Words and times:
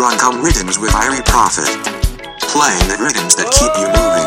Run 0.00 0.16
come 0.16 0.40
rhythms 0.40 0.78
with 0.78 0.92
Irie 0.92 1.22
Prophet. 1.26 1.68
Playing 2.40 2.88
the 2.88 2.96
rhythms 3.04 3.36
that 3.36 3.52
keep 3.52 3.68
you 3.76 3.84
moving. 3.92 4.24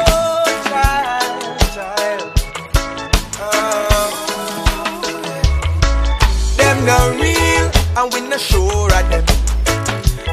Them 6.57 6.85
no 6.85 7.09
real, 7.17 7.71
and 7.97 8.13
we 8.13 8.21
no 8.21 8.37
sure 8.37 8.85
of 8.85 9.09
them. 9.09 9.25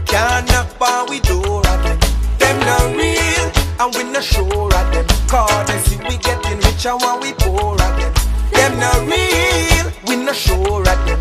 Can't 0.05 0.46
knock 0.53 0.79
on 0.79 1.09
we 1.09 1.21
door 1.21 1.66
of 1.66 1.82
them. 1.84 1.98
Them 2.36 2.61
no 2.61 2.93
real, 2.93 3.50
and 3.80 3.95
we 3.96 4.04
no 4.12 4.20
sure 4.20 4.45
of 4.45 4.93
them. 4.93 5.07
Cause 5.27 5.66
they 5.68 5.79
see 5.88 5.96
we 6.04 6.18
getting 6.18 6.59
richer 6.59 6.95
when 6.98 7.18
we 7.20 7.32
poor 7.32 7.72
of 7.72 7.79
them. 7.80 8.12
Them 8.52 8.79
no 8.79 8.93
real, 9.09 9.91
we 10.07 10.16
no 10.22 10.34
sure 10.34 10.84
of 10.86 10.98
them. 11.09 11.18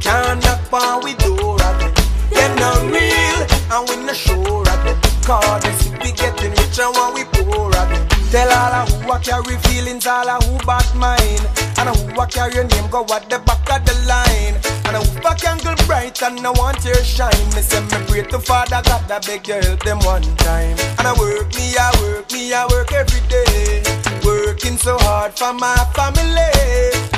Can't 0.00 0.42
knock 0.42 0.72
on 0.72 1.04
we 1.04 1.14
door 1.14 1.54
of 1.54 1.78
them. 1.78 1.95
Them 2.36 2.52
no 2.60 2.70
real, 2.92 3.38
and 3.72 3.82
we 3.88 3.96
no 4.04 4.12
sure 4.12 4.60
of 4.60 4.80
them. 4.84 4.96
Cause 5.26 5.62
they 5.64 5.72
see 5.80 5.90
we 6.02 6.12
getting 6.12 6.52
richer 6.52 6.88
when 6.92 7.14
we 7.14 7.24
poor 7.32 7.74
of 7.74 7.88
them. 7.88 8.16
Tell 8.30 8.50
all 8.50 8.74
of 8.82 8.88
who 9.02 9.10
I 9.10 9.18
carry 9.18 9.56
feelings, 9.66 10.06
all 10.06 10.28
of 10.28 10.42
who 10.44 10.58
bad 10.66 10.86
mind. 10.94 11.42
And 11.78 11.88
who 11.88 12.20
I 12.20 12.26
carry 12.26 12.54
your 12.54 12.64
name, 12.64 12.90
go 12.90 13.02
at 13.14 13.30
the 13.30 13.38
back 13.38 13.66
of 13.70 13.84
the 13.86 13.94
line. 14.06 14.54
And 14.86 14.96
who 15.02 15.16
can 15.36 15.58
go 15.58 15.74
bright 15.86 16.22
and 16.22 16.46
I 16.46 16.50
want 16.50 16.84
your 16.84 16.94
shine. 17.02 17.46
Me 17.54 17.62
say 17.62 17.80
me 17.80 17.98
pray 18.06 18.22
to 18.22 18.38
Father 18.38 18.82
God, 18.84 19.10
I 19.10 19.18
beg 19.20 19.48
you 19.48 19.54
help 19.54 19.82
them 19.84 20.00
one 20.00 20.22
time. 20.36 20.76
And 20.98 21.06
I 21.06 21.12
work 21.18 21.54
me, 21.54 21.74
I 21.78 21.90
work 22.02 22.30
me, 22.32 22.52
I 22.52 22.66
work 22.66 22.92
every 22.92 23.20
day. 23.28 23.82
Working 24.24 24.76
so 24.76 24.98
hard 25.00 25.32
for 25.38 25.52
my 25.52 25.76
family. 25.94 26.52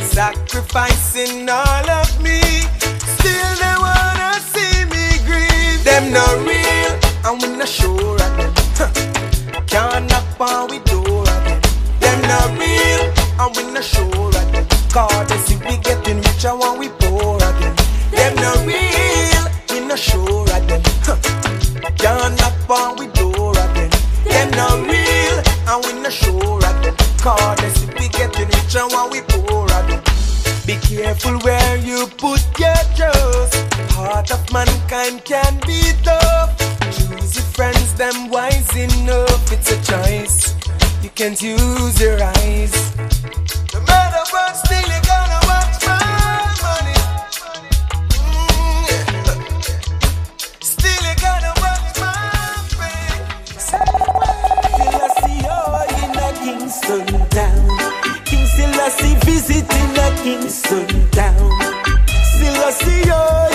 Sacrificing 0.05 1.48
all 1.48 1.91
of 1.91 2.22
me. 2.22 2.41
Still 3.19 3.55
they. 3.56 3.97
Them 5.89 6.12
no 6.12 6.25
real, 6.44 6.92
and 7.25 7.41
we 7.41 7.48
not 7.56 7.67
sure 7.67 8.12
of 8.12 8.33
them. 8.36 8.53
Huh. 8.77 8.92
Can't 9.67 10.05
knock 10.11 10.39
on 10.39 10.69
we 10.69 10.80
door 10.80 11.22
of 11.22 11.45
them. 11.45 12.20
Not 12.28 12.58
real, 12.61 13.05
and 13.41 13.56
we 13.56 13.72
not 13.72 13.83
sure 13.83 14.28
of 14.28 14.53
them. 14.53 14.67
Cause 14.92 15.27
they 15.28 15.39
see 15.39 15.56
we 15.56 15.78
getting 15.78 16.19
richer 16.20 16.55
when 16.55 16.78
we 16.78 16.89
poor 17.00 17.36
again. 17.36 17.75
Them 18.12 18.34
not 18.36 18.58
real, 18.69 19.45
we 19.70 19.86
not 19.89 19.98
sure 19.98 20.42
of 20.42 20.69
them. 20.69 20.83
Huh. 21.08 21.17
Can't 21.97 22.36
knock 22.39 22.69
on 22.69 22.98
we 22.98 23.06
door 23.17 23.55
them. 23.55 23.91
Them 24.25 24.50
not 24.61 24.77
real, 24.92 25.36
and 25.70 25.78
we 25.86 25.92
not 26.02 26.12
sure 26.12 26.67
of 26.69 26.77
them. 26.84 26.95
Cause 27.17 27.56
they 27.61 27.70
see 27.70 27.86
we 27.97 28.08
getting 28.08 28.48
richer 28.48 28.86
when 28.92 29.08
we 29.11 29.23
poor 29.23 29.64
again. 29.80 30.02
Be 30.67 30.77
careful 30.77 31.39
where 31.39 31.77
you 31.78 32.06
put 32.19 32.45
your 32.61 32.77
trust. 32.95 33.27
Heart 34.11 34.31
of 34.31 34.53
mankind 34.55 35.23
can 35.27 35.61
be 35.67 35.83
tough. 36.03 36.56
Choose 36.97 37.37
your 37.37 37.45
friends, 37.53 37.92
them 37.92 38.31
wise 38.31 38.75
enough. 38.75 39.53
It's 39.53 39.70
a 39.70 39.77
choice. 39.84 40.55
You 41.03 41.11
can't 41.11 41.39
use 41.42 42.01
your 42.01 42.17
eyes. 42.23 42.73
No 43.75 43.81
matter 43.84 44.25
what, 44.33 44.56
still 44.56 44.81
you 44.81 45.01
gonna 45.05 45.41
watch 45.45 45.84
my 45.84 46.01
money. 46.64 46.97
Mm, 48.17 48.89
yeah. 48.89 49.05
Still 50.62 51.03
you 51.05 51.14
gonna 51.20 51.53
watch 51.61 52.01
my 52.01 52.17
pain. 52.81 53.12
Till 54.73 54.97
I 55.05 55.09
see 55.20 55.45
you 55.45 55.61
in 56.01 56.17
a 56.17 56.29
Kingston 56.41 57.05
town. 57.29 57.61
King 58.25 58.47
Selassie 58.56 59.17
visiting 59.27 59.92
a 60.01 60.09
Kingston 60.25 60.89
town. 61.11 61.51
Still 62.25 62.56
I 62.56 62.70
see 62.73 63.03
you 63.05 63.47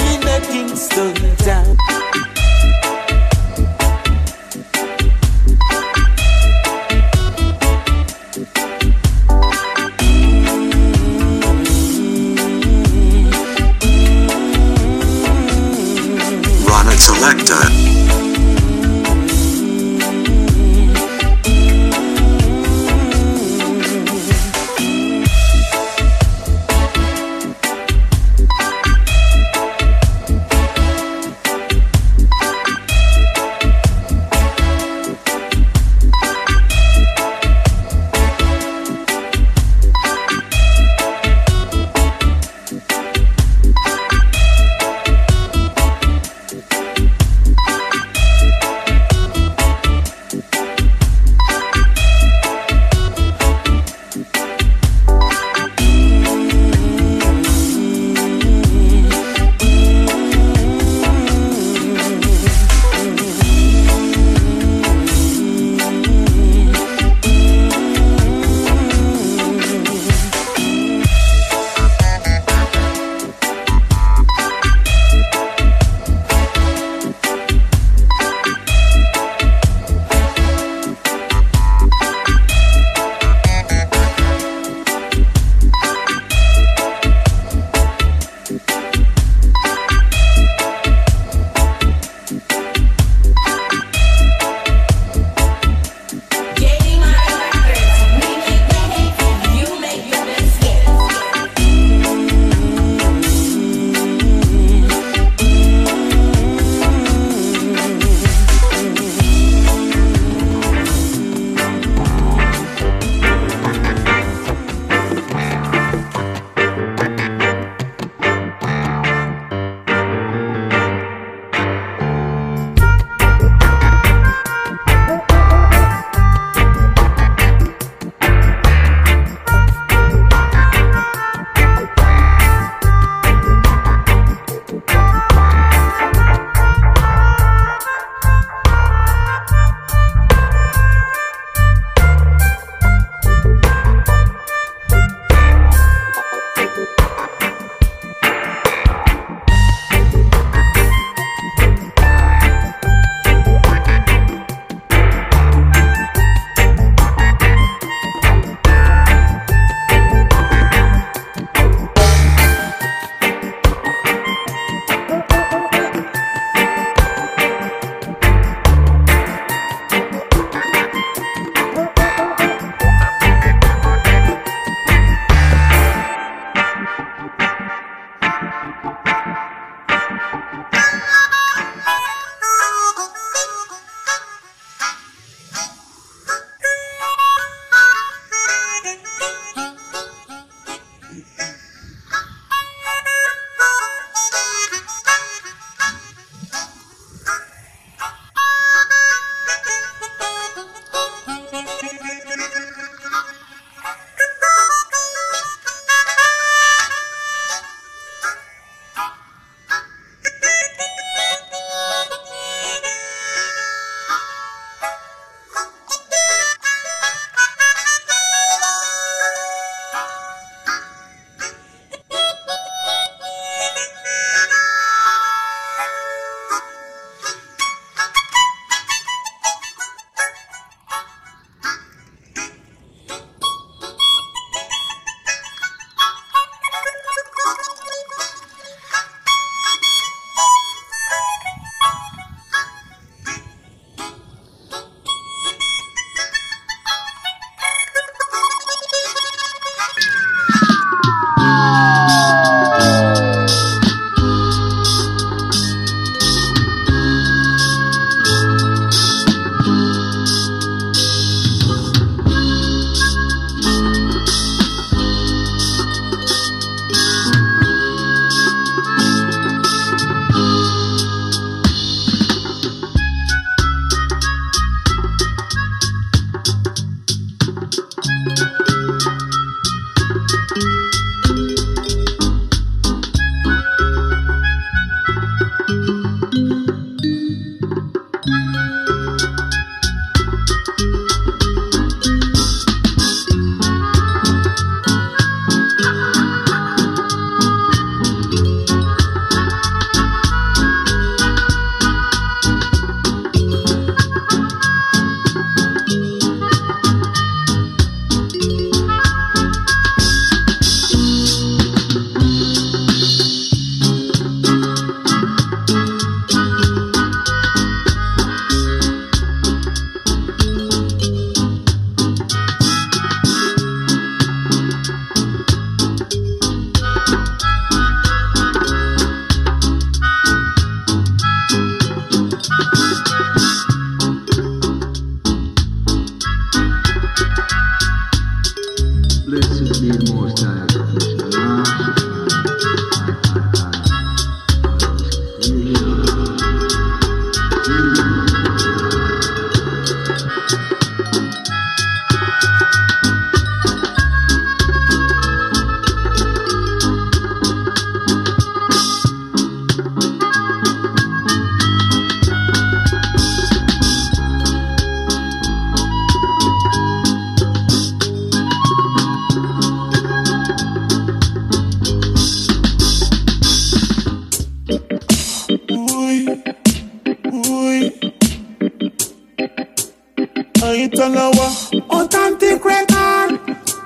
Italawa, 380.84 381.48
authentic 381.90 382.64
record. 382.66 383.40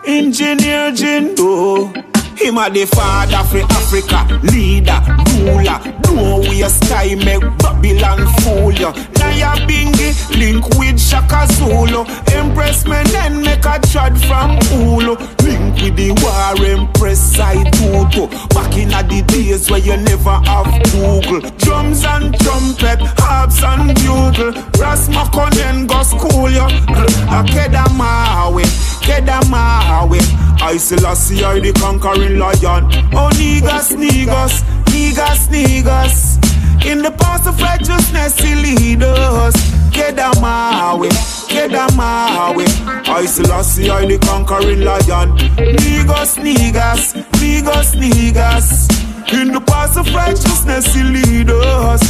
Engineer 0.06 0.92
Jindo. 0.92 1.94
Him 2.38 2.58
a 2.58 2.70
the 2.70 2.86
father 2.86 3.44
for 3.50 3.66
Africa, 3.74 4.26
leader, 4.52 5.02
ruler. 5.42 5.80
No 6.14 6.40
waste 6.40 6.84
time, 6.84 7.20
make 7.26 7.42
Babylon 7.58 8.26
fool 8.42 8.72
you. 8.72 8.92
Nyabinghi, 9.18 10.38
link 10.38 10.66
with 10.78 11.00
Shaka 11.00 11.46
Zulu. 11.54 12.06
Empress 12.34 12.86
men 12.86 13.06
then 13.08 13.42
make 13.44 13.66
a 13.66 13.80
chad 13.88 14.18
from 14.22 14.58
Hulu. 14.70 15.18
Link 15.44 15.82
with 15.82 15.96
the 15.96 16.12
war 16.22 16.66
empress 16.66 17.20
side 17.20 17.72
Tutu. 17.74 18.28
Back 18.54 18.78
in 18.78 18.90
the 18.90 19.24
days 19.28 19.70
where 19.70 19.80
you 19.80 19.98
never 19.98 20.38
have 20.46 20.70
Google. 20.92 21.42
Drums 21.68 22.06
and 22.06 22.34
trumpet, 22.40 23.00
harps 23.20 23.62
and 23.62 23.94
bugle. 24.00 24.54
Ras 24.80 25.10
Makonnen 25.10 25.86
go 25.86 26.02
school 26.02 26.50
you. 26.50 26.62
Uh, 26.62 27.44
Akedamawe, 27.44 28.64
Kedamawe. 29.04 30.18
I 30.62 30.78
Selassie, 30.78 31.44
I 31.44 31.60
the 31.60 31.74
conquering 31.74 32.40
lion. 32.40 32.86
Oh, 33.12 33.30
niggas, 33.34 33.92
niggas, 33.98 34.64
niggas, 34.86 35.50
niggas. 35.50 36.86
In 36.86 37.02
the 37.02 37.12
path 37.12 37.46
of 37.46 37.60
righteousness, 37.62 38.40
he 38.40 38.56
lead 38.56 39.04
us. 39.04 39.54
Kedamawe, 39.92 41.10
Kedamawe. 41.50 42.66
I 43.10 43.26
Selassie, 43.26 43.90
I 43.90 44.06
the 44.06 44.18
conquering 44.20 44.86
lion. 44.86 45.38
Niggas, 45.58 46.38
niggas, 46.40 47.12
niggas, 47.42 47.94
niggas. 48.00 49.07
In 49.34 49.52
the 49.52 49.62
path 49.62 49.98
of 49.98 50.08
righteousness, 50.14 50.94
he 50.94 51.04
lead 51.04 51.50
us. 51.50 52.02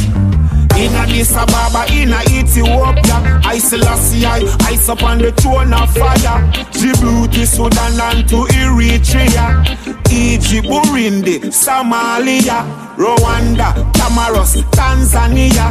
In 0.78 0.94
Addis 0.94 1.34
Ababa, 1.34 1.92
in 1.92 2.12
Ethiopia, 2.30 3.40
I 3.44 3.58
Selassie, 3.58 4.24
I 4.24 4.42
ice 4.70 4.88
up 4.88 5.02
on 5.02 5.18
the 5.18 5.32
throne 5.32 5.72
of 5.72 5.92
fire. 5.92 6.38
Djibouti, 6.70 7.44
Sudan, 7.44 8.00
and 8.00 8.28
to 8.28 8.46
Eritrea. 8.54 9.64
Egypt, 10.12 10.66
Burundi, 10.68 11.40
Somalia, 11.50 12.62
Rwanda, 12.96 13.74
Comoros, 13.94 14.62
Tanzania, 14.70 15.66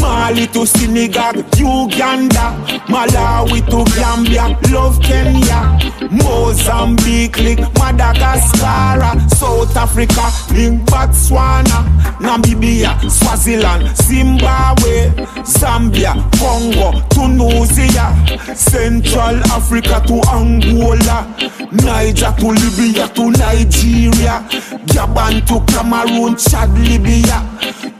Mali 0.00 0.46
to 0.48 0.66
Senegal, 0.66 1.34
Uganda, 1.58 2.56
Malawi 2.88 3.60
to 3.68 3.84
Gambia, 3.94 4.56
love 4.72 5.00
Kenya, 5.02 5.78
Mozambique, 6.10 7.36
link 7.38 7.60
Madagascar, 7.78 9.18
South 9.36 9.76
Africa, 9.76 10.30
link 10.54 10.82
Botswana, 10.88 11.84
Namibia, 12.20 12.98
Swaziland, 13.10 13.94
Zimbabwe, 13.96 15.10
Zambia, 15.44 16.14
Congo, 16.38 17.00
Tunisia, 17.10 18.14
Central 18.54 19.36
Africa 19.52 20.02
to 20.06 20.20
Angola, 20.32 21.26
Niger 21.72 22.34
to 22.38 22.48
Libya 22.48 23.08
to 23.08 23.30
Nigeria, 23.32 24.42
Gabon 24.86 25.44
to 25.46 25.60
Cameroon, 25.72 26.36
Chad, 26.36 26.70
Libya, 26.78 27.44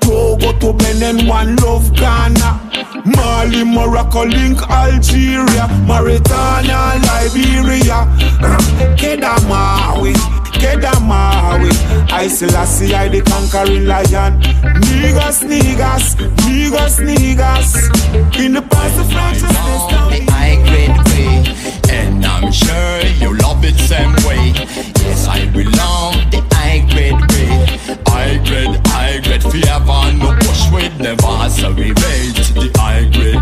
Togo 0.00 0.52
to 0.59 0.73
Benin, 0.73 1.26
One 1.26 1.56
Love 1.66 1.92
Ghana, 1.96 2.61
Mali, 3.04 3.64
Morocco, 3.64 4.25
link 4.25 4.62
Algeria, 4.70 5.66
Mauritania, 5.85 6.94
Liberia, 7.02 8.06
Kedamawi. 8.94 10.14
Kedamawi, 10.61 11.70
I 12.12 12.28
Selassie, 12.28 12.94
I 12.94 13.08
the 13.08 13.20
conquering 13.20 13.87
lion. 13.87 14.40
Niggas, 14.87 15.42
niggas, 15.42 16.14
niggas, 16.46 17.00
niggas. 17.04 18.38
In 18.38 18.52
the 18.52 18.62
path 18.62 19.00
of 19.00 19.12
righteousness, 19.12 20.30
high 20.30 20.54
grade 20.66 20.96
way, 21.11 21.42
and 21.90 22.25
I'm 22.25 22.52
sure 22.52 23.00
you 23.20 23.37
love 23.38 23.64
it 23.64 23.75
same 23.75 24.14
way. 24.25 24.52
Yes, 25.02 25.26
I 25.26 25.40
love 25.50 26.30
the 26.30 26.46
high 26.52 26.87
grade 26.90 27.20
way. 27.32 27.96
High 28.06 28.38
grade, 28.46 28.80
high 28.87 29.18
grade, 29.18 29.42
fever, 29.42 30.12
no 30.16 30.46
with 30.73 30.99
never, 31.00 31.49
so 31.50 31.73
we 31.73 31.88
rate 31.88 32.38
the 32.54 32.70
high 32.76 33.04
grade. 33.11 33.40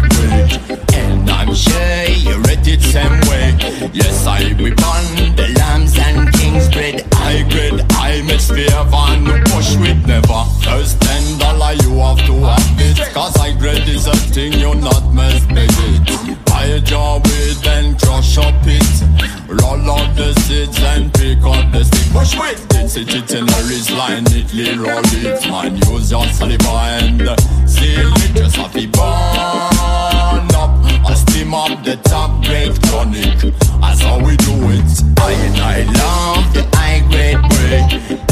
And 0.95 1.31
I'm 1.31 1.55
sure 1.55 2.05
you 2.25 2.37
read 2.43 2.67
it 2.67 2.83
same 2.83 3.21
way. 3.29 3.57
Yes, 3.93 4.27
I 4.27 4.53
will 4.59 4.75
burn 4.75 5.37
the 5.37 5.53
lambs 5.59 5.97
and 5.99 6.33
kings 6.35 6.69
bread. 6.69 7.07
High 7.15 7.43
grade, 7.49 7.81
high 7.93 8.23
mix 8.23 8.49
fever, 8.49 9.07
no 9.21 9.41
push 9.51 9.77
with 9.77 10.07
never. 10.07 10.45
First 10.63 11.01
ten 11.01 11.39
dollar 11.39 11.73
you 11.83 11.99
have 11.99 12.19
to 12.27 12.35
have 12.49 12.81
it, 12.81 13.15
cause 13.15 13.37
high 13.37 13.57
grade 13.59 13.89
is 13.89 14.07
a 14.07 14.17
thing 14.17 14.53
you 14.55 14.75
not 14.75 15.13
mess 15.15 15.45
with 15.47 16.39
it. 16.39 16.44
Buy 16.65 16.71
a 16.71 16.81
jar 16.81 17.21
with 17.21 17.61
then 17.61 17.95
crush 17.99 18.39
up 18.39 18.55
it. 18.65 19.03
Roll 19.49 19.91
out 19.91 20.17
the 20.17 20.33
seeds 20.45 20.81
and 20.81 21.13
pick 21.13 21.45
up 21.45 21.71
the 21.73 21.85
stick. 21.85 22.11
Push 22.11 22.39
with 22.41 22.77
it, 22.77 22.89
sit 22.89 23.15
it 23.15 23.29
the 23.29 23.43
wrist 23.69 23.91
line, 23.91 24.25
neatly 24.33 24.73
roll 24.79 25.05
it. 25.05 25.45
Man, 25.51 25.77
use 25.77 26.11
your 26.11 26.25
saliva 26.29 27.05
and 27.05 27.21
seal 27.69 28.09
it, 28.17 28.35
just 28.35 28.57
have 28.57 28.75
it 28.77 28.91
burn 28.93 30.49
up. 30.57 30.73
I 31.05 31.13
steam 31.13 31.53
up 31.53 31.85
the 31.85 31.97
top 31.97 32.43
grade 32.47 32.75
tonic. 32.85 33.41
That's 33.83 34.01
how 34.01 34.25
we 34.25 34.35
do 34.39 34.55
it. 34.73 34.89
I 35.21 35.33
and 35.45 35.61
I 35.61 35.79
love 36.01 36.55
the 36.55 36.65
high 36.73 37.05
grade 37.13 37.45
way, 37.53 37.85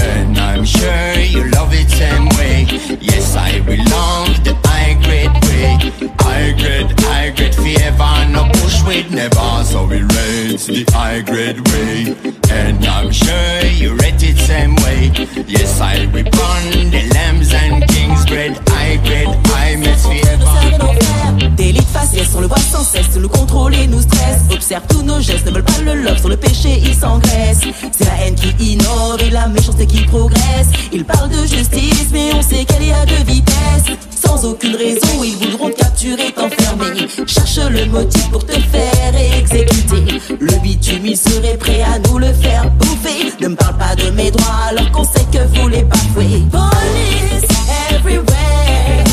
and 0.09 0.39
I'm 0.39 0.65
sure 0.65 1.21
you 1.21 1.51
love 1.51 1.75
it 1.75 1.91
same 1.91 2.31
way. 2.41 2.65
Yes, 2.99 3.37
I 3.37 3.61
will 3.69 3.85
love 3.93 4.43
the 4.43 4.57
high 4.65 4.97
grade. 5.05 5.42
High 5.63 6.53
grade, 6.59 6.93
high 7.01 7.31
grade 7.31 7.55
fever, 7.55 8.27
no 8.31 8.49
push 8.55 8.83
with 8.85 9.11
never. 9.11 9.65
So 9.65 9.87
we 9.87 10.03
raise 10.03 10.67
the 10.67 10.85
high 10.91 11.21
grade 11.21 11.61
way, 11.69 12.17
and 12.51 12.85
I'm 12.85 13.13
sure 13.13 13.65
you 13.67 13.95
rate 13.95 14.23
it 14.23 14.39
same 14.39 14.75
way. 14.83 15.13
Yes, 15.47 15.81
I 15.81 16.07
burn 16.07 16.91
the 16.91 17.03
lambs 17.15 17.53
and 17.55 17.87
kings 17.89 18.27
bread. 18.27 18.59
High 18.69 18.97
grade, 19.05 19.29
high 19.47 19.77
mix 19.77 20.07
fever. 20.07 21.57
D'élite 21.57 21.89
faciès, 21.89 22.29
on 22.35 22.41
le 22.41 22.47
voit 22.47 22.59
sans 22.59 22.83
cesse, 22.83 23.17
nous 23.17 23.29
contrôle 23.29 23.75
et 23.75 23.87
nous 23.87 24.01
stresse. 24.01 24.43
Observe 24.51 24.83
tous 24.89 25.03
nos 25.03 25.21
gestes, 25.21 25.47
ne 25.47 25.53
veulent 25.53 25.65
pas 25.65 25.81
le 25.85 25.95
love, 25.95 26.19
sur 26.19 26.29
le 26.29 26.37
péché 26.37 26.81
ils 26.83 26.95
s'engraissent. 26.95 27.67
C'est 27.97 28.05
la 28.05 28.27
haine 28.27 28.35
qui 28.35 28.73
innove 28.73 29.21
et 29.21 29.31
la 29.31 29.47
méchanceté 29.49 29.87
qui 29.87 30.03
progresse. 30.03 30.69
Ils 30.93 31.05
parlent 31.05 31.31
de 31.31 31.47
justice, 31.47 32.09
mais 32.13 32.33
on 32.35 32.43
sait 32.43 32.65
qu'il 32.65 32.87
y 32.87 32.93
a 32.93 33.07
deux 33.07 33.25
vitesses. 33.25 33.97
Sans 34.25 34.45
aucune 34.45 34.77
raison, 34.77 35.23
ils 35.25 35.37
voudront 35.37 35.71
te 35.71 35.77
capturer, 35.77 36.33
t'enfermer. 36.33 37.09
Cherche 37.27 37.59
le 37.71 37.87
motif 37.87 38.31
pour 38.31 38.45
te 38.45 38.53
faire 38.53 39.15
exécuter. 39.39 40.21
Le 40.41 40.63
bitume, 40.63 41.07
il 41.07 41.17
serait 41.17 41.57
prêt 41.57 41.83
à 41.83 41.99
nous 41.99 42.19
le 42.19 42.33
faire 42.33 42.71
bouffer. 42.71 43.33
Ne 43.41 43.49
me 43.49 43.57
parle 43.57 43.77
pas 43.79 43.95
de 43.97 44.11
mes 44.11 44.31
droits 44.31 44.69
alors 44.69 44.91
qu'on 44.93 45.05
sait 45.05 45.27
que 45.33 45.45
vous 45.57 45.69
les 45.69 45.83
bafouez. 45.83 46.43
Police 46.51 47.49
everywhere, 47.91 49.05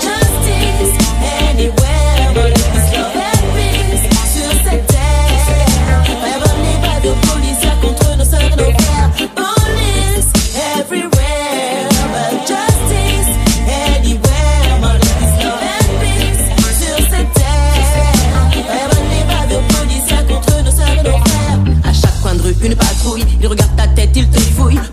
justice 0.00 0.96
anywhere. 1.50 1.99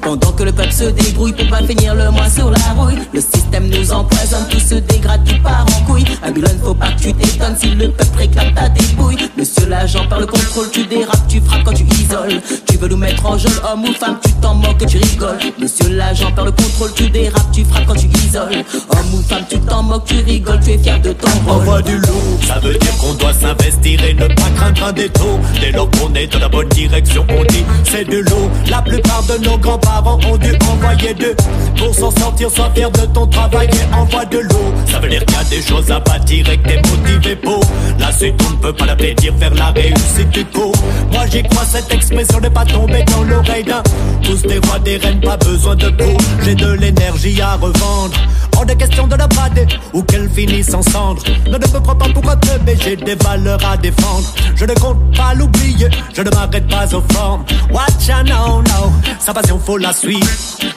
Pendant 0.08 0.32
que 0.32 0.44
le 0.44 0.54
peuple 0.54 0.72
se 0.72 0.86
débrouille 0.86 1.34
pour 1.34 1.50
pas 1.50 1.62
finir 1.68 1.94
le 1.94 2.10
mois 2.12 2.30
sur 2.30 2.50
la 2.50 2.60
rouille. 2.78 2.98
Le 3.14 3.20
système 3.20 3.68
nous 3.68 3.92
empoisonne, 3.92 4.48
tout 4.50 4.58
se 4.58 4.76
dégrade, 4.76 5.22
tout 5.26 5.36
part 5.44 5.66
en 5.66 5.84
couille. 5.84 6.06
Babylone, 6.22 6.58
faut 6.64 6.74
pas 6.74 6.94
que 6.94 7.02
tu 7.02 7.14
t'étonnes 7.14 7.58
si 7.60 7.72
le 7.72 7.92
peuple 7.92 8.18
réclame 8.18 8.54
ta 8.54 8.70
dépouille. 8.70 9.18
Monsieur 9.38 9.68
l'agent, 9.68 10.08
par 10.08 10.22
le 10.22 10.26
contrôle, 10.26 10.70
tu 10.72 10.86
dérapes, 10.86 11.28
tu 11.28 11.42
frappes 11.42 11.66
quand 11.66 11.74
tu 11.74 11.84
isoles. 11.84 12.42
Tu 12.70 12.78
veux 12.78 12.88
nous 12.88 12.96
mettre 12.96 13.26
en 13.26 13.38
jeune, 13.38 13.52
homme 13.70 13.84
ou 13.84 13.94
femme, 13.96 14.18
tu 14.24 14.32
t'en 14.36 14.56
moques, 14.56 14.86
tu 14.88 14.98
rigoles. 14.98 15.40
Monsieur 15.60 15.90
l'agent, 15.90 16.32
par 16.32 16.46
le 16.46 16.52
contrôle, 16.52 16.94
tu 16.96 17.10
dérapes, 17.10 17.52
tu 17.52 17.66
frappes 17.66 17.86
quand 17.88 17.96
tu 17.96 18.08
isoles. 18.26 18.64
Homme 18.90 19.14
ou 19.14 19.22
femme, 19.28 19.44
tu 19.50 19.60
t'en 19.60 19.84
moques, 19.84 20.06
tu 20.06 20.20
rigoles, 20.22 20.62
tu 20.64 20.72
es 20.72 20.78
fier 20.78 21.02
de 21.02 21.12
ton 21.12 21.28
rôle. 21.46 21.64
Envoie 21.64 21.82
du 21.82 21.98
lourd, 21.98 22.40
ça 22.48 22.60
veut 22.60 22.76
dire 22.76 22.98
qu'on 22.98 23.14
doit 23.16 23.34
s'investir 23.34 24.02
et 24.06 24.14
ne 24.14 24.28
pas 24.28 24.50
craindre 24.56 24.86
un 24.86 24.94
détour. 24.94 25.38
Dès 25.60 25.74
lors 25.74 25.92
qu'on 25.92 26.14
est 26.14 26.28
dans 26.28 26.40
la 26.40 26.48
bonne 26.48 26.70
direction, 26.70 27.26
on 27.28 27.44
dit 27.44 27.66
c'est 27.84 28.06
de 28.06 28.20
l'eau. 28.20 28.50
La 28.70 28.82
plupart 28.82 29.24
de 29.24 29.44
nos 29.44 29.58
grands-parents 29.58 29.97
ont 30.06 30.38
dû 30.38 30.52
envoyer 30.70 31.14
deux. 31.14 31.36
Pour 31.78 31.94
s'en 31.94 32.12
sortir, 32.12 32.50
sois 32.50 32.70
fier 32.74 32.90
de 32.92 33.06
ton 33.08 33.28
travail 33.28 33.68
et 33.68 33.96
envoie 33.96 34.26
de 34.26 34.40
l'eau. 34.40 34.74
Ça 34.92 35.00
veut 35.00 35.10
dire 35.10 35.26
qu'il 35.26 35.36
y 35.36 35.40
a 35.40 35.44
des 35.44 35.62
choses 35.62 35.92
à 35.92 36.00
bâtir 36.00 36.50
et 36.50 36.58
que 36.58 36.68
t'es 36.68 36.82
motivé 36.90 37.36
pour. 37.36 37.62
Là, 38.00 38.08
c'est 38.18 38.36
tout, 38.38 38.52
ne 38.52 38.58
peut 38.58 38.74
pas 38.74 38.86
la 38.86 38.96
dire 38.96 39.34
vers 39.38 39.54
la 39.54 39.68
réussite 39.72 40.30
du 40.30 40.46
coup. 40.46 40.72
Moi, 41.12 41.26
j'y 41.32 41.44
crois, 41.44 41.66
cette 41.66 41.92
expression 41.92 42.40
n'est 42.40 42.50
pas 42.50 42.66
tombée 42.66 43.04
dans 43.04 43.24
l'oreille 43.24 43.64
d'un. 43.64 43.84
Tous 44.24 44.42
des 44.44 44.60
rois, 44.60 44.80
des 44.80 44.98
reines, 44.98 45.22
pas 45.22 45.38
besoin 45.38 45.76
de 45.76 45.90
peau. 45.90 46.18
J'ai 46.44 46.56
de 46.56 46.72
l'énergie 46.74 47.42
à 47.42 47.56
revendre. 47.56 48.16
Hors 48.56 48.66
de 48.66 48.74
question 48.74 49.08
de 49.08 49.16
la 49.16 49.28
brader 49.28 49.68
ou 49.94 50.02
qu'elle 50.02 50.30
finisse 50.30 50.74
en 50.74 50.82
cendres. 50.82 51.24
Ne 51.46 51.58
me 51.58 51.80
prends 51.80 51.96
pas 51.96 52.10
pour 52.10 52.30
un 52.30 52.38
mais 52.66 52.76
j'ai 52.82 52.96
des 52.96 53.16
valeurs 53.16 53.64
à 53.70 53.78
défendre. 53.78 54.34
Je 54.56 54.66
ne 54.66 54.74
compte 54.74 55.16
pas 55.16 55.34
l'oublier, 55.34 55.90
je 56.14 56.22
ne 56.22 56.30
m'arrête 56.30 56.68
pas 56.68 56.86
aux 56.96 57.04
formes. 57.14 57.44
Watch 57.72 58.10
out, 58.10 58.28
no, 58.28 58.62
no. 58.62 58.92
Sa 59.20 59.34
passion, 59.34 59.60
faut 59.60 59.77
la 59.78 59.94
suivre. 59.94 60.28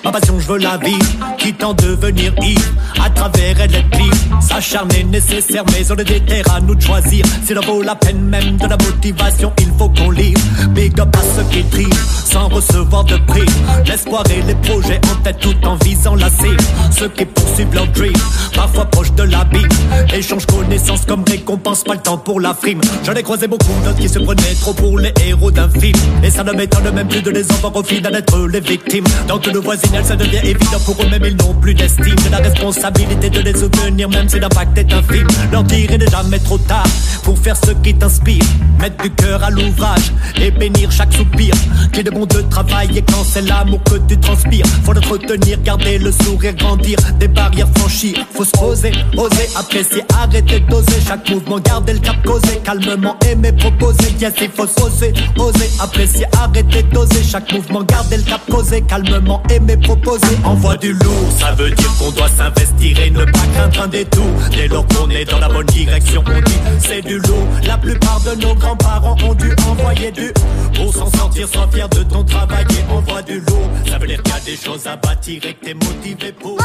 Ma 0.04 0.12
passion, 0.12 0.38
je 0.38 0.47
veux 0.47 0.59
la 0.59 0.76
vivre. 0.78 0.99
Quitte 1.38 1.62
en 1.64 1.75
devenir 1.75 2.33
ivre. 2.42 2.73
À 3.02 3.11
travers 3.11 3.61
elle, 3.61 3.75
être 3.75 3.99
libre. 3.99 4.16
S'acharner 4.40 5.04
nécessaire, 5.04 5.64
mais 5.73 5.90
on 5.90 5.97
est 5.97 6.04
des 6.04 6.21
terres 6.21 6.54
à 6.54 6.61
nous 6.61 6.75
de 6.75 6.83
choisir. 6.83 7.25
S'il 7.45 7.59
en 7.59 7.62
vaut 7.62 7.83
la 7.83 7.95
peine, 7.95 8.21
même 8.21 8.57
de 8.57 8.66
la 8.66 8.76
motivation, 8.76 9.52
il 9.59 9.71
faut 9.78 9.88
qu'on 9.88 10.11
livre. 10.11 10.40
Big 10.71 10.99
up 11.00 11.14
à 11.14 11.21
ceux 11.37 11.45
qui 11.50 11.64
triment, 11.64 11.90
sans 12.25 12.49
recevoir 12.49 13.04
de 13.04 13.16
prix. 13.26 13.47
L'espoir 13.87 14.25
et 14.30 14.42
les 14.42 14.54
projets 14.54 15.00
en 15.12 15.23
tête 15.23 15.38
tout 15.40 15.57
en 15.66 15.76
visant 15.76 16.14
la 16.14 16.30
cible. 16.30 16.57
Ceux 16.90 17.09
qui 17.09 17.25
poursuivent 17.25 17.75
leur 17.75 17.87
dream, 17.88 18.12
parfois 18.54 18.85
proches 18.87 19.12
de 19.12 19.23
l'abîme. 19.25 19.69
Échange 20.14 20.47
connaissance 20.47 21.04
comme 21.07 21.25
récompense, 21.28 21.85
pas 21.85 21.95
le 21.95 22.00
temps 22.00 22.19
pour 22.19 22.40
la 22.40 22.54
frime. 22.54 22.80
J'en 23.04 23.14
ai 23.14 23.23
croisé 23.23 23.47
beaucoup 23.47 23.66
d'autres 23.85 23.99
qui 23.99 24.09
se 24.09 24.19
prenaient 24.19 24.54
trop 24.61 24.75
pour 24.75 24.99
les 24.99 25.12
héros 25.26 25.50
d'un 25.50 25.69
film. 25.69 25.99
Et 26.23 26.30
ça 26.30 26.45
ne 26.45 26.52
m'étonne 26.52 26.90
même 26.90 27.09
plus 27.09 27.23
de 27.23 27.30
les 27.30 27.50
avoir 27.52 27.76
au 27.76 27.83
final 27.83 28.12
d'être 28.12 28.38
les 28.47 28.61
victimes. 28.61 28.89
Dans 29.28 29.38
tout 29.38 29.50
le 29.50 29.61
voisinage, 29.61 30.06
ça 30.06 30.16
devient 30.16 30.40
évident 30.42 30.80
pour 30.85 30.97
eux-mêmes, 31.02 31.23
ils 31.25 31.37
n'ont 31.37 31.54
plus 31.54 31.75
d'estime. 31.75 32.16
De 32.16 32.30
la 32.30 32.38
responsabilité 32.38 33.30
de 33.30 33.40
les 33.40 33.54
soutenir, 33.54 34.09
même 34.09 34.28
si 34.28 34.40
l'impact 34.40 34.76
est 34.78 34.92
infime. 34.92 35.28
Leur 35.52 35.62
dire 35.62 35.90
il 35.92 35.99
n'est 35.99 36.11
jamais 36.11 36.40
trop 36.40 36.59
tard 36.59 36.87
pour 37.23 37.38
faire 37.38 37.56
ce 37.56 37.70
qui 37.70 37.94
t'inspire. 37.94 38.44
Mettre 38.80 39.02
du 39.02 39.11
cœur 39.11 39.44
à 39.44 39.50
l'ouvrage 39.50 40.12
et 40.40 40.50
bénir 40.50 40.90
chaque 40.90 41.12
soupir. 41.12 41.54
Qui 41.92 42.00
est 42.00 42.02
de 42.02 42.11
bon 42.11 42.26
de 42.26 42.40
travail 42.50 42.88
et 42.97 43.02
quand 43.02 43.23
c'est 43.25 43.42
l'amour 43.42 43.80
que 43.85 43.97
tu 44.09 44.18
transpires. 44.18 44.66
Faut 44.85 44.92
l'entretenir, 44.92 45.61
garder 45.62 45.99
le 45.99 46.11
sourire, 46.11 46.54
grandir, 46.54 46.99
des 47.20 47.28
barrières 47.28 47.68
franchir. 47.76 48.16
Faut 48.35 48.44
se 48.44 48.50
poser, 48.52 48.90
oser, 49.16 49.49
apprécier, 49.54 50.02
arrêter 50.20 50.61
d'oser 50.68 51.00
chaque 51.06 51.30
mouvement, 51.30 51.61
garder 51.61 51.92
le 51.92 52.00
cap 52.00 52.16
causé, 52.26 52.59
calmement 52.64 53.16
aimer, 53.30 53.52
proposer. 53.52 54.11
Yes, 54.20 54.35
il 54.42 54.50
faut 54.50 54.64
oser, 54.85 55.12
oser, 55.38 55.70
apprécier, 55.78 56.26
arrêter 56.42 56.82
d'oser 56.82 57.23
chaque 57.23 57.52
mouvement, 57.52 57.82
garder 57.85 58.16
le 58.16 58.25
cap 58.25 58.40
calmement 58.82 59.42
aimer, 59.50 59.76
proposer. 59.76 60.38
Envoie 60.44 60.76
du 60.76 60.92
lourd, 60.92 61.30
ça 61.38 61.52
veut 61.52 61.70
dire 61.70 61.90
qu'on 61.99 62.10
doit 62.10 62.28
s'investir 62.28 62.99
et 63.00 63.10
ne 63.10 63.25
pas 63.25 63.46
craindre 63.54 63.82
un 63.82 63.88
détour. 63.88 64.32
Dès 64.50 64.68
lors 64.68 64.87
qu'on 64.88 65.10
est 65.10 65.25
dans 65.25 65.38
la 65.38 65.49
bonne 65.49 65.66
direction, 65.66 66.22
on 66.26 66.40
dit 66.40 66.58
c'est 66.80 67.02
du 67.02 67.18
lourd. 67.18 67.46
La 67.66 67.78
plupart 67.78 68.20
de 68.20 68.34
nos 68.40 68.54
grands-parents 68.54 69.16
ont 69.25 69.34
dû 69.34 69.50
envoyer 69.68 70.10
du 70.10 70.32
pour 70.75 70.92
s'en 70.94 71.10
sortir, 71.10 71.49
sois 71.49 71.68
fier 71.72 71.88
de 71.88 72.02
ton 72.02 72.25
travail 72.25 72.64
et 72.70 72.92
envoie 72.92 73.22
du 73.22 73.40
lourd. 73.40 73.70
Ça 73.88 73.99
veut 73.99 74.06
dire 74.06 74.22
qu'il 74.22 74.32
y 74.32 74.37
a 74.37 74.40
des 74.40 74.56
choses 74.56 74.87
à 74.87 74.96
bâtir 74.96 75.44
et 75.44 75.54
que 75.54 75.64
t'es 75.64 75.75
motivé 75.75 76.32
pour. 76.32 76.58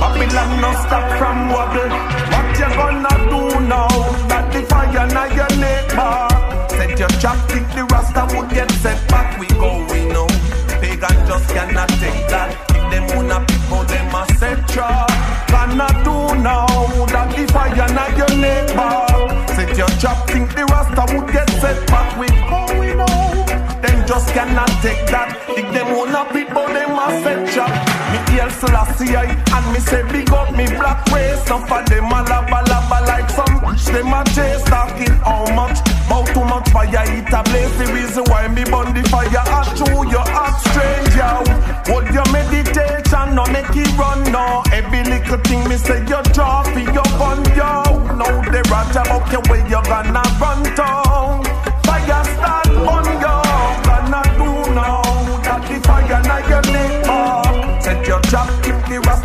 Babylon 0.00 0.60
no 0.60 0.72
stop 0.72 1.04
from 1.18 1.50
wobble. 1.50 2.37
You 2.58 2.66
gonna 2.74 3.14
do 3.30 3.60
now? 3.70 3.86
That 4.26 4.50
the 4.52 4.62
fire 4.66 5.06
now 5.14 5.30
your 5.30 5.46
neighbor. 5.62 6.26
Set 6.74 6.98
your 6.98 7.08
think 7.46 7.70
the 7.70 7.84
rasta 7.84 8.26
would 8.34 8.50
get 8.50 8.68
set 8.82 8.98
back. 9.08 9.38
We 9.38 9.46
going 9.46 10.08
now. 10.08 10.26
Pagan 10.82 11.18
just 11.28 11.48
cannot 11.54 11.88
take 12.02 12.26
that. 12.34 12.50
If 12.74 12.90
them 12.90 13.04
wanna 13.14 13.46
people, 13.46 13.84
them 13.84 14.12
a 14.12 14.26
set 14.34 14.58
trap. 14.74 15.06
Gonna 15.54 15.86
do 16.02 16.34
now? 16.42 16.66
That 17.14 17.30
the 17.36 17.46
fire 17.52 17.90
now 17.94 18.10
your 18.18 18.34
neighbor. 18.34 19.06
Set 19.54 19.78
your 19.78 19.92
think 20.26 20.50
the 20.56 20.64
rasta 20.66 21.14
would 21.14 21.30
get 21.32 21.48
set 21.62 21.78
back. 21.86 22.18
We 22.18 22.26
going 22.26 22.98
now. 22.98 23.78
Them 23.82 24.04
just 24.04 24.34
cannot 24.34 24.70
take 24.82 25.06
that. 25.14 25.30
If 25.50 25.72
them 25.72 25.94
wanna 25.94 26.26
people, 26.34 26.66
them 26.74 26.98
a 26.98 27.06
set 27.22 27.54
trap. 27.54 27.87
Hail 28.48 28.60
Selassie 28.60 29.16
I, 29.16 29.24
and 29.26 29.72
me 29.72 29.80
say 29.80 30.02
big 30.10 30.30
up 30.30 30.54
me 30.54 30.66
black 30.66 31.04
race. 31.12 31.42
Some 31.44 31.62
of 31.64 31.86
them 31.86 32.06
a 32.06 32.24
laba 32.24 32.64
laba 32.64 33.06
like 33.06 33.28
some 33.30 33.60
bitch. 33.60 33.84
Them 33.92 34.12
a 34.12 34.24
chase 34.32 34.62
talking 34.64 35.12
how 35.20 35.44
much, 35.54 35.78
how 36.08 36.24
too 36.24 36.44
much 36.44 36.68
fire 36.70 36.88
it 36.88 37.32
a 37.32 37.42
blaze. 37.44 37.76
The 37.78 37.92
reason 37.92 38.24
why 38.28 38.48
me 38.48 38.64
burn 38.64 38.94
the 38.94 39.06
fire 39.08 39.28
hot 39.28 39.76
through 39.76 40.10
your 40.10 40.26
heart 40.32 40.60
strange 40.64 41.14
yo. 41.14 41.44
Hold 41.92 42.08
your 42.14 42.28
meditation, 42.32 43.34
no 43.34 43.44
make 43.52 43.74
it 43.76 43.92
run 43.98 44.24
no. 44.32 44.62
Every 44.72 45.04
little 45.04 45.38
thing 45.38 45.68
me 45.68 45.76
say 45.76 46.00
you 46.00 46.22
draw 46.32 46.62
for 46.62 46.78
your 46.78 47.08
fun 47.20 47.44
yo. 47.52 47.84
Now 48.16 48.40
they 48.50 48.62
rat 48.70 48.96
about 48.96 49.30
your 49.30 49.42
way 49.50 49.60
you 49.68 49.82
gonna 49.84 50.22
run 50.40 50.62
down. 50.74 51.57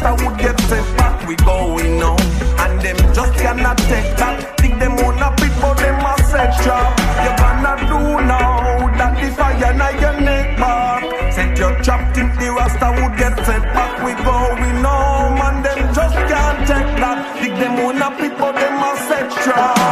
Rasta 0.04 0.26
would 0.26 0.38
get 0.38 0.60
set 0.62 0.98
back. 0.98 1.28
We 1.28 1.36
going 1.38 2.00
now, 2.00 2.16
and 2.64 2.82
them 2.82 2.98
just 3.14 3.34
cannot 3.36 3.78
take 3.78 4.18
that. 4.18 4.58
Think 4.60 4.80
them 4.80 4.96
wanna 4.98 5.34
beat, 5.38 5.54
but 5.62 5.76
them 5.78 6.00
a 6.00 6.24
set 6.24 6.54
trap. 6.64 7.00
You 7.24 7.32
gonna 7.42 7.74
do 7.88 8.00
now 8.28 8.88
that 8.98 9.14
the 9.22 9.30
fire 9.32 9.74
now 9.74 9.90
your 10.04 10.20
neighbor. 10.20 11.32
Set 11.32 11.58
your 11.58 11.76
trap, 11.82 12.14
think 12.14 12.38
the 12.40 12.52
rasta 12.52 12.88
would 13.00 13.18
get 13.18 13.36
set 13.46 13.64
back. 13.74 14.04
We 14.04 14.14
going 14.24 14.82
now, 14.82 15.48
and 15.48 15.66
them 15.66 15.94
just 15.94 16.16
can't 16.16 16.60
take 16.68 16.92
that. 17.02 17.18
Think 17.40 17.56
them 17.60 17.84
wanna 17.84 18.10
beat, 18.20 18.38
but 18.38 18.54
them 18.56 18.84
a 18.84 18.92
set 19.08 19.32
trap. 19.44 19.83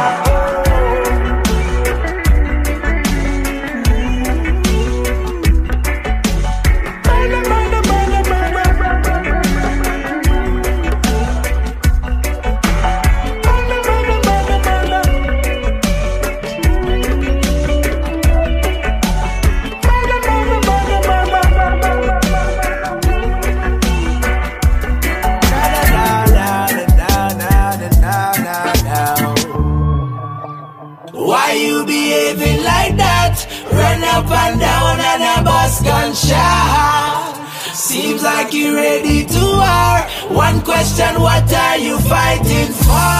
Run 33.92 34.04
up 34.04 34.30
and 34.30 34.58
down 34.58 35.00
and 35.00 35.22
a 35.22 35.44
bus 35.44 35.82
gunshot. 35.82 37.36
Seems 37.76 38.22
like 38.22 38.54
you're 38.54 38.74
ready 38.74 39.26
to 39.26 39.38
war. 39.38 40.34
One 40.34 40.62
question, 40.62 41.20
what 41.20 41.52
are 41.52 41.76
you 41.76 41.98
fighting 41.98 42.72
for? 42.72 43.12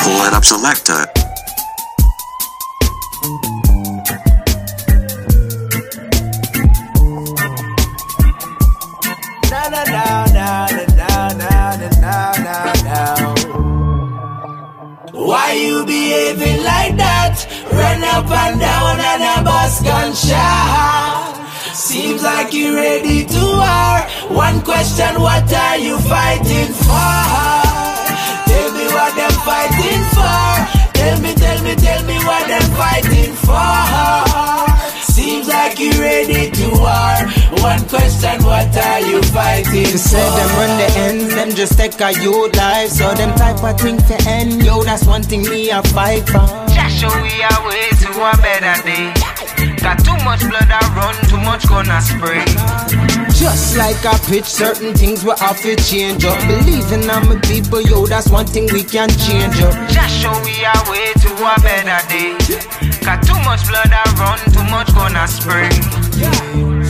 Pull 0.00 0.24
it 0.24 0.32
up 0.32 0.42
selector. 0.42 1.04
Na 9.50 9.68
na 9.68 9.82
na 9.84 10.24
na 10.32 10.66
na 10.96 11.28
na 11.40 11.76
na 11.76 11.92
na 12.00 12.32
na 12.44 12.72
na. 12.88 13.43
Why 15.14 15.52
you 15.52 15.86
behaving 15.86 16.64
like 16.64 16.96
that? 16.98 17.46
Run 17.70 18.02
up 18.02 18.26
and 18.26 18.58
down 18.58 18.98
and 18.98 19.22
a 19.22 19.44
bus 19.46 19.78
gunshot. 19.78 21.38
Seems 21.70 22.24
like 22.24 22.52
you 22.52 22.74
ready 22.74 23.24
to 23.24 23.42
war. 23.54 23.94
One 24.34 24.60
question, 24.62 25.22
what 25.22 25.46
are 25.54 25.78
you 25.78 25.98
fighting 26.10 26.74
for? 26.82 27.14
Tell 28.50 28.70
me 28.74 28.86
what 28.90 29.14
them 29.14 29.34
fighting 29.46 30.02
for. 30.18 30.50
Tell 30.98 31.20
me, 31.22 31.32
tell 31.38 31.62
me, 31.62 31.74
tell 31.78 32.02
me 32.10 32.18
what 32.26 32.44
them 32.50 32.66
fighting 32.74 33.34
for. 33.38 34.74
Seems 35.14 35.46
like 35.46 35.78
you 35.78 35.92
ready 35.92 36.50
to 36.50 36.66
war. 36.74 37.14
One 37.62 37.84
question, 37.88 38.42
what 38.44 38.76
are 38.76 39.00
you 39.00 39.22
fighting 39.22 39.84
To 39.84 39.98
say 39.98 40.20
them 40.20 40.48
run 40.58 40.78
the 40.78 40.88
ends, 40.98 41.34
them 41.34 41.50
just 41.50 41.78
take 41.78 42.00
a 42.00 42.12
youth 42.22 42.56
life. 42.56 42.90
So 42.90 43.12
them 43.14 43.34
type 43.36 43.62
of 43.62 43.80
thing 43.80 43.98
for 44.00 44.18
end, 44.28 44.62
yo, 44.62 44.82
that's 44.82 45.06
one 45.06 45.22
thing 45.22 45.42
me 45.42 45.70
a 45.70 45.82
fight 45.82 46.28
for. 46.28 46.46
Just 46.72 46.98
show 46.98 47.14
we 47.22 47.42
are 47.42 47.60
way 47.68 47.88
to 48.02 48.08
a 48.10 48.32
better 48.42 48.82
day. 48.82 49.12
Got 49.80 49.98
too 50.04 50.16
much 50.24 50.40
blood 50.40 50.68
I 50.68 50.80
run, 50.96 51.14
too 51.28 51.38
much 51.38 51.68
gonna 51.68 52.00
spray. 52.00 52.44
Just 53.34 53.76
like 53.76 54.04
I 54.04 54.18
pitch, 54.28 54.44
certain 54.44 54.94
things 54.94 55.24
we 55.24 55.32
have 55.38 55.60
to 55.62 55.76
change 55.76 56.24
up. 56.24 56.38
Believing 56.46 57.08
on 57.10 57.28
my 57.28 57.40
people, 57.40 57.80
yo, 57.80 58.06
that's 58.06 58.30
one 58.30 58.46
thing 58.46 58.68
we 58.72 58.82
can 58.82 59.08
change 59.10 59.60
up. 59.62 59.74
Just 59.90 60.14
show 60.20 60.32
we 60.44 60.64
are 60.64 60.90
way 60.90 61.12
to 61.12 61.30
a 61.32 61.54
better 61.60 62.00
day. 62.08 62.32
Got 63.04 63.22
too 63.26 63.38
much 63.44 63.66
blood 63.68 63.92
I 63.92 64.04
run, 64.18 64.38
too 64.52 64.64
much 64.70 64.92
gonna 64.94 65.28
spray. 65.28 65.70
Straight 66.14 66.78
up. 66.78 66.83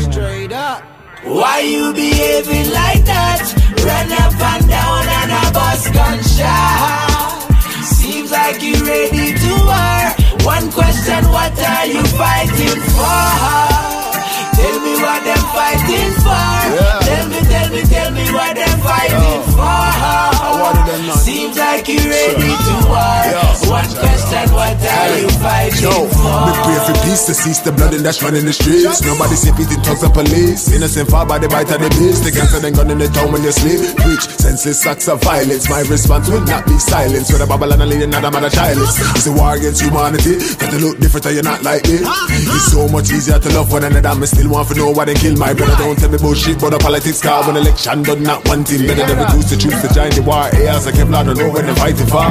Why 1.24 1.60
you 1.60 1.92
behaving 1.94 2.70
like 2.70 3.04
that? 3.08 3.40
Run 3.80 4.12
up 4.12 4.36
and 4.36 4.68
down 4.68 5.04
and 5.08 5.32
a 5.32 5.44
bus 5.56 5.88
gunshot. 5.88 7.48
Seems 7.82 8.30
like 8.30 8.60
you're 8.60 8.84
ready 8.84 9.32
to 9.32 9.52
war. 9.64 10.04
One 10.44 10.70
question, 10.70 11.24
what 11.32 11.56
are 11.56 11.86
you 11.86 12.04
fighting 12.20 12.80
for? 12.92 14.04
Tell 14.52 14.76
me 14.84 14.94
what 15.00 15.20
they're 15.24 15.48
fighting 15.56 16.12
for. 16.20 16.44
Yeah. 16.76 17.00
Tell 17.08 17.28
me 17.32 17.43
tell 17.64 17.72
me, 17.72 17.82
tell 17.88 18.10
me 18.12 18.24
what 18.32 18.54
them 18.56 18.78
fighting 18.80 19.42
for. 19.52 21.14
Seems 21.24 21.56
like 21.56 21.88
you 21.88 21.98
ready 21.98 22.52
to 22.52 22.74
war. 22.88 23.24
One 23.72 23.88
question, 23.88 24.44
what 24.54 24.76
are 24.76 25.18
you 25.18 25.28
fighting 25.40 25.82
Yo, 25.82 26.06
for? 26.08 26.38
me 26.46 26.52
pray 26.64 26.80
for 26.84 26.96
peace 27.04 27.24
to 27.26 27.34
cease 27.34 27.60
the 27.60 27.72
blood 27.72 27.94
and 27.94 28.04
that's 28.04 28.22
running 28.22 28.44
the 28.44 28.52
streets. 28.52 29.02
Nobody 29.02 29.34
safe 29.34 29.58
eating 29.58 29.82
tongues 29.82 30.02
of 30.04 30.12
police. 30.12 30.70
Innocent 30.72 31.08
far 31.10 31.26
by 31.26 31.38
the 31.38 31.48
bite 31.48 31.70
of 31.72 31.80
the 31.80 31.88
beast. 31.96 32.24
The 32.24 32.30
gangster 32.30 32.60
then 32.60 32.72
gun 32.74 32.90
in 32.90 32.98
the 32.98 33.08
town 33.08 33.32
when 33.32 33.42
you 33.42 33.52
sleep. 33.52 33.80
Preach 33.96 34.24
senseless 34.36 34.84
acts 34.86 35.08
of 35.08 35.22
violence. 35.22 35.68
My 35.68 35.80
response 35.88 36.28
will 36.28 36.44
not 36.44 36.66
be 36.66 36.78
silence. 36.78 37.32
With 37.32 37.42
a 37.42 37.46
Babylon 37.46 37.80
and 37.80 37.90
leading 37.90 38.10
not 38.10 38.24
a 38.24 38.30
mother 38.30 38.50
childless. 38.50 38.94
It's 39.16 39.26
a 39.26 39.32
war 39.32 39.56
against 39.56 39.82
humanity. 39.82 40.38
Got 40.60 40.70
to 40.72 40.78
look 40.78 40.98
different 41.00 41.26
and 41.26 41.34
you're 41.34 41.44
not 41.48 41.62
like 41.64 41.84
me. 41.88 41.98
It's 42.04 42.72
so 42.72 42.86
much 42.88 43.10
easier 43.10 43.38
to 43.38 43.48
love 43.52 43.72
one 43.72 43.84
another. 43.84 44.14
Me 44.14 44.26
still 44.26 44.50
want 44.50 44.68
to 44.68 44.74
know 44.76 44.90
why 44.92 45.04
they 45.04 45.14
kill 45.16 45.36
my 45.36 45.52
brother. 45.52 45.74
Don't 45.80 45.98
tell 45.98 46.10
me 46.10 46.18
bullshit, 46.18 46.60
but 46.60 46.70
the 46.70 46.78
politics 46.78 47.20
car 47.20 47.42
when 47.54 47.66
election 47.66 48.02
not 48.22 48.46
one 48.48 48.64
team. 48.64 48.86
Better 48.86 49.06
than 49.06 49.18
reduce 49.24 49.50
the 49.50 49.56
truth 49.56 49.80
to 49.82 49.94
join 49.94 50.10
the 50.10 50.22
war. 50.22 50.44
Airs 50.52 50.86
like 50.86 50.94
Kevlar 50.94 51.24
don't 51.24 51.38
know 51.38 51.50
when 51.50 51.66
they're 51.66 51.76
fighting 51.76 52.06
for. 52.06 52.28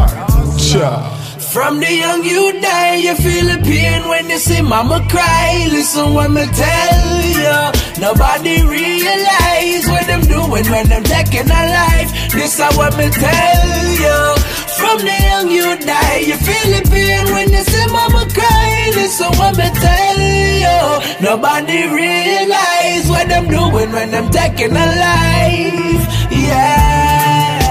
From 1.53 1.79
the 1.79 1.93
young 1.93 2.23
you 2.23 2.59
die, 2.61 2.95
you 2.95 3.15
feel 3.15 3.45
the 3.45 3.61
pain 3.61 4.07
when 4.09 4.29
you 4.29 4.39
see 4.39 4.61
mama 4.61 5.05
cry. 5.09 5.67
Listen 5.69 6.13
what 6.13 6.31
me 6.31 6.45
tell 6.45 7.03
you. 7.39 7.57
Nobody 8.01 8.63
realize 8.65 9.85
what 9.87 10.07
them 10.07 10.21
doing 10.21 10.65
when 10.71 10.89
them 10.89 11.03
taking 11.03 11.45
a 11.45 11.63
life. 11.77 12.09
This 12.33 12.59
is 12.59 12.77
what 12.77 12.97
me 12.97 13.07
tell 13.09 13.63
you. 14.01 14.42
From 14.83 14.99
the 14.99 15.17
young 15.29 15.47
you 15.49 15.69
die, 15.79 16.17
you 16.27 16.35
feel 16.35 16.67
the 16.75 16.81
pain 16.91 17.25
when 17.33 17.47
you 17.55 17.63
see 17.71 17.87
mama 17.87 18.27
cry. 18.35 18.91
Listen 18.99 19.31
what 19.39 19.55
me 19.57 19.67
tell 19.79 20.19
you. 20.63 20.79
Nobody 21.23 21.87
realize 21.87 23.07
what 23.07 23.27
them 23.29 23.47
doing 23.47 23.91
when 23.95 24.11
them 24.11 24.27
taking 24.29 24.75
a 24.75 24.87
life. 25.07 26.03
Yeah. 26.31 27.63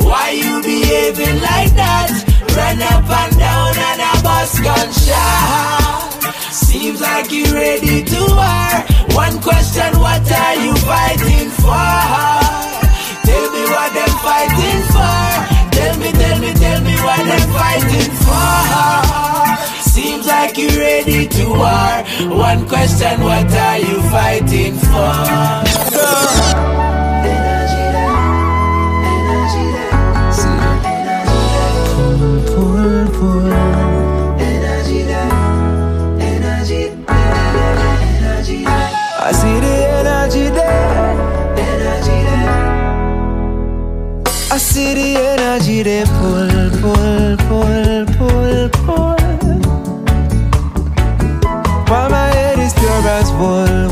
Why 0.00 0.30
you 0.30 0.62
behaving 0.62 1.38
like 1.44 1.72
that? 1.76 2.10
Run 2.56 2.80
up 2.88 3.04
and 3.20 3.34
down 3.38 3.74
and 3.88 4.00
a 4.00 4.14
bus 4.24 4.52
gunshot. 4.64 6.34
Seems 6.52 7.00
like 7.02 7.30
you 7.30 7.44
ready 7.52 8.02
to 8.02 8.20
war. 8.32 8.72
One 9.14 9.36
question, 9.44 9.90
what 10.00 10.24
are 10.24 10.56
you 10.64 10.74
fighting 10.88 11.50
for? 11.62 11.88
Tell 13.28 13.46
me 13.54 13.62
what 13.74 13.90
them 13.92 14.12
fighting 14.24 14.82
tell 16.60 16.80
me, 16.82 16.94
what 17.06 17.24
them 17.30 17.46
fighting 17.56 18.12
for. 18.24 19.80
Seems 19.94 20.26
like 20.26 20.56
you're 20.58 20.78
ready 20.78 21.26
to 21.26 21.44
war. 21.48 21.92
One 22.36 22.68
question, 22.68 23.20
what 23.22 23.52
are 23.52 23.78
you 23.78 24.02
fighting 24.14 24.74
for? 24.76 25.69
The 44.60 45.16
energy 45.16 45.82
there. 45.82 46.06
Pull, 46.06 46.70
pull, 46.80 47.36
pull, 47.48 48.04
pull, 48.16 48.68
pull. 48.84 49.16
While 51.88 52.10
my 52.10 52.28
head 52.28 52.58
is 52.58 52.72
pure 52.74 53.08
as 53.08 53.30
wool, 53.32 53.88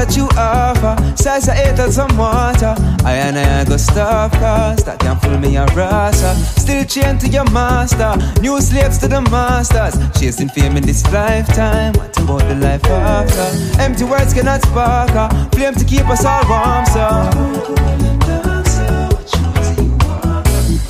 that 0.00 0.16
you 0.16 0.28
offer? 0.36 0.96
Size 1.16 1.48
I 1.48 1.56
ate 1.68 1.78
out 1.78 1.92
some 1.92 2.16
water. 2.16 2.74
I 3.04 3.12
and 3.26 3.36
I 3.36 3.64
go 3.64 3.76
stop 3.76 4.32
cause 4.32 4.82
that 4.84 4.98
can't 5.00 5.20
fool 5.20 5.36
me 5.38 5.56
a 5.56 5.66
rasa. 5.76 6.34
Still 6.58 6.84
chained 6.84 7.20
to 7.20 7.28
your 7.28 7.44
master, 7.50 8.16
new 8.40 8.60
slaves 8.60 8.96
to 8.98 9.08
the 9.08 9.20
masters. 9.20 9.94
Chasing 10.18 10.48
fame 10.48 10.76
in 10.76 10.84
this 10.86 11.04
lifetime. 11.12 11.92
What 11.94 12.16
about 12.18 12.48
the 12.48 12.54
life 12.56 12.84
after? 12.86 13.82
Empty 13.82 14.04
words 14.04 14.32
cannot 14.32 14.62
spark 14.62 15.10
a 15.10 15.28
flame 15.54 15.74
to 15.74 15.84
keep 15.84 16.06
us 16.08 16.24
all 16.24 16.44
warm. 16.48 16.86
So. 16.86 17.04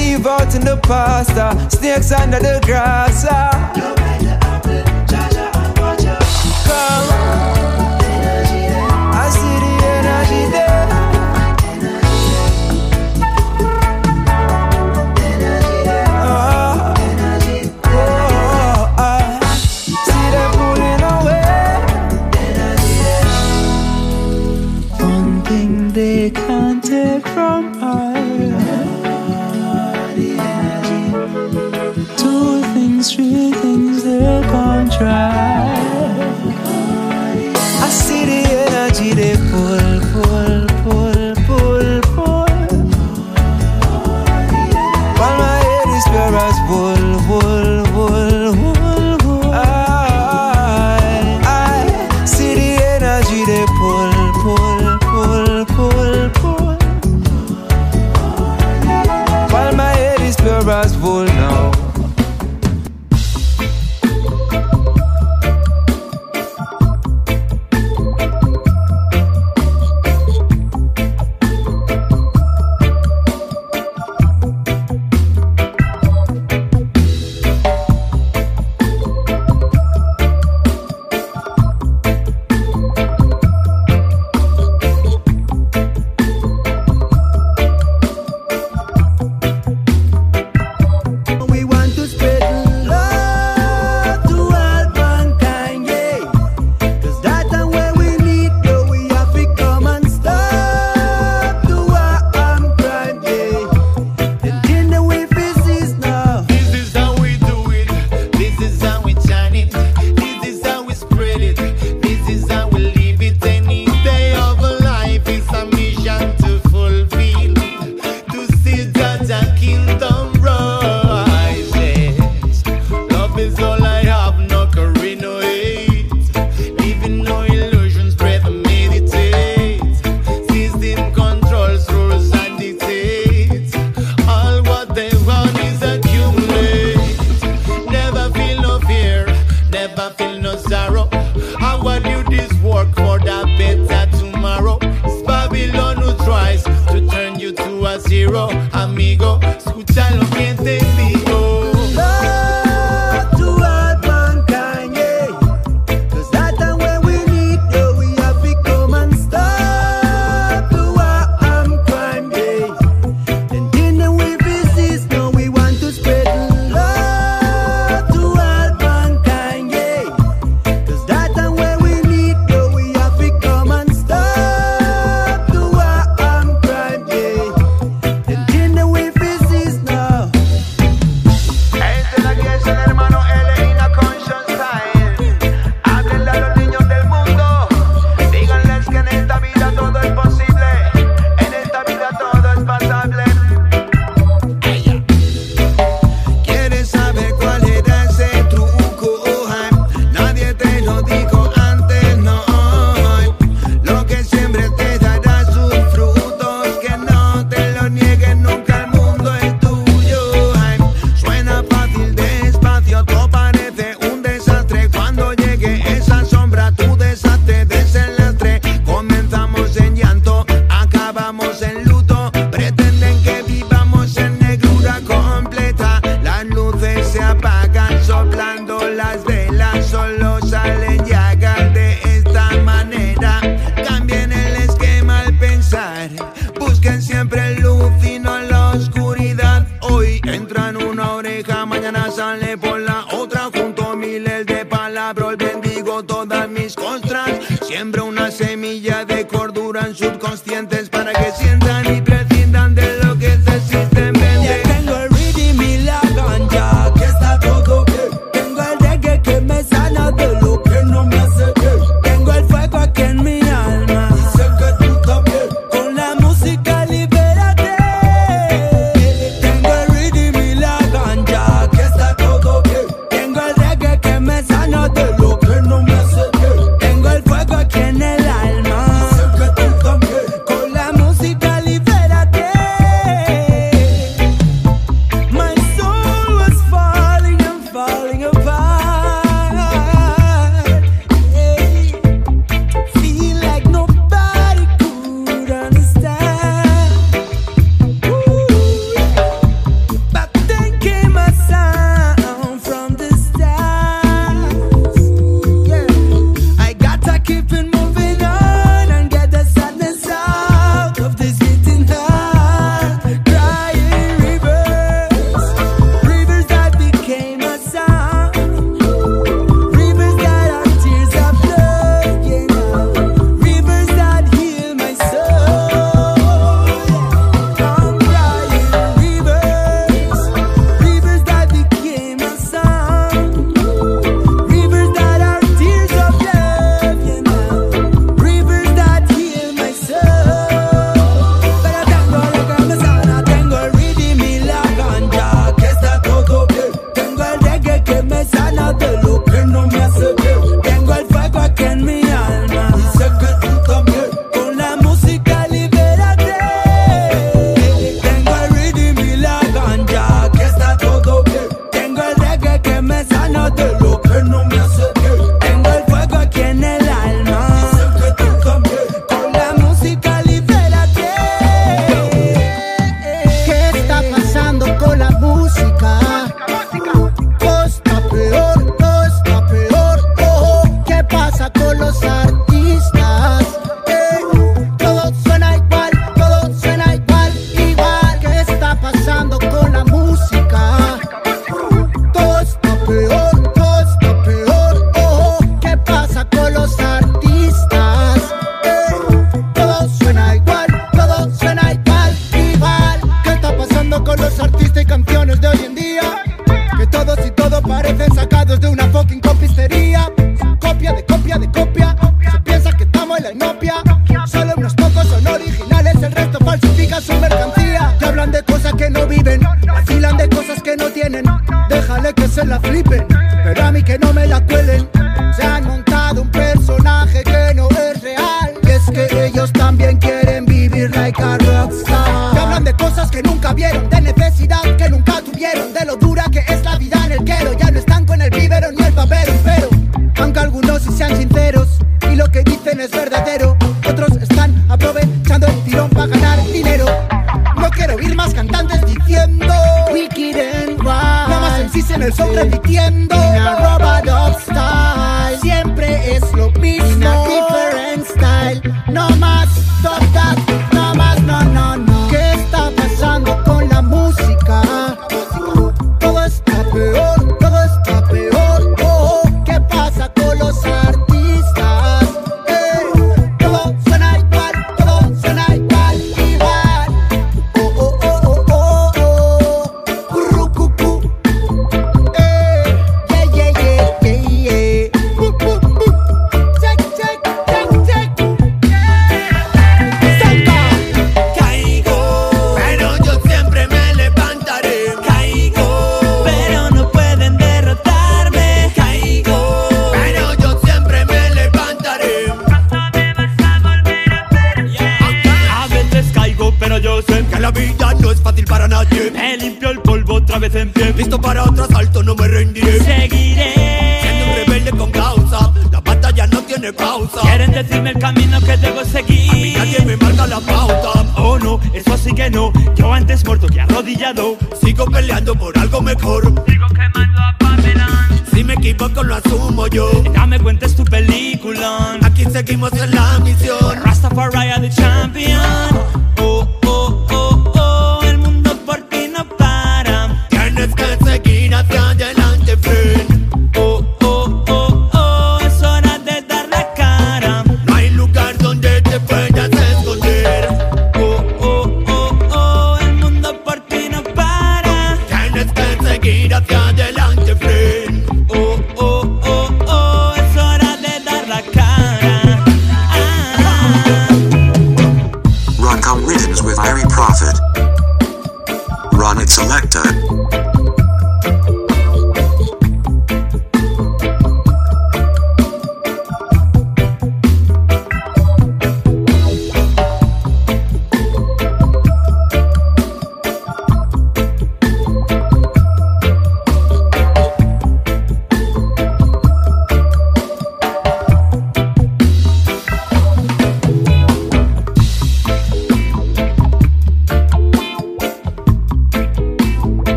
Eve 0.00 0.26
out 0.26 0.54
in 0.54 0.64
the 0.64 0.78
pasta, 0.82 1.46
snakes 1.70 2.10
under 2.12 2.38
the 2.38 2.60
grass. 2.64 3.26
ah. 3.28 3.72
Come, 6.64 7.43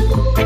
Out 0.00 0.39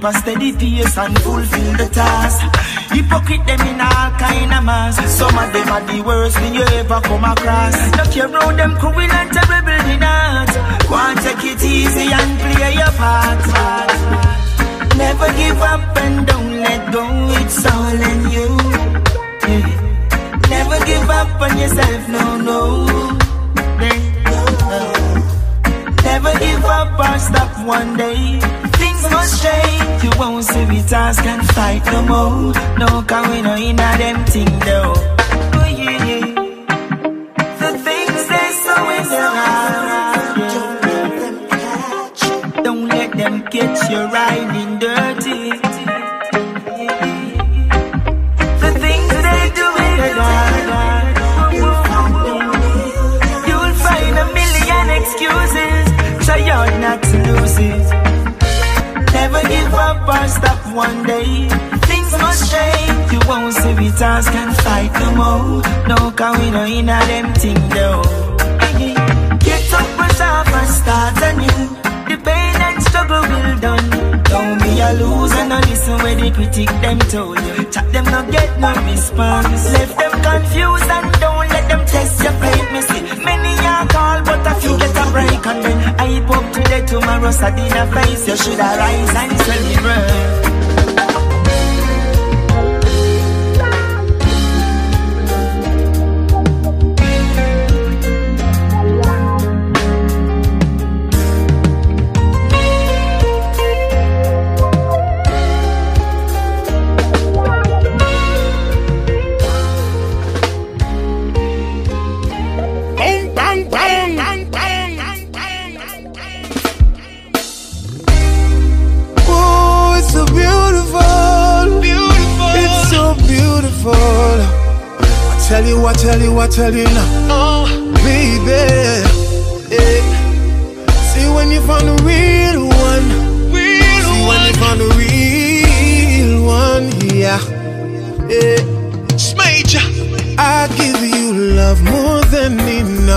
keep 0.00 0.08
a 0.08 0.12
steady 0.14 0.52
pace 0.52 0.96
and 0.98 1.18
fulfill 1.20 1.76
the 1.76 1.88
task. 1.92 2.40
Hypocrite 2.92 3.46
them 3.46 3.60
in 3.68 3.80
all 3.80 4.10
kind 4.18 4.52
of 4.52 4.64
mass. 4.64 4.96
Some 5.18 5.36
of 5.38 5.52
them 5.52 5.68
are 5.68 5.84
the 5.92 6.02
worst 6.02 6.36
thing 6.38 6.54
you 6.54 6.62
ever 6.62 7.00
come 7.00 7.24
across. 7.24 7.76
Look 7.96 8.16
you 8.16 8.26
round 8.26 8.58
them 8.58 8.76
cruel 8.76 9.00
and 9.00 9.30
terrible 9.32 9.84
in 9.92 10.02
art. 10.02 10.52
Go 10.88 10.96
and 10.96 11.18
take 11.20 11.44
it 11.52 11.62
easy 11.62 12.12
and 12.12 12.30
play 12.40 12.74
your 12.80 12.92
part. 13.00 13.40
Never 14.96 15.28
give 15.36 15.60
up 15.60 15.96
and 15.96 16.26
don't 16.26 16.52
let 16.64 16.92
go. 16.92 17.04
It's 17.40 17.66
all 17.66 18.00
in 18.10 18.20
you. 18.36 18.48
Never 20.48 20.78
give 20.86 21.10
up 21.10 21.40
on 21.40 21.58
yourself, 21.58 22.08
no, 22.08 22.24
no. 22.48 22.60
Never 26.04 26.38
give 26.38 26.64
up 26.64 26.98
or 26.98 27.18
stop 27.18 27.66
one 27.66 27.96
day 27.96 28.59
is 29.00 29.10
no 29.10 29.20
change, 29.42 30.04
You 30.04 30.10
won't 30.18 30.44
see 30.44 30.64
me 30.66 30.82
task 30.82 31.24
and 31.24 31.46
fight 31.48 31.84
no 31.86 32.02
more. 32.02 32.52
No, 32.78 33.02
cause 33.02 33.28
we 33.28 33.42
no 33.42 33.56
inner 33.56 33.96
them 33.98 34.24
thing 34.26 34.58
though. 34.60 35.09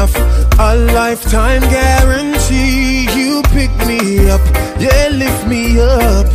Enough. 0.03 0.59
A 0.59 0.75
lifetime 0.75 1.61
guarantee. 1.61 3.07
You 3.17 3.41
pick 3.53 3.71
me 3.87 4.29
up, 4.29 4.41
yeah, 4.79 5.09
lift 5.11 5.47
me 5.47 5.79
up 5.79 6.27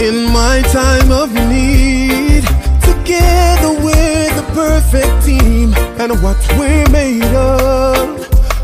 in 0.00 0.32
my 0.32 0.62
time 0.72 1.10
of 1.12 1.32
need. 1.34 2.44
Together 2.82 3.72
we're 3.84 4.30
the 4.34 4.46
perfect 4.52 5.24
team, 5.24 5.74
and 5.98 6.12
what 6.22 6.38
we're 6.58 6.88
made 6.90 7.22
of 7.34 8.20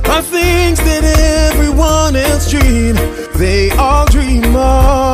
are 0.09 0.23
things 0.23 0.79
that 0.79 1.05
everyone 1.53 2.17
else 2.17 2.51
dream. 2.51 2.97
They 3.37 3.71
all 3.73 4.07
dream 4.07 4.57
of, 4.57 5.06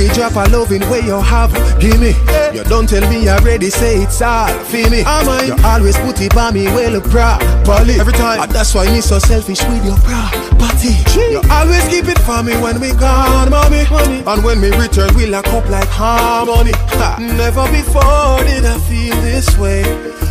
every 0.00 0.14
drop 0.14 0.36
of 0.36 0.52
loving 0.52 0.80
where 0.88 1.04
you 1.04 1.20
have, 1.20 1.52
give 1.80 2.00
me. 2.00 2.14
You 2.54 2.64
don't 2.64 2.88
tell 2.88 3.06
me 3.10 3.28
already, 3.28 3.70
say 3.70 4.02
it's 4.02 4.22
all 4.22 4.48
for 4.64 4.88
me. 4.90 5.00
Am 5.00 5.28
I? 5.28 5.44
You 5.44 5.56
always 5.64 5.96
put 5.98 6.20
it 6.20 6.34
by 6.34 6.50
me 6.50 6.64
well 6.66 7.00
properly. 7.00 8.00
Every 8.00 8.12
time, 8.14 8.40
and 8.40 8.50
that's 8.50 8.74
why 8.74 8.86
me 8.92 9.00
so 9.00 9.18
selfish 9.18 9.62
with 9.64 9.84
your 9.84 9.96
property. 9.98 10.96
You 11.30 11.42
always 11.50 11.86
keep 11.88 12.08
it 12.08 12.18
for 12.20 12.42
me 12.42 12.56
when 12.62 12.80
we 12.80 12.92
gone, 12.92 13.50
mommy. 13.50 13.84
And 14.26 14.44
when 14.44 14.60
we 14.60 14.70
return, 14.76 15.14
we 15.16 15.26
lock 15.26 15.46
up 15.48 15.68
like 15.68 15.88
harmony. 15.88 16.72
Ha. 16.74 17.16
Never 17.20 17.66
before 17.70 18.44
did 18.44 18.64
I 18.64 18.78
feel 18.88 19.14
this 19.20 19.56
way 19.58 19.82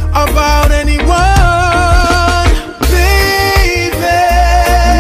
about 0.09 0.72
anyone. 0.72 1.05
Baby, 2.89 3.91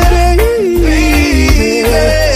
Baby, 0.09 0.81
baby, 0.85 2.28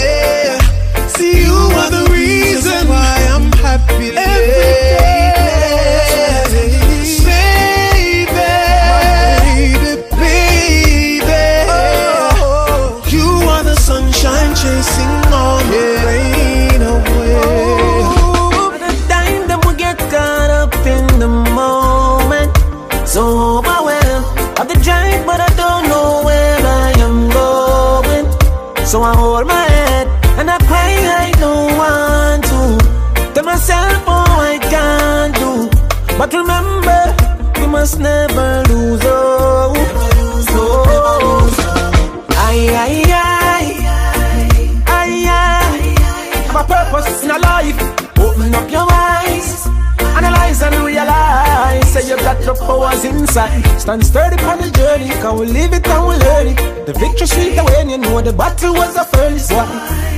inside. 53.34 53.80
Stand 53.80 54.06
sturdy 54.06 54.42
on 54.44 54.58
the 54.58 54.70
journey, 54.70 55.08
can 55.08 55.38
we 55.38 55.46
live 55.46 55.72
it 55.72 55.86
and 55.86 56.08
we 56.08 56.14
learn 56.16 56.46
it. 56.48 56.86
The 56.86 56.92
victory 56.92 57.26
sweet 57.26 57.56
when 57.56 57.90
you 57.90 57.98
know 57.98 58.20
the 58.20 58.32
battle 58.32 58.74
was 58.74 58.96
a 58.96 59.04
first 59.04 59.52
one. 59.52 59.68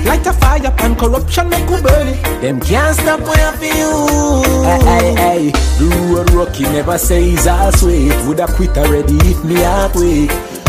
Light 0.05 0.27
a 0.27 0.33
fire 0.33 0.67
upon 0.67 0.97
corruption, 0.97 1.49
make 1.49 1.69
we 1.69 1.81
burn 1.81 2.09
it. 2.09 2.23
Them 2.41 2.61
can't 2.61 2.97
stop 2.97 3.21
when 3.21 3.41
I 3.41 3.57
feel. 3.57 4.43
Hey, 4.64 5.14
hey. 5.14 5.51
The 5.79 6.14
road 6.14 6.31
rocky 6.33 6.64
never 6.64 6.99
says 6.99 7.47
I'll 7.47 7.73
sweet. 7.73 8.14
Would 8.27 8.41
I 8.41 8.47
quit 8.47 8.77
already 8.77 9.17
if 9.23 9.45
me 9.45 9.57
halfway? 9.57 10.29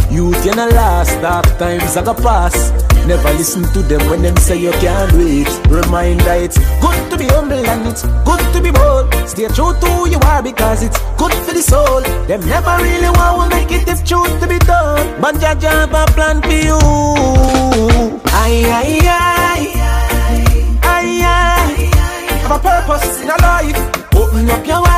Youth 0.09 0.45
in 0.45 0.55
the 0.55 0.67
last 0.73 1.21
dark 1.21 1.45
times 1.57 1.97
I 1.97 2.03
go 2.03 2.13
pass. 2.13 2.86
Never 3.07 3.31
listen 3.39 3.63
to 3.71 3.81
them 3.83 4.01
when 4.09 4.21
them 4.21 4.35
say 4.35 4.57
you 4.59 4.71
can't 4.83 5.09
do 5.11 5.21
it. 5.25 5.47
Reminder 5.69 6.33
it's 6.43 6.57
good 6.81 7.09
to 7.09 7.17
be 7.17 7.25
humble 7.27 7.55
and 7.65 7.87
it's 7.87 8.03
good 8.27 8.41
to 8.53 8.61
be 8.61 8.69
bold. 8.69 9.13
Stay 9.25 9.47
true 9.47 9.73
to 9.79 9.87
who 9.95 10.09
you 10.09 10.19
are 10.25 10.43
because 10.43 10.83
it's 10.83 10.99
good 11.17 11.33
for 11.45 11.53
the 11.53 11.61
soul. 11.61 12.01
Them 12.27 12.41
never 12.45 12.75
really 12.83 13.09
want 13.09 13.49
to 13.51 13.57
make 13.57 13.71
it 13.71 13.87
if 13.87 14.03
truth 14.05 14.39
to 14.41 14.47
be 14.47 14.59
done. 14.59 15.21
But 15.21 15.39
Jah 15.39 15.55
have 15.55 15.93
a 15.93 16.05
plan 16.11 16.41
for 16.41 16.51
you. 16.51 16.79
Aye, 18.43 18.67
aye, 18.79 18.99
aye. 19.07 19.73
Aye, 20.83 21.21
aye. 21.23 21.87
Have 22.43 22.51
a 22.51 22.59
purpose 22.59 23.21
in 23.21 23.29
a 23.29 23.37
life. 23.41 23.79
Open 24.15 24.49
up 24.49 24.67
your 24.67 24.85
eyes. 24.85 24.96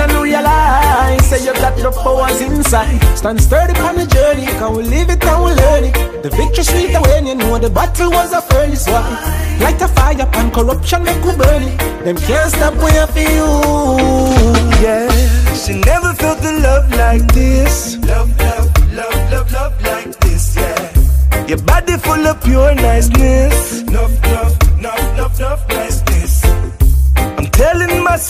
And 0.00 0.12
realize 0.12 1.26
Say 1.28 1.44
you 1.44 1.52
got 1.54 1.76
the 1.76 1.90
powers 1.90 2.40
inside. 2.40 3.02
Stand 3.16 3.40
sturdy 3.40 3.78
on 3.80 3.96
the 3.96 4.06
journey. 4.06 4.46
Can 4.46 4.76
we 4.76 4.82
live 4.84 5.10
it? 5.10 5.24
And 5.24 5.44
we 5.44 5.50
learn 5.52 5.84
it? 5.84 6.22
The 6.22 6.30
victory 6.30 6.64
sweet 6.64 6.92
when 7.02 7.26
you 7.26 7.34
know 7.34 7.58
the 7.58 7.70
battle 7.70 8.10
was 8.10 8.32
a 8.32 8.40
furnace 8.42 8.86
one 8.86 9.38
Light 9.60 9.82
a 9.82 9.88
fire 9.88 10.20
upon 10.20 10.50
corruption 10.52 11.02
make 11.02 11.22
we 11.24 11.34
burn 11.36 11.62
it. 11.62 11.78
Them 12.04 12.16
can't 12.16 12.50
stop 12.50 12.74
when 12.74 12.94
you 12.94 13.06
feel. 13.08 13.98
Yeah, 14.82 15.10
she 15.54 15.74
never 15.80 16.14
felt 16.14 16.38
the 16.40 16.52
love 16.62 16.88
like 16.94 17.26
this. 17.32 17.96
Love, 18.06 18.30
love, 18.38 18.92
love, 18.92 19.32
love, 19.32 19.52
love 19.52 19.82
like 19.82 20.18
this, 20.20 20.56
yeah. 20.56 21.46
Your 21.48 21.58
body 21.58 21.96
full 21.96 22.26
of 22.26 22.42
pure 22.44 22.74
niceness. 22.76 23.82
Love, 23.90 24.14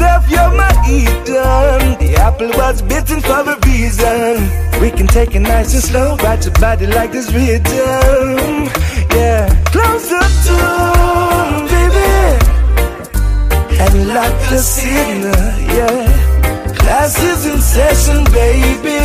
you're 0.01 0.53
my 0.57 0.71
Eden. 0.89 1.99
The 1.99 2.17
apple 2.21 2.51
was 2.51 2.83
bitten 2.83 3.21
for 3.21 3.41
a 3.41 3.57
reason. 3.67 4.49
We 4.81 4.91
can 4.91 5.07
take 5.07 5.35
it 5.35 5.41
nice 5.41 5.75
and 5.75 5.83
slow, 5.83 6.17
ride 6.19 6.45
your 6.45 6.55
body 6.55 6.87
like 6.87 7.13
this 7.13 7.33
rhythm. 7.33 8.71
Yeah, 9.11 9.49
close 9.73 10.13
up 10.13 10.31
to 10.47 10.57
baby. 11.73 12.15
And 13.85 14.09
lock 14.09 14.35
the 14.51 14.59
signal, 14.59 15.45
yeah. 15.77 16.75
Class 16.79 17.23
is 17.23 17.47
in 17.47 17.61
session, 17.61 18.25
baby. 18.33 19.01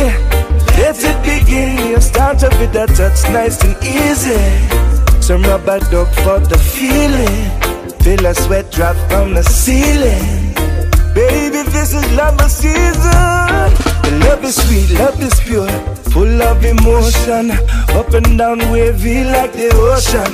Let 0.78 0.98
it 1.02 1.18
begin. 1.22 1.88
You 1.88 2.00
start 2.00 2.42
up 2.42 2.58
with 2.60 2.72
that 2.72 2.90
touch, 2.90 3.20
nice 3.32 3.62
and 3.64 3.76
easy. 3.82 4.40
Some 5.20 5.42
rubber 5.42 5.80
duck 5.90 6.12
for 6.24 6.40
the 6.40 6.58
feeling. 6.58 7.38
Feel 8.00 8.26
a 8.26 8.34
sweat 8.34 8.70
drop 8.70 8.96
from 9.08 9.34
the 9.34 9.42
ceiling. 9.42 10.33
Baby, 11.28 11.62
this 11.70 11.94
is 11.94 12.06
love 12.12 12.40
season. 12.50 13.70
Love 14.24 14.44
is 14.44 14.56
sweet, 14.62 14.90
love 14.98 15.20
is 15.22 15.38
pure, 15.40 15.68
full 16.12 16.42
of 16.42 16.64
emotion. 16.64 17.50
Up 17.98 18.12
and 18.12 18.36
down, 18.38 18.58
wavy 18.70 19.24
like 19.24 19.52
the 19.52 19.70
ocean. 19.88 20.32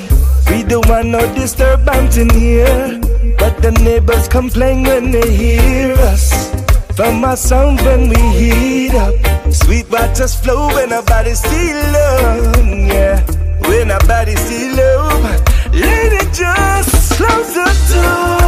We 0.51 0.65
don't 0.65 0.87
want 0.89 1.09
no 1.09 1.21
disturbance 1.35 2.17
in 2.17 2.29
here, 2.31 3.01
but 3.39 3.63
the 3.63 3.71
neighbors 3.71 4.27
complain 4.29 4.83
when 4.83 5.13
they 5.13 5.31
hear 5.33 5.95
us. 6.13 6.51
From 6.97 7.25
our 7.25 7.37
sound 7.37 7.81
when 7.83 8.09
we 8.09 8.21
heat 8.41 8.95
up, 8.95 9.15
sweet 9.53 9.89
waters 9.91 10.35
flow 10.35 10.69
when 10.75 10.93
our 10.93 11.05
bodies 11.05 11.41
feel 11.43 11.81
love. 11.97 12.67
Yeah, 12.67 13.21
when 13.69 13.91
our 13.93 14.05
bodies 14.07 14.43
feel 14.49 14.75
love, 14.77 15.73
lady, 15.73 16.23
just 16.33 17.17
close 17.17 17.55
the 17.55 17.69
door, 17.93 18.40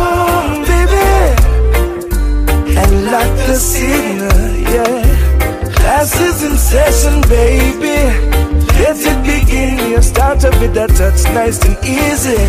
lock 3.13 3.37
the 3.47 3.57
signal, 3.57 4.43
yeah. 4.73 5.73
Class 5.77 6.19
is 6.19 6.43
in 6.49 6.57
session, 6.57 7.21
baby. 7.29 7.99
Let 8.81 8.97
it 9.11 9.21
begin. 9.29 9.91
You 9.91 10.01
start 10.01 10.43
up 10.47 10.57
with 10.61 10.73
that 10.79 10.91
touch, 10.97 11.21
nice 11.35 11.61
and 11.69 11.77
easy. 11.85 12.43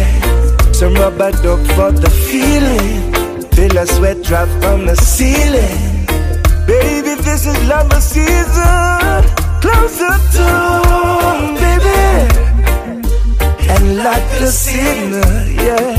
Some 0.74 0.94
rubber 0.96 1.32
duck 1.44 1.60
for 1.76 1.92
the 1.92 2.10
feeling. 2.28 3.12
Feel 3.56 3.78
a 3.78 3.86
sweat 3.86 4.24
drop 4.24 4.48
from 4.62 4.86
the 4.86 4.96
ceiling. 4.96 6.08
Baby, 6.66 7.14
this 7.28 7.46
is 7.46 7.60
love 7.68 7.92
season. 8.02 9.20
Close 9.64 9.96
the 10.04 10.16
door, 10.38 11.36
baby. 11.64 12.04
And 13.74 13.98
like 14.08 14.28
the 14.40 14.50
signal, 14.64 15.34
yeah. 15.68 15.92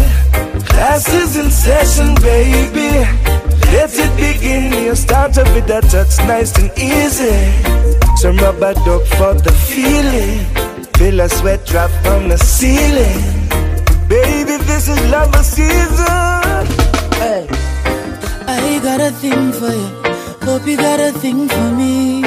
Class 0.70 1.04
is 1.12 1.36
in 1.36 1.50
session, 1.50 2.14
baby. 2.22 3.53
Let 3.74 3.90
it 3.98 4.14
begin. 4.16 4.72
You 4.84 4.94
start 4.94 5.36
up 5.36 5.52
with 5.52 5.66
that 5.66 5.82
touch, 5.90 6.16
nice 6.28 6.56
and 6.60 6.70
easy. 6.78 7.34
Some 8.22 8.36
rubber 8.36 8.72
duck 8.86 9.02
for 9.18 9.34
the 9.34 9.50
feeling. 9.50 10.46
Feel 10.96 11.18
a 11.18 11.28
sweat 11.28 11.66
drop 11.66 11.90
from 12.04 12.28
the 12.28 12.38
ceiling. 12.38 13.20
Baby, 14.06 14.62
this 14.70 14.86
is 14.86 15.00
love 15.10 15.34
season. 15.44 16.64
Hey. 17.18 17.48
I 18.46 18.78
got 18.80 19.00
a 19.00 19.10
thing 19.10 19.50
for 19.58 19.72
you. 19.80 19.90
Hope 20.46 20.64
you 20.68 20.76
got 20.76 21.00
a 21.00 21.10
thing 21.10 21.48
for 21.48 21.70
me. 21.80 22.22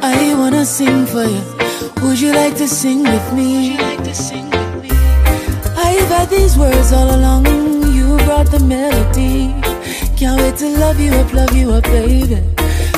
I 0.00 0.34
wanna 0.40 0.64
sing 0.64 1.04
for 1.04 1.24
you. 1.24 1.42
Would 2.02 2.18
you 2.18 2.32
like 2.32 2.56
to 2.56 2.66
sing 2.66 3.02
with 3.02 3.28
me? 3.34 3.48
Would 3.52 3.66
you 3.72 3.78
like 3.88 4.04
to 4.04 4.14
sing 4.14 4.48
with 4.50 4.74
me? 4.82 4.90
I've 5.76 6.08
had 6.16 6.30
these 6.30 6.56
words 6.56 6.92
all 6.94 7.14
along. 7.14 7.63
Brought 8.18 8.50
the 8.50 8.60
melody. 8.60 9.54
Can't 10.16 10.40
wait 10.40 10.56
to 10.58 10.68
love 10.78 10.98
you 11.00 11.12
up, 11.14 11.32
love 11.32 11.54
you 11.54 11.72
up, 11.72 11.84
baby. 11.84 12.38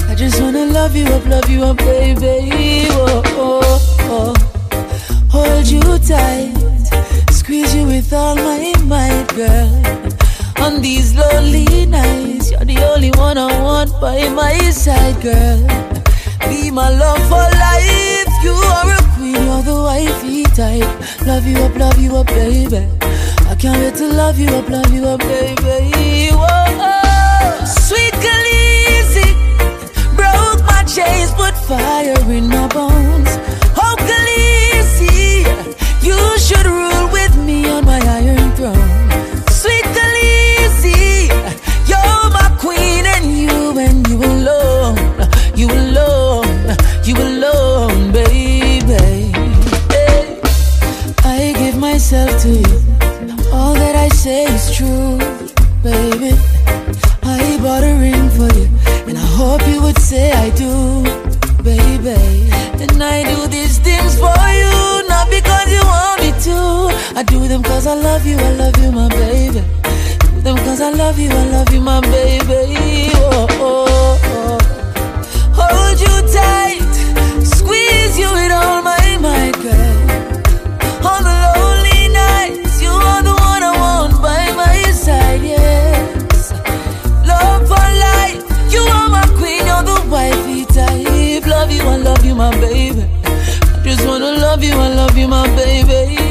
I 0.09 0.15
just 0.15 0.41
wanna 0.41 0.67
love 0.67 0.95
you 0.95 1.07
up, 1.07 1.25
love 1.27 1.49
you 1.51 1.65
up, 1.65 1.79
baby. 1.79 2.87
Oh, 2.91 3.23
oh, 3.37 3.99
oh. 4.11 4.35
Hold 5.31 5.67
you 5.67 5.81
tight, 5.99 6.55
squeeze 7.31 7.75
you 7.75 7.87
with 7.87 8.13
all 8.13 8.37
my 8.37 8.73
might, 8.85 9.27
girl. 9.35 9.71
On 10.65 10.81
these 10.81 11.15
lonely 11.15 11.87
nights, 11.87 12.51
you're 12.51 12.65
the 12.65 12.79
only 12.93 13.11
one 13.13 13.37
I 13.39 13.61
want 13.61 13.91
by 14.01 14.29
my 14.29 14.59
side, 14.71 15.21
girl. 15.23 15.59
Be 16.49 16.71
my 16.71 16.91
love 16.91 17.23
for 17.29 17.47
life. 17.67 18.33
You 18.45 18.53
are 18.53 18.91
a 18.93 19.03
queen, 19.15 19.35
you're 19.35 19.63
the 19.63 19.83
wifey 19.83 20.45
type. 20.55 21.27
Love 21.27 21.47
you 21.47 21.59
up, 21.59 21.75
love 21.77 21.99
you 21.99 22.17
up, 22.17 22.27
baby. 22.29 23.06
Can't 23.59 23.79
wait 23.81 23.95
to 23.97 24.07
love 24.13 24.39
you 24.39 24.49
up, 24.49 24.69
love 24.69 24.93
you 24.93 25.05
up, 25.07 25.21
baby. 25.21 26.29
Whoa, 26.31 27.65
sweet 27.65 28.13
Khaleesi, 28.25 29.29
broke 30.15 30.63
my 30.67 30.85
chains, 30.85 31.33
put 31.33 31.55
fire 31.67 32.31
in 32.31 32.49
my 32.49 32.69
bones. 32.69 33.26
I 67.17 67.23
do 67.23 67.49
them 67.49 67.63
cause 67.63 67.87
I 67.87 67.95
love 67.95 68.27
you, 68.27 68.37
I 68.37 68.51
love 68.53 68.77
you, 68.83 68.93
my 68.93 69.09
baby. 69.09 69.61
Do 70.21 70.41
them 70.43 70.57
cause 70.59 70.81
I 70.81 70.91
love 70.91 71.19
you, 71.19 71.31
I 71.31 71.45
love 71.49 71.73
you, 71.73 71.81
my 71.81 72.01
baby. 72.03 73.11
Oh, 73.15 73.47
oh, 73.69 74.21
oh. 74.35 74.59
Hold 75.59 75.99
you 75.99 76.15
tight, 76.37 76.95
squeeze 77.45 78.19
you 78.19 78.31
with 78.33 78.53
all 78.53 78.83
my 78.83 79.01
might, 79.21 79.57
girl. 79.65 79.97
On 81.11 81.21
the 81.29 81.37
lonely 81.47 82.09
nights, 82.13 82.83
you 82.83 82.91
are 82.91 83.23
the 83.23 83.33
one 83.33 83.63
I 83.63 83.73
want 83.81 84.21
by 84.23 84.53
my 84.53 84.83
side, 84.93 85.41
yes. 85.43 86.53
Love 87.27 87.63
for 87.67 87.87
life, 88.07 88.45
you 88.73 88.81
are 88.81 89.09
my 89.09 89.27
queen, 89.39 89.65
you're 89.65 89.83
the 89.89 89.99
wifey 90.13 90.65
type. 90.67 91.47
Love 91.47 91.71
you, 91.73 91.83
I 91.83 91.97
love 91.97 92.25
you, 92.27 92.35
my 92.35 92.51
baby. 92.61 93.09
I 93.25 93.81
just 93.83 94.07
wanna 94.07 94.33
love 94.33 94.63
you, 94.63 94.75
I 94.75 94.89
love 94.95 95.17
you, 95.17 95.29
my 95.29 95.47
baby. 95.57 96.26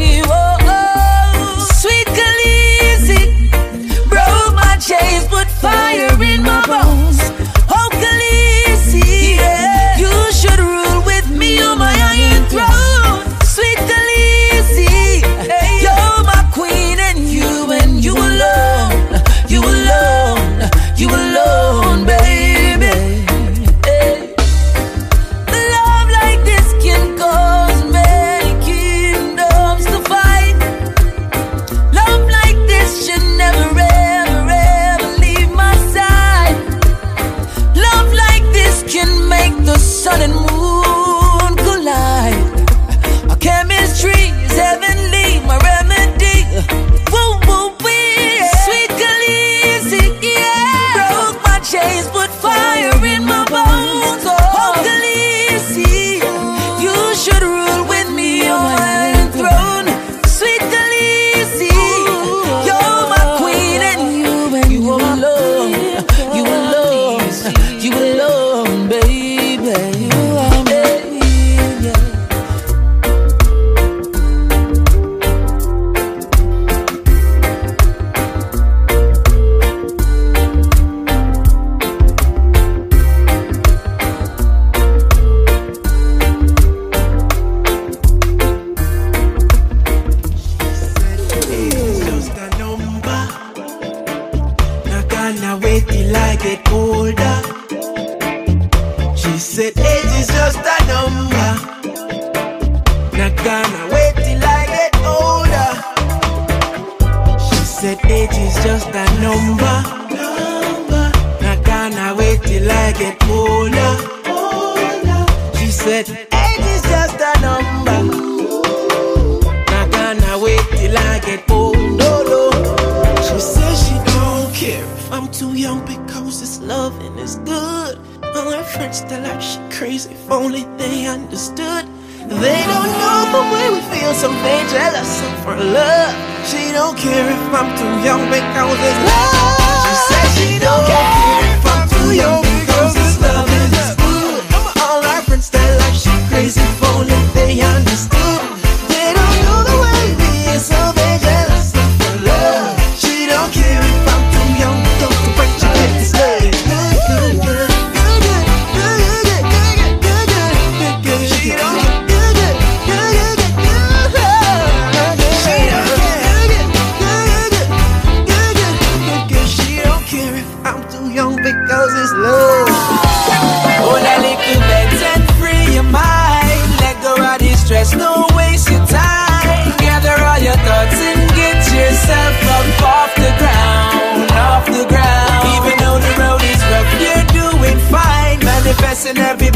I'm 125.26 125.32
too 125.32 125.58
young 125.58 125.84
because 125.88 126.40
this 126.40 126.62
loving 126.62 127.18
is 127.18 127.38
good. 127.38 127.98
All 128.22 128.52
her 128.52 128.64
friends 128.64 129.02
tell 129.02 129.24
her 129.24 129.42
she 129.42 129.58
crazy 129.76 130.12
if 130.14 130.30
only 130.30 130.66
they 130.78 131.08
understood. 131.08 131.90
They 132.30 132.62
don't 132.70 132.94
know 133.02 133.20
the 133.34 133.44
way 133.50 133.66
we 133.74 133.82
feel, 133.90 134.14
some 134.14 134.36
they 134.46 134.62
jealous, 134.70 135.08
some 135.08 135.36
for 135.42 135.58
love. 135.58 136.14
She 136.46 136.72
don't 136.72 136.96
care 136.96 137.26
if 137.26 137.54
I'm 137.58 137.74
too 137.74 138.06
young 138.06 138.30
because 138.30 138.78
it's 138.78 139.02
love. 139.10 139.58
She 139.82 139.94
says 140.14 140.30
she 140.38 140.60
don't 140.60 140.86
care 140.86 141.42
if 141.58 141.66
I'm 141.74 141.90
too 141.90 142.14
young 142.14 142.44
because 142.62 142.94
this 142.94 143.20
loving 143.20 143.74
is 143.82 143.96
good. 143.98 144.46
All 144.78 145.02
her 145.02 145.22
friends 145.26 145.50
she 145.98 146.14
crazy 146.30 146.62
if 146.62 146.84
only 146.94 147.18
they 147.34 147.62
understood. 147.62 148.55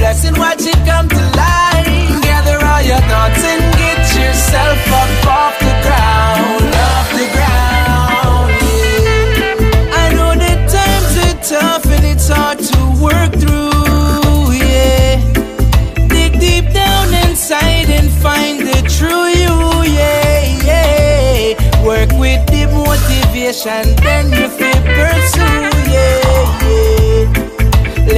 Blessing, 0.10 0.40
watch 0.40 0.66
it 0.66 0.80
come 0.88 1.08
to 1.08 1.24
life. 1.38 2.24
Gather 2.24 2.58
all 2.66 2.82
your 2.82 3.02
thoughts 3.12 3.44
and 3.52 3.62
get 3.78 4.02
yourself 4.18 4.80
up 5.02 5.28
off 5.38 5.56
the 5.60 5.76
ground, 5.86 6.70
off 6.90 7.10
the 7.20 7.28
ground. 7.36 8.50
Yeah. 8.66 10.02
I 10.02 10.06
know 10.16 10.32
that 10.44 10.60
times 10.74 11.14
are 11.26 11.40
tough 11.54 11.86
and 11.86 12.06
it's 12.12 12.28
hard 12.28 12.58
to 12.58 12.80
work 13.08 13.32
through. 13.42 14.54
Yeah, 14.66 15.22
dig 16.08 16.40
deep 16.40 16.74
down 16.74 17.14
inside 17.26 17.90
and 17.98 18.10
find 18.26 18.66
the 18.66 18.80
true 18.98 19.28
you. 19.42 19.56
Yeah, 19.94 20.40
yeah. 20.70 21.86
Work 21.86 22.12
with 22.14 22.42
the 22.48 22.66
motivation, 22.74 23.96
then 24.04 24.26
you 24.34 24.50
feel 24.58 24.69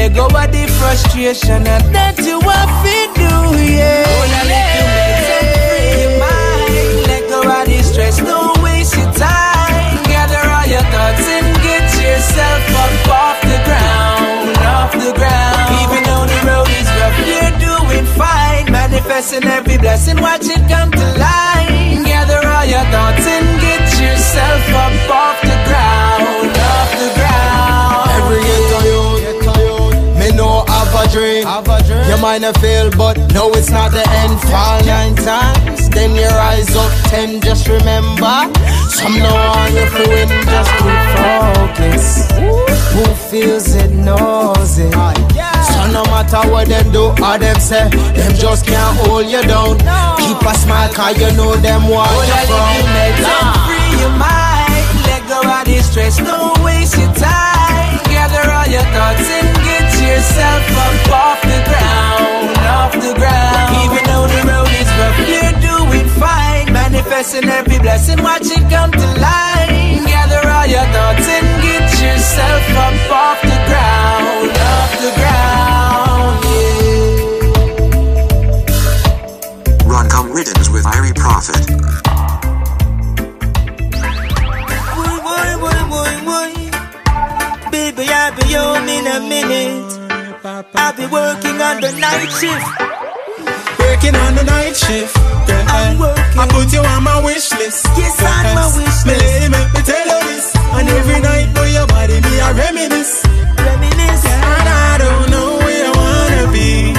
Let 0.02 0.16
go 0.16 0.26
of 0.26 0.50
the 0.50 0.66
frustration 0.82 1.62
and 1.62 1.86
that 1.94 2.18
you 2.26 2.42
have 2.42 2.74
to 2.82 2.98
do, 3.22 3.34
yeah. 3.62 4.02
Oh, 4.02 4.26
yeah. 4.50 4.82
Free 5.30 5.94
your 6.02 6.18
mind. 6.18 7.06
Let 7.06 7.24
go 7.30 7.46
of 7.46 7.70
the 7.70 7.78
stress, 7.86 8.18
don't 8.18 8.58
waste 8.66 8.98
your 8.98 9.14
time. 9.14 10.02
Gather 10.10 10.42
all 10.42 10.66
your 10.66 10.82
thoughts 10.90 11.22
and 11.22 11.54
get 11.62 11.86
yourself 12.02 12.66
up 12.82 13.14
off 13.14 13.38
the 13.46 13.62
ground, 13.62 14.58
off 14.74 14.92
the 14.98 15.14
ground. 15.14 15.70
Even 15.86 16.02
though 16.02 16.26
the 16.26 16.40
road 16.50 16.72
is 16.82 16.90
rough, 16.98 17.18
you're 17.22 17.58
doing 17.62 18.06
fine. 18.18 18.74
Manifesting 18.74 19.46
every 19.46 19.78
blessing, 19.78 20.18
watch 20.18 20.50
it 20.50 20.66
come 20.66 20.90
to 20.90 21.08
life. 21.22 21.70
Gather 22.10 22.42
all 22.42 22.66
your 22.66 22.86
thoughts 22.90 23.22
and 23.30 23.46
get 23.62 23.86
yourself 24.02 24.66
up 24.82 24.98
off 25.14 25.38
the 25.46 25.58
ground, 25.70 26.58
off 26.58 26.90
the 26.98 27.10
ground. 27.14 27.31
Know 31.06 31.42
have 31.46 31.68
a 31.68 31.84
dream. 31.84 32.08
Your 32.08 32.18
mind 32.20 32.46
a 32.46 32.54
fail, 32.60 32.90
but 32.92 33.18
no, 33.34 33.50
it's 33.52 33.70
not 33.70 33.92
the 33.92 34.04
end. 34.22 34.40
Fall 34.42 34.84
nine 34.86 35.16
times, 35.16 35.90
then 35.90 36.16
you 36.16 36.28
rise 36.28 36.76
up 36.76 36.92
ten. 37.10 37.42
Just 37.42 37.68
remember, 37.68 38.50
some 38.90 39.18
know 39.18 39.36
on 39.36 39.74
your 39.74 39.90
win. 40.08 40.30
Just 40.46 40.72
keep 40.78 41.02
focus. 41.18 42.28
Who 42.94 43.06
feels 43.30 43.74
it 43.76 43.92
knows 43.92 44.78
it. 44.78 44.94
So 44.94 45.82
no 45.92 46.04
matter 46.12 46.44
what 46.52 46.68
them 46.68 46.92
do 46.92 47.10
or 47.24 47.38
them 47.38 47.60
say, 47.60 47.90
them 47.90 48.34
just 48.36 48.66
can't 48.66 48.98
hold 49.08 49.26
you 49.26 49.42
down. 49.44 49.78
Keep 50.18 50.42
a 50.42 50.54
smile, 50.56 50.94
cause 50.94 51.18
you 51.18 51.32
know 51.38 51.56
them 51.56 51.88
want 51.90 52.10
Hold 52.12 52.28
you 52.28 52.34
a 52.34 52.44
little 52.46 52.68
bit 52.68 52.86
and 53.02 53.16
from. 53.26 53.48
free 53.66 53.92
your 54.02 54.16
mind. 54.20 54.86
Let 55.08 55.22
go 55.28 55.40
of 55.42 55.66
the 55.66 55.82
stress, 55.82 56.18
don't 56.18 56.64
waste 56.64 56.98
your 56.98 57.14
time. 57.14 58.00
Gather 58.12 58.52
all 58.52 58.68
your 58.68 58.86
thoughts 58.94 59.30
get 59.30 59.61
yourself 60.12 60.64
up 60.86 61.12
off 61.24 61.42
the 61.42 61.60
ground, 61.70 62.58
off 62.68 62.94
the 62.94 63.14
ground. 63.16 63.72
Even 63.84 64.04
though 64.10 64.28
the 64.28 64.42
road 64.52 64.72
is 64.82 64.90
rough, 65.00 65.20
you're 65.32 65.58
doing 65.64 66.08
fine. 66.20 66.68
Manifesting 66.74 67.48
every 67.48 67.80
blessing, 67.80 68.22
watch 68.22 68.48
it 68.58 68.64
come 68.70 68.92
to 68.92 69.08
life. 69.24 69.72
Gather 70.12 70.44
all 70.56 70.68
your 70.68 70.88
thoughts 70.96 71.28
and 71.36 71.48
get 71.64 71.88
yourself 72.04 72.64
up 72.86 73.12
off 73.24 73.40
the 73.42 73.58
ground, 73.70 74.52
off 74.76 74.92
the 75.06 75.12
ground. 75.20 76.36
Yeah. 76.52 76.72
Run 79.92 80.06
come 80.10 80.28
riddance 80.34 80.70
with 80.70 80.84
Irie 80.84 81.16
Prophet. 81.16 81.62
Boy, 84.98 85.16
boy, 85.28 85.50
boy, 85.64 85.82
boy, 85.94 86.14
boy. 86.28 86.52
Baby, 87.72 88.04
I'll 88.12 88.36
be 88.36 88.54
home 88.54 88.90
in 88.90 89.08
a 89.08 89.20
minute. 89.22 90.01
I'll 90.76 90.94
be 90.94 91.06
working 91.08 91.58
on 91.58 91.82
the 91.82 91.92
night 91.98 92.30
shift. 92.38 92.68
Working 93.82 94.16
on 94.16 94.36
the 94.36 94.44
night 94.46 94.78
shift, 94.78 95.16
girl. 95.50 95.66
I, 95.74 95.98
I 96.38 96.46
put 96.54 96.72
you 96.72 96.82
on 96.82 97.04
my 97.04 97.18
wish 97.26 97.50
list. 97.58 97.88
Yes, 97.98 98.22
on 98.22 98.46
my 98.54 98.70
wish 98.78 98.86
list. 98.86 99.08
Me 99.08 99.14
lady, 99.18 99.50
make 99.50 99.74
me 99.74 99.82
tell 99.82 100.06
you 100.06 100.22
this. 100.30 100.54
And 100.78 100.88
mm. 100.88 100.98
every 101.02 101.20
night, 101.22 101.50
boy, 101.56 101.66
your 101.74 101.88
body 101.88 102.22
me 102.22 102.34
a 102.38 102.54
reminisce. 102.54 103.26
Reminisce. 103.58 104.26
And 104.30 104.68
I 104.70 105.02
don't 105.02 105.30
know 105.34 105.58
where 105.66 105.86
I 105.86 105.94
wanna 105.98 106.46
be. 106.54 106.94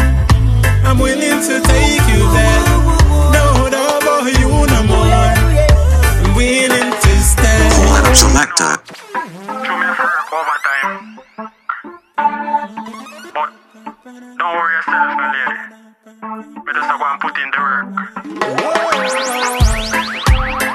I'm 0.83 0.99
willing 0.99 1.39
to 1.47 1.55
take 1.63 2.05
you 2.11 2.23
there. 2.35 2.63
No 3.31 3.71
doubt 3.71 4.03
about 4.03 4.27
you 4.27 4.51
no 4.51 4.81
more. 4.91 5.07
I'm 5.07 6.35
willing 6.35 6.91
to 6.91 7.13
stand. 7.23 7.71
Lineup 7.79 8.17
selector. 8.17 8.75
Don't 14.13 14.21
worry 14.21 14.75
yourself, 14.77 15.17
my 15.17 15.25
lady. 15.33 15.57
Me 16.21 16.71
just 16.77 16.85
a 16.85 16.97
go 17.01 17.05
and 17.09 17.21
put 17.25 17.33
in 17.41 17.49
the 17.49 17.61
work. 17.65 17.87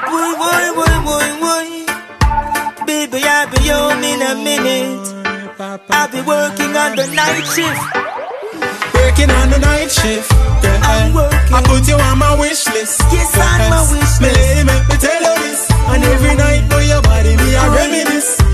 Boy, 0.09 0.29
boy, 0.41 0.65
boy, 0.73 0.95
boy, 1.05 1.29
boy. 1.37 1.67
Baby, 2.87 3.21
I'll 3.21 3.45
be 3.53 3.61
home 3.69 4.01
in 4.01 4.21
a 4.25 4.33
minute. 4.41 5.05
I'll 5.61 6.09
be 6.09 6.21
working 6.25 6.73
on 6.73 6.97
the 6.97 7.05
night 7.13 7.45
shift. 7.53 7.77
Working 8.97 9.29
on 9.29 9.49
the 9.53 9.59
night 9.61 9.91
shift, 9.91 10.31
girl. 10.65 10.81
I, 10.81 11.13
I 11.53 11.61
put 11.61 11.87
you 11.87 11.93
on 11.93 12.17
my 12.17 12.33
wish 12.39 12.65
list. 12.73 13.01
Yes, 13.13 13.37
on 13.37 13.69
my 13.69 13.85
wish 13.85 14.01
list. 14.01 14.21
Me 14.21 14.29
lady, 14.33 14.63
make 14.65 14.89
me 14.89 14.97
tell 14.97 15.21
you 15.21 15.35
this. 15.45 15.69
And 15.93 16.03
every 16.03 16.33
night, 16.41 16.67
boy, 16.71 16.85
your 16.89 17.03
body 17.03 17.37
me 17.37 17.53
a 17.53 17.69
reminisce. 17.69 18.46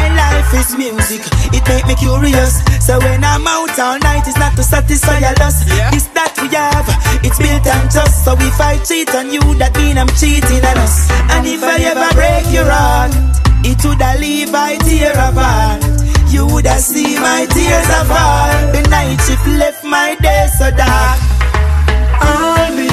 My 0.00 0.08
life 0.16 0.52
is 0.56 0.70
music. 0.80 1.20
It 1.52 1.64
make 1.68 1.86
me 1.86 1.94
curious. 1.94 2.64
So 2.80 2.98
when 3.04 3.22
I'm 3.22 3.46
out 3.46 3.76
all 3.78 3.98
night, 4.00 4.24
it's 4.26 4.38
not 4.38 4.56
to 4.56 4.62
satisfy 4.62 5.18
your 5.20 5.36
lust. 5.36 5.68
It's 5.92 6.08
that 6.16 6.32
we 6.40 6.48
have. 6.56 6.88
It's 7.20 7.36
built 7.36 7.66
on 7.68 7.84
trust. 7.92 8.24
So 8.24 8.32
if 8.40 8.58
I 8.60 8.80
cheat 8.88 9.12
on 9.14 9.28
you, 9.30 9.44
that 9.60 9.76
mean 9.76 9.98
I'm 10.00 10.08
cheating 10.16 10.64
on 10.64 10.78
us. 10.80 10.96
And 11.36 11.44
if 11.46 11.62
I 11.62 11.76
ever 11.92 12.10
break 12.16 12.46
your 12.48 12.64
heart, 12.64 13.12
it 13.60 13.76
woulda 13.84 14.16
leave 14.24 14.54
I 14.54 14.80
tear 14.88 15.12
apart. 15.12 15.84
You 16.32 16.46
woulda 16.48 16.78
see 16.80 17.20
my 17.20 17.44
tears 17.52 17.90
apart. 18.00 18.72
The 18.72 18.82
night 18.88 19.20
shift 19.28 19.46
left 19.60 19.84
my 19.84 20.16
day 20.24 20.48
so 20.56 20.70
dark. 20.72 21.18
I'll 22.24 22.72
be 22.72 22.88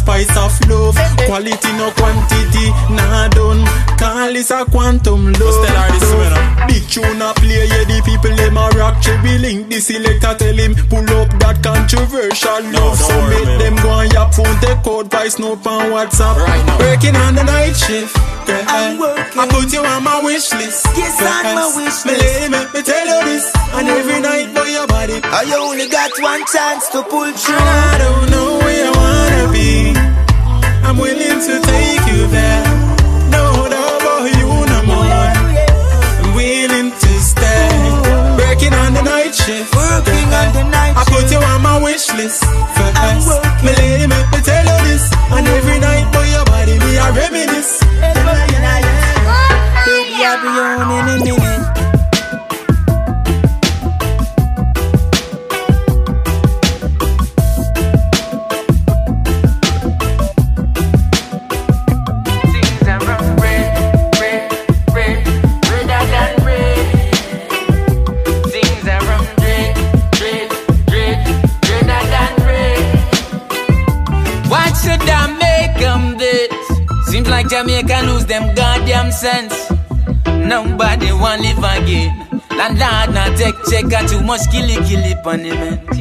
spice 0.00 0.32
of 0.36 0.52
love. 0.68 0.96
Quality 1.28 1.72
no 1.76 1.92
quantity, 1.92 2.66
nah 2.88 3.28
done. 3.28 3.62
Call 4.00 4.32
this 4.32 4.50
a 4.50 4.64
quantum 4.64 5.32
love. 5.36 5.36
Just 5.36 5.60
tell 5.64 5.76
her 5.76 5.88
this 5.92 6.08
man. 6.16 6.68
Big 6.68 6.84
tune 6.88 7.20
a 7.20 7.30
play, 7.36 7.68
yeah, 7.68 7.84
the 7.84 8.00
people 8.04 8.34
them 8.34 8.56
a 8.56 8.68
rock. 8.80 9.00
Cherry 9.04 9.36
link, 9.38 9.68
the 9.68 9.80
selector 9.80 10.34
tell 10.40 10.56
him 10.56 10.74
pull 10.88 11.04
up 11.20 11.28
that 11.44 11.60
controversial 11.62 12.60
love. 12.72 12.96
so 12.96 13.14
make 13.28 13.52
them 13.60 13.76
go 13.84 13.90
on 13.90 14.08
your 14.10 14.28
phone, 14.32 14.56
take 14.64 14.80
code, 14.82 15.10
voice 15.10 15.38
note 15.38 15.66
on 15.66 15.92
WhatsApp. 15.92 16.36
Right 16.40 16.64
now. 16.66 16.78
Working 16.80 17.16
on 17.16 17.34
the 17.34 17.44
night 17.44 17.76
shift. 17.76 18.16
Girl, 18.46 18.64
I'm 18.66 18.98
working. 18.98 19.38
I 19.38 19.46
put 19.48 19.72
you 19.72 19.84
on 19.84 20.02
my 20.02 20.22
wish 20.24 20.52
list. 20.56 20.86
Yes, 20.96 21.20
on 21.20 21.54
my 21.54 21.68
wish 21.76 22.04
list. 22.04 22.06
Me 22.06 22.12
lady, 22.16 22.48
make 22.48 22.72
me 22.72 22.82
tell 22.82 23.06
you 23.06 23.20
this. 23.28 23.59
And 23.72 23.88
every 23.88 24.20
night 24.20 24.48
for 24.56 24.66
your 24.66 24.86
body. 24.86 25.20
I 25.22 25.44
only 25.58 25.88
got 25.88 26.10
one 26.20 26.42
chance 26.52 26.88
to 26.90 27.02
pull 27.02 27.30
through. 27.32 27.54
I 27.56 27.98
don't 28.04 28.30
know 28.30 28.58
where 28.64 28.86
I 28.86 28.92
wanna 29.00 29.52
be. 29.52 29.70
I'm 30.86 30.96
willing 30.98 31.40
to 31.48 31.54
take 31.72 32.04
you 32.12 32.26
there. 32.28 32.62
No 33.30 33.44
doubt 33.70 33.94
about 34.00 34.26
you 34.38 34.48
no 34.74 34.80
more. 34.90 35.30
I'm 36.22 36.34
willing 36.34 36.90
to 36.90 37.12
stay. 37.20 37.70
Working 38.42 38.74
on 38.74 38.94
the 38.94 39.02
night 39.02 39.34
shift. 39.34 39.74
Working 39.74 40.30
on 40.40 40.48
the 40.58 40.64
night 40.64 40.94
shift 40.98 41.08
I 41.08 41.12
put 41.14 41.30
you 41.30 41.38
on 41.38 41.62
my 41.62 41.82
wish 41.82 42.12
list. 42.14 42.42
Jamaica 77.50 78.02
lose 78.06 78.26
them 78.26 78.54
goddamn 78.54 79.10
sense. 79.10 79.70
Nobody 80.26 81.10
want 81.12 81.42
live 81.42 81.58
again. 81.58 82.40
Landlord 82.56 83.14
not 83.14 83.36
take 83.36 83.56
check, 83.68 83.90
got 83.90 84.08
too 84.08 84.22
much 84.22 84.48
killy 84.52 84.76
killy 84.86 85.14
on 85.24 85.42
the 85.42 86.00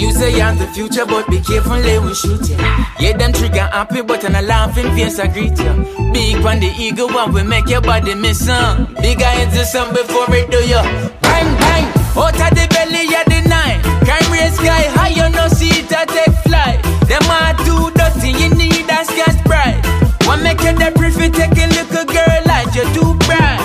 you 0.00 0.12
say 0.12 0.32
you 0.32 0.40
have 0.40 0.58
the 0.58 0.66
future, 0.68 1.04
but 1.04 1.28
be 1.28 1.40
careful 1.40 1.80
they 1.82 1.98
will 1.98 2.14
shoot 2.14 2.48
ya. 2.48 2.56
Yeah, 3.00 3.16
them 3.16 3.32
trigger 3.32 3.66
happy, 3.66 4.00
but 4.00 4.24
on 4.24 4.36
a 4.36 4.42
laughing 4.42 4.86
face 4.94 5.18
I 5.18 5.26
greet 5.26 5.58
ya. 5.58 5.74
Big 6.12 6.44
on 6.46 6.60
the 6.60 6.72
eagle 6.78 7.08
one 7.08 7.32
will 7.32 7.44
make 7.44 7.68
your 7.68 7.80
body 7.80 8.14
miss 8.14 8.46
some. 8.46 8.94
Bigger 9.02 9.32
into 9.42 9.64
some 9.64 9.90
before 9.90 10.32
it 10.34 10.50
do 10.50 10.58
ya. 10.64 10.82
Bang 11.20 11.50
bang, 11.58 11.84
out 12.16 12.40
of 12.40 12.50
the 12.56 12.66
belly 12.70 13.04
of 13.06 13.24
the 13.26 13.48
night. 13.48 13.97
Crime 14.08 14.32
rate 14.32 14.54
sky 14.56 14.88
high, 14.96 15.12
you 15.12 15.28
no 15.36 15.48
see 15.48 15.68
it 15.68 15.92
a 15.92 16.00
take 16.08 16.32
flight. 16.48 16.80
Them 17.12 17.20
are 17.28 17.52
too 17.60 17.92
dirty, 17.92 18.32
you 18.40 18.48
need 18.56 18.88
a 18.88 19.04
sky 19.04 19.36
sprite. 19.36 19.84
One 20.24 20.42
make 20.42 20.64
you 20.64 20.72
the 20.72 20.88
prefer 20.96 21.28
take 21.28 21.52
a 21.52 21.68
little 21.68 22.08
girl 22.08 22.40
like 22.48 22.72
you're 22.72 22.88
too 22.96 23.12
bright. 23.28 23.60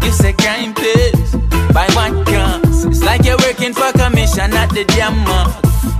You 0.00 0.12
say 0.12 0.32
crime 0.32 0.72
pays 0.72 1.36
by 1.76 1.92
what 1.92 2.24
comes. 2.24 2.86
It's 2.86 3.04
like 3.04 3.26
you're 3.26 3.36
working 3.44 3.74
for 3.74 3.92
commission 3.92 4.56
at 4.56 4.72
the 4.72 4.88
mall. 5.28 5.52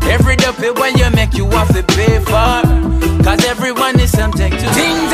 Every 0.08 0.36
duffy 0.36 0.70
when 0.70 0.96
you 0.96 1.10
make 1.10 1.34
you 1.34 1.44
have 1.50 1.68
to 1.76 1.82
pay 1.82 2.16
for. 2.24 2.64
Cause 3.22 3.44
everyone 3.44 4.00
is 4.00 4.10
something 4.10 4.52
to 4.52 4.66
Things 4.72 5.05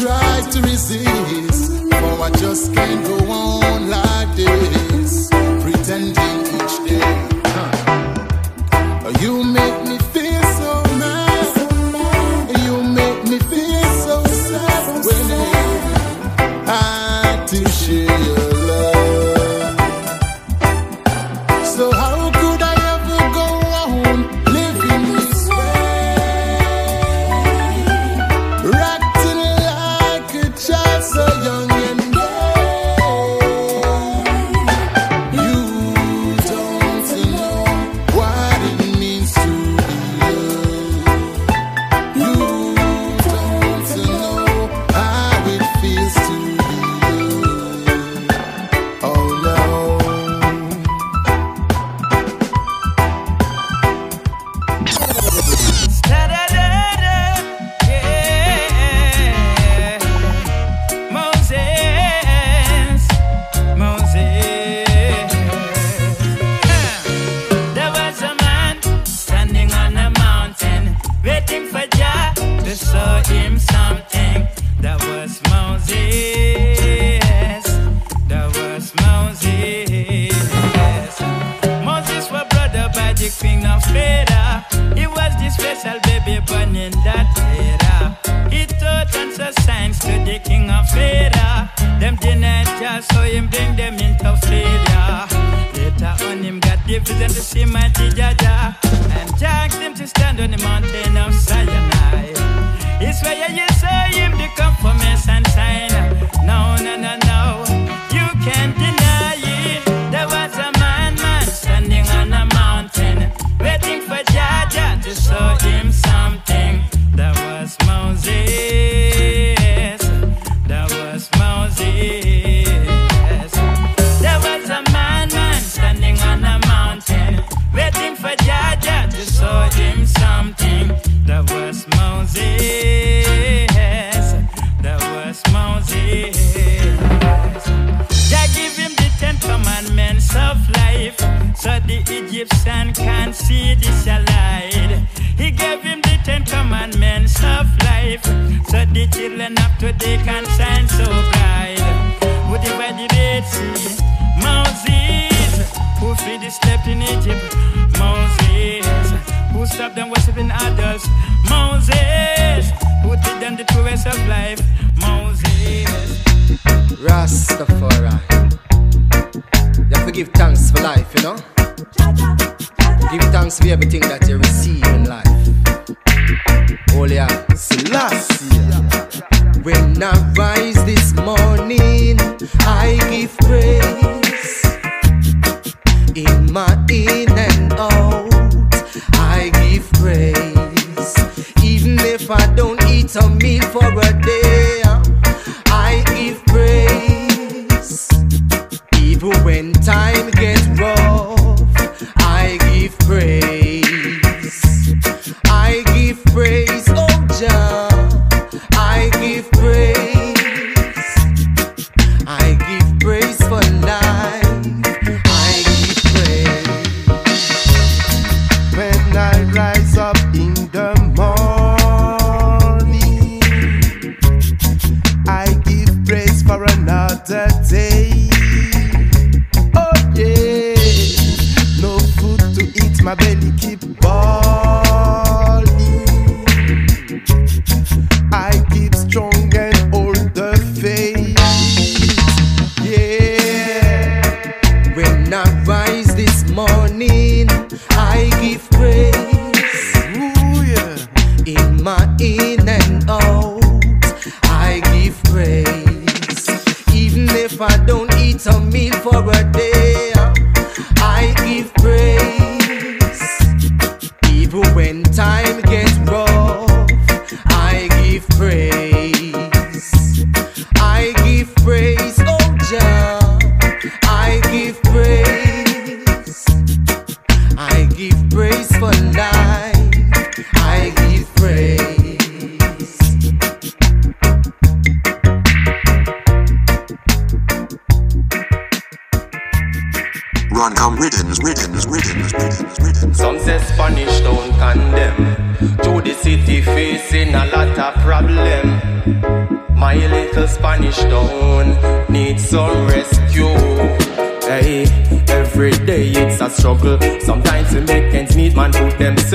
try 0.00 0.40
to 0.50 0.62
resist, 0.62 1.72
for 1.72 2.22
I 2.22 2.30
just 2.38 2.72
can't 2.72 3.04
go 3.04 3.18
on 3.30 3.90
like 3.90 4.34
this. 4.34 4.79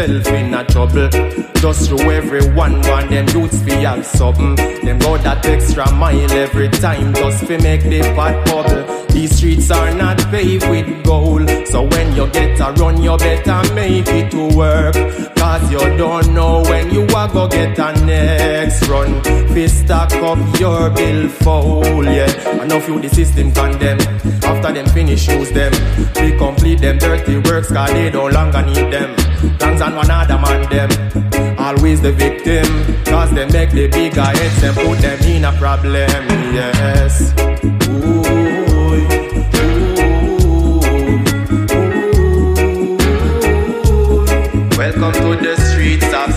myself 0.08 0.28
in 0.36 0.54
a 0.54 0.64
trouble. 0.66 1.25
Through 1.86 2.10
everyone 2.10 2.82
one 2.82 3.10
them 3.10 3.28
youths 3.30 3.62
fi 3.62 3.76
have 3.86 4.04
something. 4.06 4.56
Them 4.56 4.98
go 4.98 5.18
that 5.18 5.46
extra 5.46 5.92
mile 5.94 6.32
every 6.32 6.70
time 6.70 7.14
just 7.14 7.46
fi 7.46 7.58
make 7.58 7.84
the 7.84 8.02
pot 8.16 8.44
bubble. 8.48 9.06
These 9.10 9.38
streets 9.38 9.70
are 9.70 9.94
not 9.94 10.18
paved 10.32 10.68
with 10.68 11.06
gold, 11.06 11.48
so 11.68 11.84
when 11.84 12.16
you 12.16 12.28
get 12.32 12.60
a 12.60 12.72
run, 12.74 13.02
you 13.02 13.16
better 13.18 13.74
make 13.74 14.08
it 14.08 14.32
to 14.32 14.58
work. 14.58 14.96
Cause 15.38 15.72
you 15.72 15.80
don't 15.96 16.34
know 16.34 16.64
when 16.64 16.92
you 16.92 17.04
are 17.16 17.28
go 17.32 17.48
get 17.48 17.78
a 17.78 18.06
next 18.06 18.88
run. 18.88 19.24
Fi 19.54 19.68
stack 19.68 20.12
up 20.14 20.40
your 20.60 20.90
bill 20.90 21.30
billfold, 21.30 22.06
yeah. 22.06 22.64
Enough 22.64 22.88
you 22.88 23.00
the 23.00 23.10
system 23.10 23.52
condemn. 23.54 24.00
After 24.44 24.74
them 24.74 24.88
finish 24.88 25.28
use 25.28 25.52
them, 25.52 25.72
we 26.16 26.36
complete 26.38 26.82
them 26.82 26.98
dirty 26.98 27.38
works, 27.38 27.72
cause 27.72 27.92
they 27.92 28.10
don't 28.10 28.34
longer 28.34 28.64
need 28.64 28.92
them. 28.92 29.16
Gangs 29.60 29.82
and 29.82 29.96
one 29.96 30.10
other 30.10 30.40
man 30.40 30.70
them. 30.70 31.45
Always 31.66 32.00
the 32.00 32.12
victim, 32.12 32.64
cause 33.06 33.32
they 33.32 33.48
make 33.48 33.72
the 33.72 33.88
bigger 33.88 34.22
heads 34.22 34.62
and 34.62 34.76
put 34.76 35.00
them 35.00 35.20
in 35.24 35.46
a 35.46 35.52
problem, 35.54 36.08
yes. 36.54 37.34
Ooh, 37.90 38.22
ooh, 38.70 39.10
ooh, 39.66 40.80
Welcome 44.78 45.14
to 45.14 45.36
the 45.42 45.56
streets 45.58 46.06
of 46.14 46.35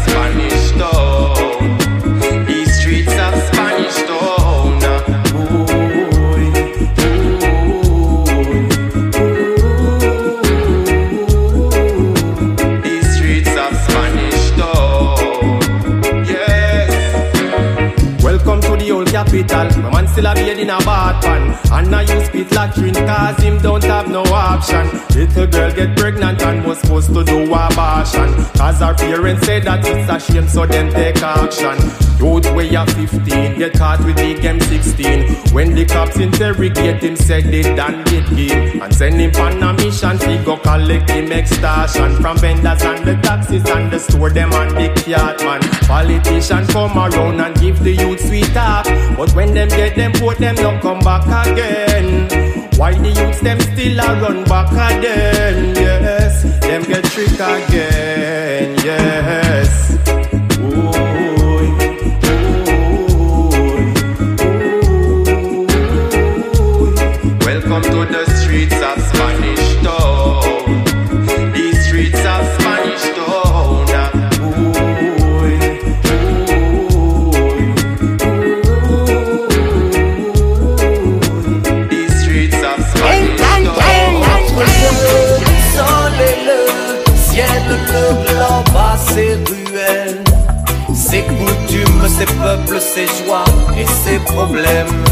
hospital. 19.43 19.83
My 19.83 19.91
man 19.91 20.09
still 20.09 20.27
a 20.27 20.35
bed 20.35 20.59
in 20.59 20.71
a 20.71 20.79
bad 20.79 21.23
pan. 21.23 21.59
And 21.73 21.95
I 21.95 22.03
use 22.03 22.27
spit 22.27 22.51
latrine 22.53 22.95
cause 22.95 23.43
him 23.43 23.59
don't 23.59 23.85
have 23.85 24.09
no 24.09 24.23
option. 24.23 24.87
Little 25.15 25.47
girl 25.47 25.73
get 25.73 25.97
pregnant 25.97 26.43
and 26.43 26.65
was 26.65 26.79
supposed 26.81 27.13
to 27.15 27.25
do 27.25 27.45
abortion. 27.45 28.35
Cause 28.57 28.81
her 28.81 28.95
parents 28.95 29.47
say 29.47 29.61
that 29.61 29.85
it's 29.85 30.11
a 30.11 30.33
shame 30.33 30.49
so 30.49 30.67
them 30.67 30.93
take 30.93 31.23
action. 31.23 32.08
Youth 32.19 32.53
way 32.53 32.75
of 32.75 32.91
15, 32.95 33.59
get 33.59 33.75
caught 33.75 34.05
with 34.05 34.17
big 34.17 34.39
M16. 34.39 35.53
When 35.53 35.75
the 35.75 35.85
cops 35.87 36.19
interrogate 36.19 37.01
him, 37.01 37.15
said 37.15 37.45
they 37.45 37.63
done 37.63 38.03
did 38.05 38.25
him. 38.25 38.83
And 38.83 38.93
send 38.93 39.21
him 39.21 39.35
on 39.37 39.63
a 39.63 39.73
mission, 39.75 40.19
he 40.19 40.45
go 40.45 40.57
collect 40.57 41.11
him 41.11 41.31
extortion. 41.31 42.17
From 42.17 42.37
vendors 42.39 42.83
and 42.83 43.07
the 43.07 43.15
taxis 43.23 43.65
and 43.71 43.93
the 43.93 44.01
store, 44.01 44.31
them 44.31 44.53
and 44.53 44.73
the 44.73 45.09
yard 45.09 45.39
man. 45.45 45.61
Politician 45.87 46.67
come 46.67 46.99
around 46.99 47.41
and 47.41 47.55
give 47.61 47.79
the 47.85 47.93
youth 47.93 48.21
sweet 48.21 48.53
talk. 48.53 48.87
But 49.17 49.33
when 49.35 49.55
them 49.55 49.69
get 49.69 49.95
them 49.95 50.13
vote, 50.15 50.39
them 50.39 50.57
don't 50.57 50.81
come 50.81 50.99
back 50.99 51.25
again. 51.47 52.29
Why 52.77 52.95
the 52.95 53.11
youths 53.11 53.41
them 53.41 53.61
still 53.61 54.01
a 54.01 54.21
run 54.21 54.45
back 54.45 54.73
again? 54.73 55.75
Yes, 55.77 56.43
them 56.61 56.83
get 56.83 57.05
trick 57.05 57.35
again. 57.35 58.77
Yes. 58.85 59.48
Ses 92.19 92.27
peuples, 92.27 92.81
ses 92.81 93.07
joies 93.19 93.45
et 93.77 93.87
ses 93.87 94.19
problèmes. 94.19 95.05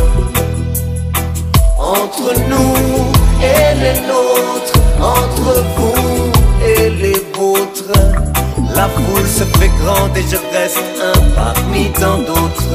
Entre 1.78 2.32
nous 2.50 2.74
et 3.40 3.74
les 3.82 4.00
nôtres, 4.10 4.78
entre 5.00 5.64
vous 5.76 6.32
et 6.66 6.90
les 6.90 7.24
vôtres, 7.36 7.92
la 8.74 8.88
foule 8.88 9.26
se 9.26 9.44
fait 9.58 9.70
grande 9.80 10.16
et 10.16 10.22
je 10.22 10.36
reste 10.52 10.82
un 11.00 11.18
parmi 11.34 11.92
tant 11.92 12.18
d'autres. 12.18 12.72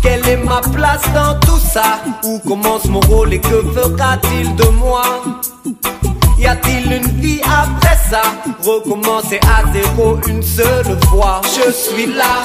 Quelle 0.00 0.28
est 0.28 0.36
ma 0.36 0.60
place 0.60 1.02
dans 1.12 1.34
tout 1.40 1.58
ça? 1.58 2.00
Où 2.22 2.38
commence 2.38 2.84
mon 2.84 3.00
rôle 3.00 3.32
et 3.32 3.40
que 3.40 3.62
fera-t-il 3.74 4.54
de 4.54 4.68
moi? 4.78 5.02
Y 6.38 6.46
a-t-il 6.46 6.92
une 6.92 7.20
vie 7.20 7.40
après 7.44 7.96
ça? 8.10 8.22
Recommencer 8.62 9.40
à 9.42 9.72
zéro 9.72 10.18
une 10.28 10.42
seule 10.42 10.98
fois. 11.08 11.40
Je 11.44 11.70
suis 11.70 12.06
là, 12.06 12.42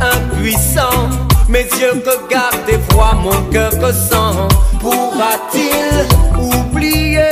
impuissant. 0.00 1.08
Mes 1.48 1.64
yeux 1.64 2.02
regardent 2.06 2.68
et 2.68 2.78
voient 2.92 3.14
mon 3.14 3.42
cœur 3.50 3.72
ressent. 3.80 4.48
Pourra-t-il 4.80 6.40
oublier 6.40 7.30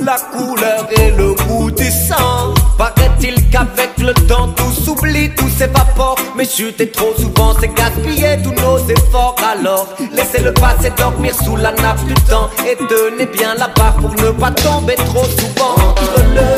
la 0.00 0.16
couleur 0.32 0.86
et 0.90 1.10
le 1.12 1.34
goût 1.34 1.70
du 1.70 1.90
sang? 1.90 2.54
Paraît-il 2.78 3.34
qu'avec 3.50 3.98
le 3.98 4.14
temps 4.28 4.48
tout 4.56 4.70
s'oublie, 4.70 5.30
tout 5.34 5.48
s'évapore. 5.48 6.16
Mais 6.36 6.44
chuter 6.44 6.88
trop 6.90 7.12
souvent 7.18 7.52
c'est 7.60 7.74
gaspiller 7.74 8.38
tous 8.44 8.54
nos 8.62 8.78
efforts. 8.88 9.34
Alors 9.52 9.88
laissez 10.12 10.42
le 10.42 10.54
passé 10.54 10.92
dormir 10.96 11.34
sous 11.34 11.56
la 11.56 11.72
nappe 11.72 12.04
du 12.06 12.14
temps. 12.14 12.48
Et 12.64 12.76
tenez 12.76 13.26
bien 13.26 13.54
la 13.58 13.66
barre 13.68 13.96
pour 13.96 14.10
ne 14.10 14.30
pas 14.30 14.52
tomber 14.52 14.94
trop 14.94 15.24
souvent. 15.24 15.74
Entre 15.90 16.20
le 16.36 16.48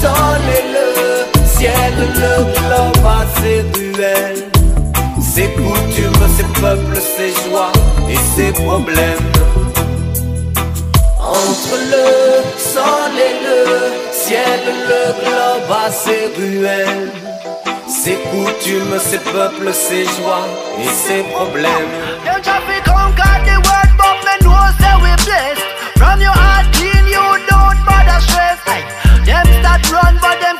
sol 0.00 0.40
et 0.58 0.64
le 0.74 1.46
ciel, 1.48 1.94
le 1.98 2.44
globe 2.52 3.06
a 3.06 3.24
ses 3.40 3.64
ruelles. 3.74 4.44
Ses 5.20 5.48
coutumes, 5.52 6.28
ses 6.36 6.60
peuples, 6.60 6.98
ses 7.16 7.32
joies 7.48 7.72
et 8.10 8.16
ses 8.36 8.52
problèmes. 8.52 9.32
Entre 11.18 11.76
le 11.92 12.06
sol 12.58 13.12
et 13.16 13.34
le 13.44 14.15
le 14.34 15.12
globe 15.20 15.70
a 15.70 15.90
ses 15.90 16.26
ruelles, 16.36 17.12
ses 17.86 18.16
coutumes, 18.30 18.98
ses 18.98 19.18
peuples, 19.18 19.72
ses 19.72 20.04
joies 20.04 20.48
et 20.80 20.88
ses 20.88 21.22
problèmes. 21.32 21.70
You 22.24 22.42
don't 29.62 29.92
run, 29.92 30.40
them 30.40 30.55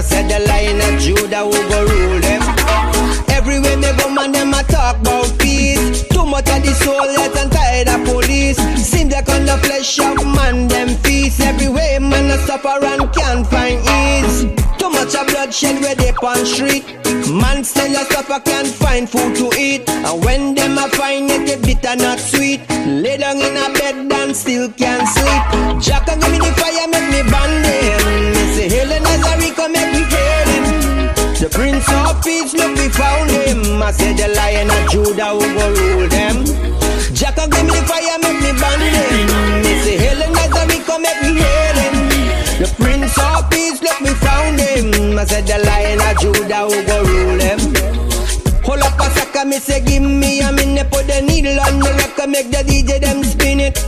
I 0.00 0.02
said 0.02 0.30
the 0.30 0.40
Lion 0.48 0.80
of 0.80 0.98
Judah 0.98 1.44
who 1.44 1.60
go 1.68 1.84
rule 1.84 2.20
them. 2.20 2.40
Everywhere 3.28 3.76
me 3.76 3.92
go, 4.00 4.08
man, 4.08 4.32
them 4.32 4.54
a 4.54 4.62
talk 4.64 4.96
about 4.96 5.28
peace. 5.38 6.08
Too 6.08 6.24
much 6.24 6.48
of 6.48 6.64
the 6.64 6.72
soul, 6.72 7.04
let 7.04 7.36
and 7.36 7.52
tired 7.52 7.88
of 7.88 8.08
police. 8.08 8.56
Seems 8.80 9.12
like 9.12 9.28
on 9.28 9.44
the 9.44 9.58
flesh 9.58 10.00
of 10.00 10.24
man, 10.24 10.68
them 10.68 10.88
feast. 11.04 11.42
Everywhere, 11.42 12.00
man, 12.00 12.30
a 12.30 12.38
suffer 12.46 12.80
and 12.80 13.12
can't 13.12 13.46
find 13.46 13.76
ease. 13.84 14.48
Too 14.80 14.88
much 14.88 15.14
of 15.14 15.26
bloodshed 15.26 15.82
where 15.82 15.94
they 15.94 16.16
on 16.16 16.46
street. 16.46 16.88
Man 17.28 17.62
still 17.62 17.92
a 17.92 18.02
suffer, 18.08 18.40
can't 18.40 18.68
find 18.68 19.04
food 19.06 19.36
to 19.36 19.52
eat. 19.60 19.86
And 19.86 20.24
when 20.24 20.54
them 20.54 20.78
a 20.78 20.88
find 20.96 21.30
it, 21.30 21.44
it 21.44 21.60
bitter 21.60 21.96
not 21.96 22.18
sweet. 22.18 22.64
Lay 22.88 23.18
down 23.18 23.36
in 23.36 23.52
a 23.52 23.68
bed 23.76 24.10
and 24.10 24.34
still 24.34 24.72
can't 24.72 25.06
sleep. 25.06 25.44
Jack 25.78 26.06
give 26.06 26.16
me 26.32 26.38
the 26.40 26.50
fire, 26.56 26.88
make 26.88 27.10
me 27.12 27.29
found 33.00 33.30
him. 33.32 33.82
I 33.82 33.90
said 33.92 34.16
the 34.20 34.28
Lion 34.36 34.68
of 34.68 34.82
Judah 34.92 35.32
who 35.32 35.46
go 35.56 35.64
rule 35.72 36.08
them. 36.08 36.36
And 37.40 37.52
give 37.52 37.64
me 37.64 37.72
the 37.72 37.82
fire, 37.88 38.18
make 38.20 38.40
me 38.44 38.52
burn 38.52 38.80
them. 38.84 39.64
Me 39.64 39.72
say, 39.80 39.96
Hail 39.96 40.20
and 40.20 40.34
Nazarene, 40.36 40.84
come 40.84 41.00
make 41.00 41.20
me 41.24 41.40
hail 41.40 41.76
him. 41.80 41.96
The 42.60 42.68
Prince 42.76 43.16
of 43.16 43.48
Peace, 43.48 43.80
look, 43.80 43.98
we 44.04 44.12
found 44.20 44.60
him. 44.60 45.16
I 45.16 45.24
said 45.24 45.46
the 45.48 45.56
Lion 45.64 46.04
of 46.04 46.20
Judah 46.20 46.68
who 46.68 46.76
go 46.84 46.96
rule 47.00 47.38
them. 47.40 47.60
Hold 48.66 48.82
up 48.82 49.00
a 49.00 49.08
sucker, 49.16 49.46
me 49.46 49.58
say 49.58 49.80
give 49.80 50.02
me 50.02 50.42
a 50.42 50.52
minute 50.52 50.90
Put 50.92 51.06
the 51.06 51.22
needle 51.22 51.58
on 51.60 51.80
the 51.80 51.90
record, 51.96 52.28
make 52.28 52.50
the 52.50 52.58
DJ 52.58 53.00
them 53.00 53.24
spin 53.24 53.58
it 53.58 53.78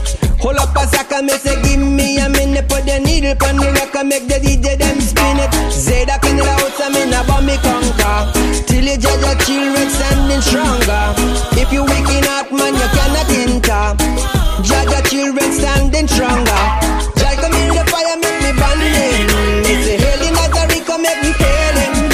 Hold 0.41 0.57
up 0.57 0.75
a 0.75 0.89
sucker, 0.89 1.23
me 1.23 1.37
say 1.37 1.61
give 1.63 1.79
me 1.79 2.19
a 2.19 2.29
minute 2.29 2.67
Put 2.69 2.87
the 2.87 2.99
needle 2.99 3.37
on 3.47 3.57
the 3.59 3.71
record, 3.79 4.07
make 4.07 4.27
the 4.27 4.41
DJ 4.41 4.79
them 4.79 4.99
spin 4.99 5.39
it 5.39 5.53
Say 5.71 6.05
that 6.07 6.25
in 6.25 6.39
the 6.39 6.45
house, 6.45 6.81
I'm 6.81 6.97
in 6.97 7.13
a 7.13 7.23
bomb 7.29 7.47
me 7.47 7.57
conquer 7.61 8.62
You 8.83 8.99
judge 8.99 9.23
your 9.23 9.39
children 9.47 9.89
standing 9.91 10.43
stronger 10.43 11.15
If 11.55 11.73
you 11.73 11.87
in 11.87 12.25
heart, 12.27 12.51
man, 12.51 12.75
you 12.75 12.89
cannot 12.91 13.31
enter 13.31 13.95
your 14.93 15.03
children 15.07 15.53
standing 15.53 16.09
stronger 16.09 16.63
Judge 17.15 17.39
come 17.39 17.55
in 17.63 17.71
the 17.71 17.85
fire, 17.89 18.17
make 18.19 18.39
me 18.43 18.51
burn 18.59 18.83
him 18.83 19.27
Me 19.63 19.73
say 19.87 19.97
hail 20.03 20.21
him, 20.21 20.35
Nazarene, 20.35 20.85
come 20.85 21.03
make 21.03 21.21
me 21.23 21.31
hail 21.31 21.77
him 21.79 22.13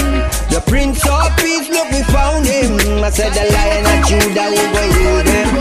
the 0.51 0.61
Prince 0.67 1.05
of 1.07 1.37
Peace, 1.37 1.69
look, 1.69 1.91
we 1.93 2.03
found 2.11 2.47
him. 2.47 3.05
I 3.05 3.11
said 3.11 3.31
the 3.31 3.45
Lion 3.53 3.85
of 3.85 4.01
Judah, 4.09 4.49
we 4.51 4.59
go 4.73 4.83
rule 4.97 5.23
them. 5.23 5.55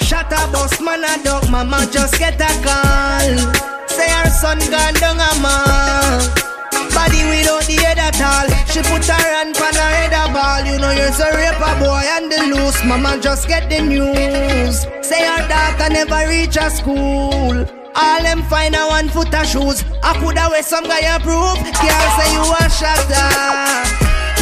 Shut 0.00 0.32
up, 0.32 0.52
boss 0.52 0.80
man, 0.80 1.04
a 1.04 1.22
dog, 1.22 1.48
mama 1.50 1.86
just 1.92 2.18
get 2.18 2.40
a 2.40 2.50
call. 2.64 3.36
Say 3.86 4.08
her 4.08 4.30
son 4.30 4.58
gone 4.70 4.94
down 4.94 5.20
a 5.20 5.30
mall. 5.38 6.18
Body 6.96 7.22
without 7.28 7.62
the 7.68 7.76
head 7.84 7.98
at 7.98 8.18
all. 8.18 8.48
She 8.72 8.80
put 8.82 9.04
her 9.04 9.40
on 9.40 9.45
Know 11.18 11.24
a 11.24 11.32
raper 11.32 11.74
boy 11.80 12.02
and 12.16 12.30
the 12.30 12.54
loose. 12.54 12.84
Mama 12.84 13.18
just 13.22 13.48
get 13.48 13.70
the 13.70 13.80
news. 13.80 14.82
Say 15.00 15.24
her 15.24 15.48
daughter 15.48 15.88
never 15.88 16.28
reach 16.28 16.56
a 16.56 16.68
school. 16.68 17.56
All 17.94 18.22
them 18.22 18.42
find 18.50 18.74
a 18.74 18.86
one 18.86 19.08
foot 19.08 19.32
of 19.34 19.46
shoes. 19.46 19.82
I 20.02 20.12
coulda 20.20 20.62
some 20.62 20.84
guy 20.84 21.00
approve. 21.16 21.56
Can't 21.72 22.10
say 22.20 22.32
you 22.36 22.44
a 22.44 22.68
shatter. 22.68 23.28
Ah. 23.32 23.88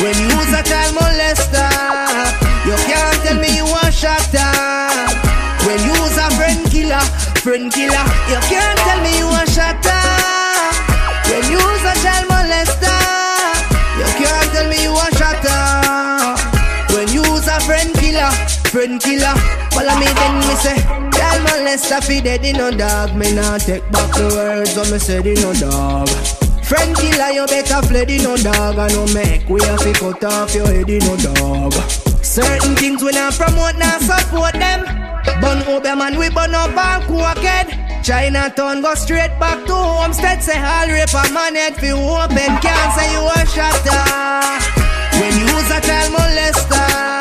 When 0.03 0.19
you 0.19 0.35
was 0.35 0.51
a 0.51 0.63
child 0.67 0.97
molester, 0.99 1.71
you 2.67 2.75
can't 2.91 3.23
tell 3.23 3.39
me 3.39 3.55
you 3.55 3.67
a 3.67 3.93
shatter. 3.93 4.39
Ah. 4.43 5.63
When 5.67 5.79
you 5.79 5.95
was 6.03 6.19
a 6.19 6.29
friend 6.35 6.67
killer, 6.73 6.99
friend 7.39 7.73
killer, 7.73 8.05
you 8.27 8.41
can't 8.51 8.79
tell 8.79 9.01
me 9.01 9.19
you 9.19 9.29
a 9.31 9.47
shatter. 9.47 10.04
Friend 18.75 19.01
killer, 19.01 19.35
follow 19.71 19.95
me 20.03 20.09
then 20.19 20.35
me 20.43 20.55
say, 20.59 20.75
child 21.15 21.41
molester 21.47 22.03
fi 22.03 22.21
dead 22.21 22.45
in 22.45 22.57
no 22.57 22.73
dog. 22.73 23.15
Me 23.15 23.33
nah 23.33 23.57
take 23.57 23.87
back 23.93 24.11
the 24.19 24.27
words 24.35 24.75
when 24.75 24.91
me 24.91 24.99
said 24.99 25.27
in 25.27 25.39
no 25.39 25.55
dog. 25.55 26.09
Friend 26.67 26.91
killer, 26.97 27.31
you 27.31 27.47
better 27.47 27.81
fled 27.87 28.11
in 28.11 28.25
no 28.25 28.37
dog. 28.37 28.77
I 28.77 28.89
no 28.89 29.07
make 29.15 29.49
we 29.49 29.63
have 29.63 29.79
to 29.79 29.93
cut 29.93 30.25
off 30.25 30.55
your 30.57 30.67
head 30.67 30.91
in 30.91 30.99
no 31.07 31.15
dog. 31.17 31.73
Certain 32.19 32.75
things 32.75 33.01
we 33.01 33.13
not 33.13 33.35
promote, 33.35 33.79
not 33.79 34.03
support 34.03 34.55
them. 34.55 34.83
Bun 35.41 35.63
over 35.71 35.95
man, 35.95 36.19
we 36.19 36.29
burn 36.31 36.55
up 36.55 36.77
and 36.77 37.05
crooked 37.05 37.67
Chinatown 38.05 38.83
go 38.83 38.95
straight 38.95 39.39
back 39.39 39.65
to 39.67 39.75
homestead. 39.75 40.43
Say 40.43 40.59
all 40.59 40.89
rape 40.89 41.15
a 41.15 41.33
man 41.33 41.55
head 41.55 41.77
fi 41.77 41.93
open 41.93 42.53
Can't 42.59 42.91
say 42.99 43.07
you 43.15 43.23
a 43.23 43.39
shatter 43.47 44.03
ah. 44.11 44.59
When 45.21 45.33
you 45.39 45.47
was 45.55 45.71
a 45.71 45.81
child 45.81 46.13
molester 46.13 47.14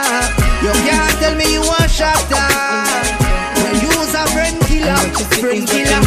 You 0.63 0.71
can't 0.87 1.19
tell 1.19 1.35
me 1.35 1.43
you 1.51 1.59
a 1.59 1.89
shatter 1.91 2.39
When 3.59 3.75
you 3.83 3.91
a 3.99 4.23
friend 4.31 4.55
killer, 4.63 4.95
friend 5.43 5.67
killer 5.67 5.99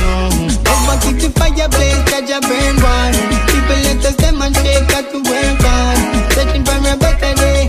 Over 0.65 0.97
keep 1.05 1.21
the 1.21 1.29
fire 1.37 1.69
blaze, 1.69 2.01
catch 2.09 2.33
a 2.33 2.41
burn 2.41 2.77
one. 2.81 3.13
People 3.53 3.79
let 3.85 4.01
us 4.01 4.17
demonstrate, 4.17 4.89
got 4.89 5.13
to 5.13 5.21
work 5.29 5.61
on. 5.61 5.97
Searching 6.33 6.65
for 6.65 6.81
a 6.89 6.97
better 6.97 7.35
day, 7.37 7.69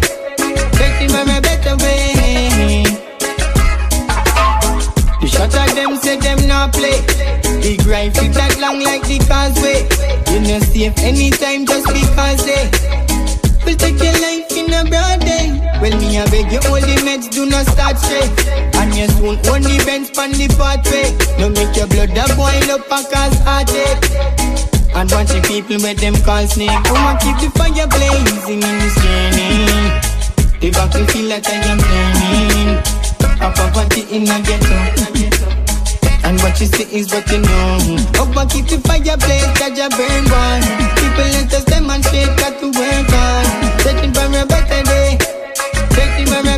searching 0.79 1.11
for 1.11 1.27
a 1.27 1.41
better 1.43 1.75
way. 1.83 2.87
The 5.19 5.27
shot 5.27 5.51
of 5.59 5.75
them 5.75 5.97
say 5.97 6.15
them 6.15 6.47
not 6.47 6.71
play. 6.71 7.03
big 7.59 7.85
rifle 7.85 8.31
that 8.31 8.55
long 8.63 8.79
like 8.79 9.03
the 9.03 9.19
causeway. 9.27 9.83
You 10.31 10.39
know 10.39 10.59
safe 10.63 10.97
anytime 11.03 11.65
just 11.65 11.87
because 11.91 12.47
eh. 12.47 12.71
they 13.65 13.73
will 13.73 13.75
take 13.75 13.99
your 14.01 14.15
life 14.23 14.55
in 14.55 14.71
a 14.73 14.89
day. 14.89 15.06
Well, 15.81 15.93
me 16.01 16.17
I 16.17 16.25
beg 16.33 16.51
you, 16.51 16.57
all 16.65 16.81
the 16.81 16.97
meds 17.05 17.29
do 17.29 17.45
not 17.45 17.65
start 17.67 17.97
straight. 17.97 18.33
And 18.81 18.89
you 18.97 19.07
soon 19.13 19.37
own 19.53 19.61
the 19.61 19.77
bench 19.85 20.09
pan 20.13 20.33
the 20.33 20.49
pathway. 20.57 21.13
No 21.37 21.53
make 21.53 21.75
your 21.77 21.85
blood 21.85 22.17
a 22.17 22.25
boil 22.33 22.69
up 22.73 22.89
and 22.89 23.05
cause 23.13 23.37
heartache. 23.45 24.01
And 24.97 25.05
watch 25.13 25.29
the 25.29 25.41
people 25.45 25.77
with 25.77 26.01
them 26.01 26.17
call 26.25 26.47
snake. 26.49 26.73
Come 26.89 26.97
on, 27.05 27.17
keep 27.21 27.37
the 27.37 27.53
fire 27.53 27.85
blazing 27.85 28.65
in 28.65 28.75
this 28.81 28.97
journey. 28.97 30.17
The 30.57 30.73
battle 30.73 31.05
feel 31.13 31.29
like 31.29 31.45
I 31.45 31.61
am 31.69 31.77
burning. 31.77 32.81
A 33.37 33.47
poverty 33.53 34.01
in 34.09 34.25
a 34.25 34.41
ghetto. 34.41 34.73
And 36.25 36.41
what 36.41 36.59
you 36.59 36.65
see 36.65 36.89
is 36.89 37.13
what 37.13 37.29
you 37.29 37.37
know. 37.37 37.77
Oh, 38.17 38.25
but 38.33 38.49
keep 38.49 38.65
the 38.65 38.81
fire 38.81 39.15
blaze, 39.15 39.45
catch 39.53 39.77
a 39.77 39.87
burn 39.93 40.25
one. 40.25 40.65
People 40.97 41.29
let 41.37 41.53
us 41.53 41.63
demonstrate, 41.65 42.33
got 42.41 42.57
to 42.59 42.67
work 42.73 43.13
on. 43.13 43.45
Searching 43.85 44.11
for 44.11 44.25
a 44.25 44.43
better 44.43 44.83
day. 44.83 45.06
Searching 45.97 46.27
for 46.27 46.56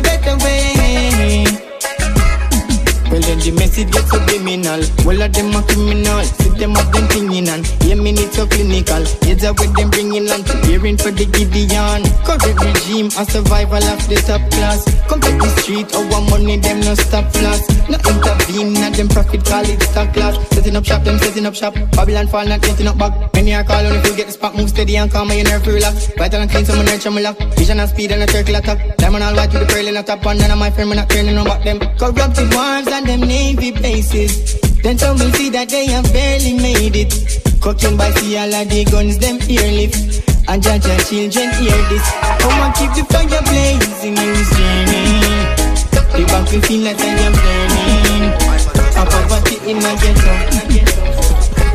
Well, 3.50 3.58
then 3.58 3.82
the 3.82 3.82
message 3.82 3.90
gets 3.90 4.10
subliminal. 4.10 4.80
All 5.06 5.22
of 5.22 5.32
them 5.32 5.54
are 5.54 5.62
criminal. 5.66 6.22
Sit 6.22 6.58
them 6.58 6.76
up, 6.76 6.92
them 6.92 7.06
thinking 7.08 7.48
and 7.48 7.66
yeah, 7.82 7.94
me 7.94 8.12
need 8.12 8.32
so 8.32 8.46
clinical. 8.46 9.02
Heads 9.26 9.44
up 9.44 9.58
with 9.58 9.74
them 9.74 9.90
bringing 9.90 10.30
on. 10.30 10.42
Preparing 10.44 10.96
for 10.96 11.10
the 11.10 11.26
Gideon. 11.26 12.02
Correct 12.22 12.60
regime, 12.60 13.06
a 13.18 13.24
survival 13.26 13.82
of 13.82 14.00
the 14.08 14.16
top 14.22 14.42
class. 14.50 14.84
Come 15.08 15.20
to 15.20 15.30
the 15.30 15.48
street, 15.60 15.88
our 15.94 16.20
money, 16.30 16.58
them 16.58 16.80
no 16.80 16.94
stop 16.94 17.26
flash. 17.32 17.62
No 17.88 17.98
intervene, 17.98 18.72
not 18.74 18.94
them 18.94 19.08
profit, 19.08 19.44
call 19.44 19.66
it 19.66 19.82
stock 19.82 20.12
class. 20.12 20.34
Setting 20.50 20.76
up 20.76 20.84
shop, 20.84 21.04
them 21.04 21.18
setting 21.18 21.46
up 21.46 21.54
shop. 21.54 21.74
Babylon 21.92 22.28
fall, 22.28 22.46
not 22.46 22.60
getting 22.62 22.86
up 22.86 22.98
back. 22.98 23.12
Many 23.34 23.54
are 23.54 23.64
calling 23.64 23.94
if 23.94 24.06
you 24.06 24.16
get 24.16 24.26
the 24.26 24.32
spot, 24.32 24.54
move 24.56 24.70
steady 24.70 24.96
and 24.96 25.10
calm, 25.10 25.30
you 25.30 25.44
nerve 25.44 25.66
relax. 25.66 26.06
Vital 26.14 26.40
and 26.40 26.50
clean, 26.50 26.64
someone 26.64 26.86
nurture 26.86 27.10
me 27.10 27.22
lock. 27.22 27.38
Vision 27.56 27.80
and 27.80 27.88
speed 27.88 28.12
and 28.12 28.22
a 28.22 28.28
circle 28.30 28.54
attack. 28.56 28.96
Diamond 28.98 29.24
all 29.24 29.34
white 29.34 29.52
with 29.52 29.66
the 29.66 29.68
pearl 29.72 29.86
in 29.86 29.94
the 29.94 30.02
top, 30.02 30.24
and 30.26 30.38
none 30.38 30.50
of 30.50 30.58
my 30.58 30.70
friends, 30.70 30.90
me 30.90 30.96
not 30.96 31.08
turning 31.08 31.38
on 31.38 31.46
back 31.46 31.64
them. 31.64 31.78
Corrupted 31.98 32.52
ones 32.54 32.88
and 32.88 33.06
them 33.06 33.20
navy 33.40 33.70
bases. 33.70 34.32
Then 34.82 34.96
some 34.98 35.18
will 35.18 35.32
see 35.32 35.50
that 35.50 35.68
they 35.68 35.86
have 35.86 36.08
barely 36.12 36.54
made 36.54 36.96
it. 36.96 37.12
Cooking 37.60 37.96
by 37.96 38.10
see 38.18 38.36
all 38.36 38.52
of 38.52 38.68
the 38.68 38.84
guns, 38.84 39.16
them 39.18 39.38
earlift. 39.38 40.20
And 40.48 40.62
judge 40.62 40.84
your 40.84 41.00
children 41.08 41.48
hear 41.60 41.80
this. 41.88 42.06
Come 42.40 42.56
on, 42.60 42.70
keep 42.76 42.92
the 42.96 43.04
fire 43.12 43.42
blazing 43.48 44.16
in 44.24 44.30
this 44.36 44.50
journey. 44.56 45.06
The 46.16 46.22
back 46.30 46.46
will 46.52 46.64
feel 46.68 46.82
like 46.84 47.00
I 47.00 47.12
am 47.26 47.34
burning. 47.44 48.24
A 49.00 49.02
poverty 49.08 49.56
in 49.70 49.78
a 49.90 49.92
ghetto. 50.00 50.34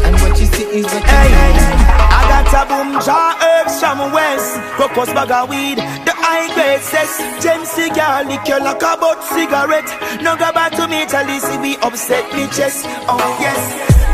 And 0.06 0.16
what 0.22 0.34
you 0.40 0.48
see 0.54 0.68
is 0.78 0.86
what 0.86 1.02
you 1.02 1.14
Hey. 1.14 1.32
I 2.18 2.22
got 2.30 2.54
a 2.60 2.62
boom 2.70 2.90
jar 3.06 3.32
herbs 3.50 3.80
from 3.80 4.12
west. 4.12 4.50
Focus 4.78 5.10
bag 5.14 5.32
of 5.32 5.50
weed, 5.50 5.80
the 6.06 6.15
high 6.26 6.50
grade 6.54 6.82
cess. 6.82 7.14
Gem 7.42 7.62
cigar, 7.66 8.26
liquor 8.26 8.60
like 8.60 8.82
a 8.82 8.98
butt 8.98 9.22
cigarette. 9.24 9.90
No 10.22 10.34
go 10.36 10.50
back 10.52 10.74
to 10.74 10.88
me, 10.88 11.06
tell 11.06 11.28
see 11.40 11.58
we 11.62 11.78
upset 11.86 12.26
me 12.34 12.50
chest. 12.50 12.86
Oh 13.06 13.30
yes, 13.38 13.62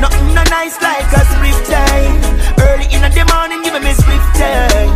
nothing 0.03 0.35
no 0.35 0.43
nice 0.51 0.75
like 0.83 1.07
a 1.07 1.23
split 1.31 1.59
time. 1.71 2.15
Early 2.59 2.87
in 2.91 3.01
the 3.01 3.23
morning, 3.31 3.63
give 3.63 3.79
me 3.79 3.93
split 3.95 4.25
time. 4.35 4.91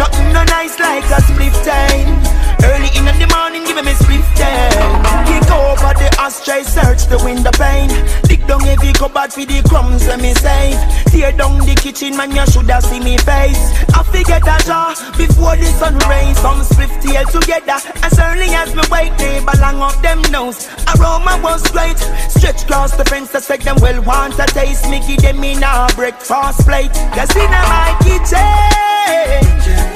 Nothing 0.00 0.32
no 0.32 0.42
nice 0.56 0.78
like 0.80 1.04
a 1.04 1.20
split 1.28 1.56
time. 1.68 2.38
Early 2.78 2.94
in 2.94 3.06
the 3.06 3.26
morning, 3.34 3.64
give 3.66 3.74
me 3.82 3.90
split 3.98 4.22
time. 4.38 5.02
Kick 5.26 5.50
over 5.50 5.90
the 5.98 6.14
ashtray, 6.22 6.62
search 6.62 7.10
the 7.10 7.18
window 7.24 7.50
pane. 7.58 7.90
Dig 8.30 8.46
down 8.46 8.60
heavy 8.60 8.92
cupboard 8.92 9.32
for 9.32 9.42
the 9.42 9.66
crumbs, 9.66 10.06
let 10.06 10.22
me 10.22 10.32
save. 10.34 10.78
Tear 11.10 11.32
down 11.32 11.58
the 11.66 11.74
kitchen, 11.74 12.16
man, 12.16 12.30
you 12.30 12.46
shoulda 12.46 12.80
see 12.82 13.00
me 13.00 13.18
face. 13.18 13.58
I 13.90 14.06
forget 14.06 14.46
a 14.46 14.62
jar 14.62 14.94
before 15.18 15.58
the 15.58 15.66
sun 15.74 15.98
rays. 16.06 16.38
Some 16.38 16.62
swift 16.62 17.02
tail 17.02 17.26
together, 17.26 17.82
as 18.06 18.14
early 18.14 18.46
as 18.54 18.70
me 18.70 18.82
wake, 18.94 19.16
they 19.18 19.42
belong 19.42 19.82
up 19.82 19.98
them 19.98 20.22
nose. 20.30 20.70
Aroma 20.94 21.34
was 21.42 21.66
great. 21.74 21.98
Stretch 22.30 22.62
across 22.62 22.94
the 22.94 23.04
fence, 23.04 23.34
I 23.34 23.40
said 23.40 23.62
them 23.62 23.82
well 23.82 24.00
want 24.06 24.38
a 24.38 24.46
taste. 24.54 24.86
Me 24.86 25.02
give 25.02 25.18
them 25.18 25.42
in 25.42 25.66
a 25.66 25.90
breakfast 25.98 26.62
plate. 26.62 26.94
Cause 27.10 27.34
in 27.34 27.50
my 27.50 27.90
kitchen, 28.06 29.42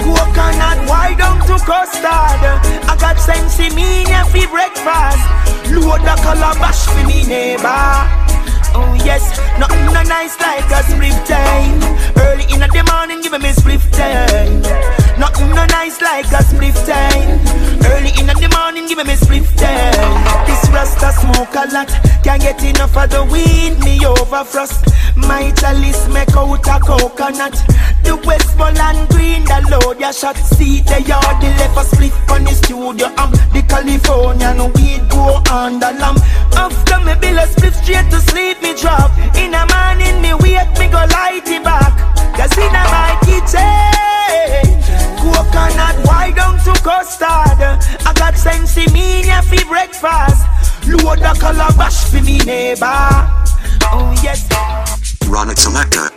coconut 0.03 0.83
wide 0.91 1.19
down 1.23 1.39
to 1.47 1.55
custard. 1.63 2.72
I 2.89 2.97
got 2.97 3.19
sense 3.19 3.59
in 3.59 3.75
me 3.75 4.05
for 4.33 4.47
breakfast. 4.49 5.23
Load 5.73 6.01
the 6.03 6.15
calabash 6.23 6.87
for 6.87 7.07
me 7.07 7.25
neighbor. 7.27 8.23
Oh 8.75 8.92
yes, 9.05 9.39
nothing 9.59 9.87
no 9.87 10.03
nice 10.03 10.39
like 10.41 10.71
a 10.71 10.83
split 10.85 11.19
time. 11.27 11.83
Early 12.17 12.45
in 12.53 12.61
the 12.61 12.83
morning, 12.91 13.21
give 13.23 13.33
me 13.41 13.53
split 13.53 13.81
time. 13.93 14.63
Nothing 15.19 15.51
no 15.51 15.65
nice 15.67 16.01
like 16.01 16.27
a 16.33 16.43
split 16.43 16.75
time. 16.87 17.41
Early 17.93 18.13
in 18.19 18.27
the 18.27 18.49
morning, 18.57 18.87
give 18.89 19.05
me 19.05 19.15
split 19.17 19.45
time. 19.57 20.47
This 20.47 20.63
rasta 20.71 21.13
smoke 21.21 21.55
a 21.55 21.65
lot, 21.73 21.89
can't 22.25 22.41
get 22.43 22.63
enough 22.65 22.97
of 22.97 23.11
the 23.11 23.25
weed. 23.25 23.79
Me 23.85 24.05
over 24.07 24.45
frost. 24.45 24.85
My 25.17 25.51
chalice 25.53 26.09
make 26.09 26.35
out 26.37 26.67
a 26.67 26.81
coconut. 26.81 27.57
The 28.03 28.17
Westmoreland 28.25 29.09
green, 29.11 29.45
the 29.45 29.59
load 29.71 30.01
ya 30.01 30.11
shot. 30.13 30.37
See 30.37 30.81
the 30.81 31.03
yard, 31.03 31.41
the 31.41 31.49
left 31.59 31.79
a 31.79 31.85
split 31.85 32.13
on 32.31 32.45
the 32.45 32.53
studio. 32.53 33.07
Um, 33.19 33.31
the 33.53 33.63
California 33.69 34.55
no 34.55 34.67
weed 34.75 35.03
go 35.11 35.43
on 35.51 35.79
the 35.81 35.93
lamp. 36.01 36.19
After 36.57 36.99
me 37.05 37.15
bill 37.21 37.39
a 37.39 37.47
split 37.47 37.75
straight 37.75 38.11
to 38.11 38.21
sleep 38.21 38.63
me 38.63 38.75
drop. 38.75 38.92
In 39.37 39.55
a 39.55 39.65
morning 39.73 40.21
me 40.21 40.35
wake 40.35 40.73
me 40.79 40.89
go 40.89 41.03
light 41.17 41.47
it 41.47 41.63
back. 41.65 41.95
Cause 42.37 42.57
in 42.59 42.75
a 42.75 42.83
my 42.93 43.17
kitchen, 43.25 44.81
coconut 45.19 45.97
wide 46.07 46.37
down 46.37 46.59
to 46.65 46.73
custard. 46.83 47.61
I 48.07 48.13
got 48.15 48.37
sense 48.37 48.77
me 48.93 49.23
for 49.43 49.65
breakfast. 49.69 50.47
Load 50.87 51.19
the 51.19 51.37
calabash 51.41 52.11
for 52.11 52.23
me 52.23 52.39
neighbor. 52.39 53.09
Oh 53.93 54.13
yes. 54.23 54.49
It 55.51 55.59
selector. 55.59 56.11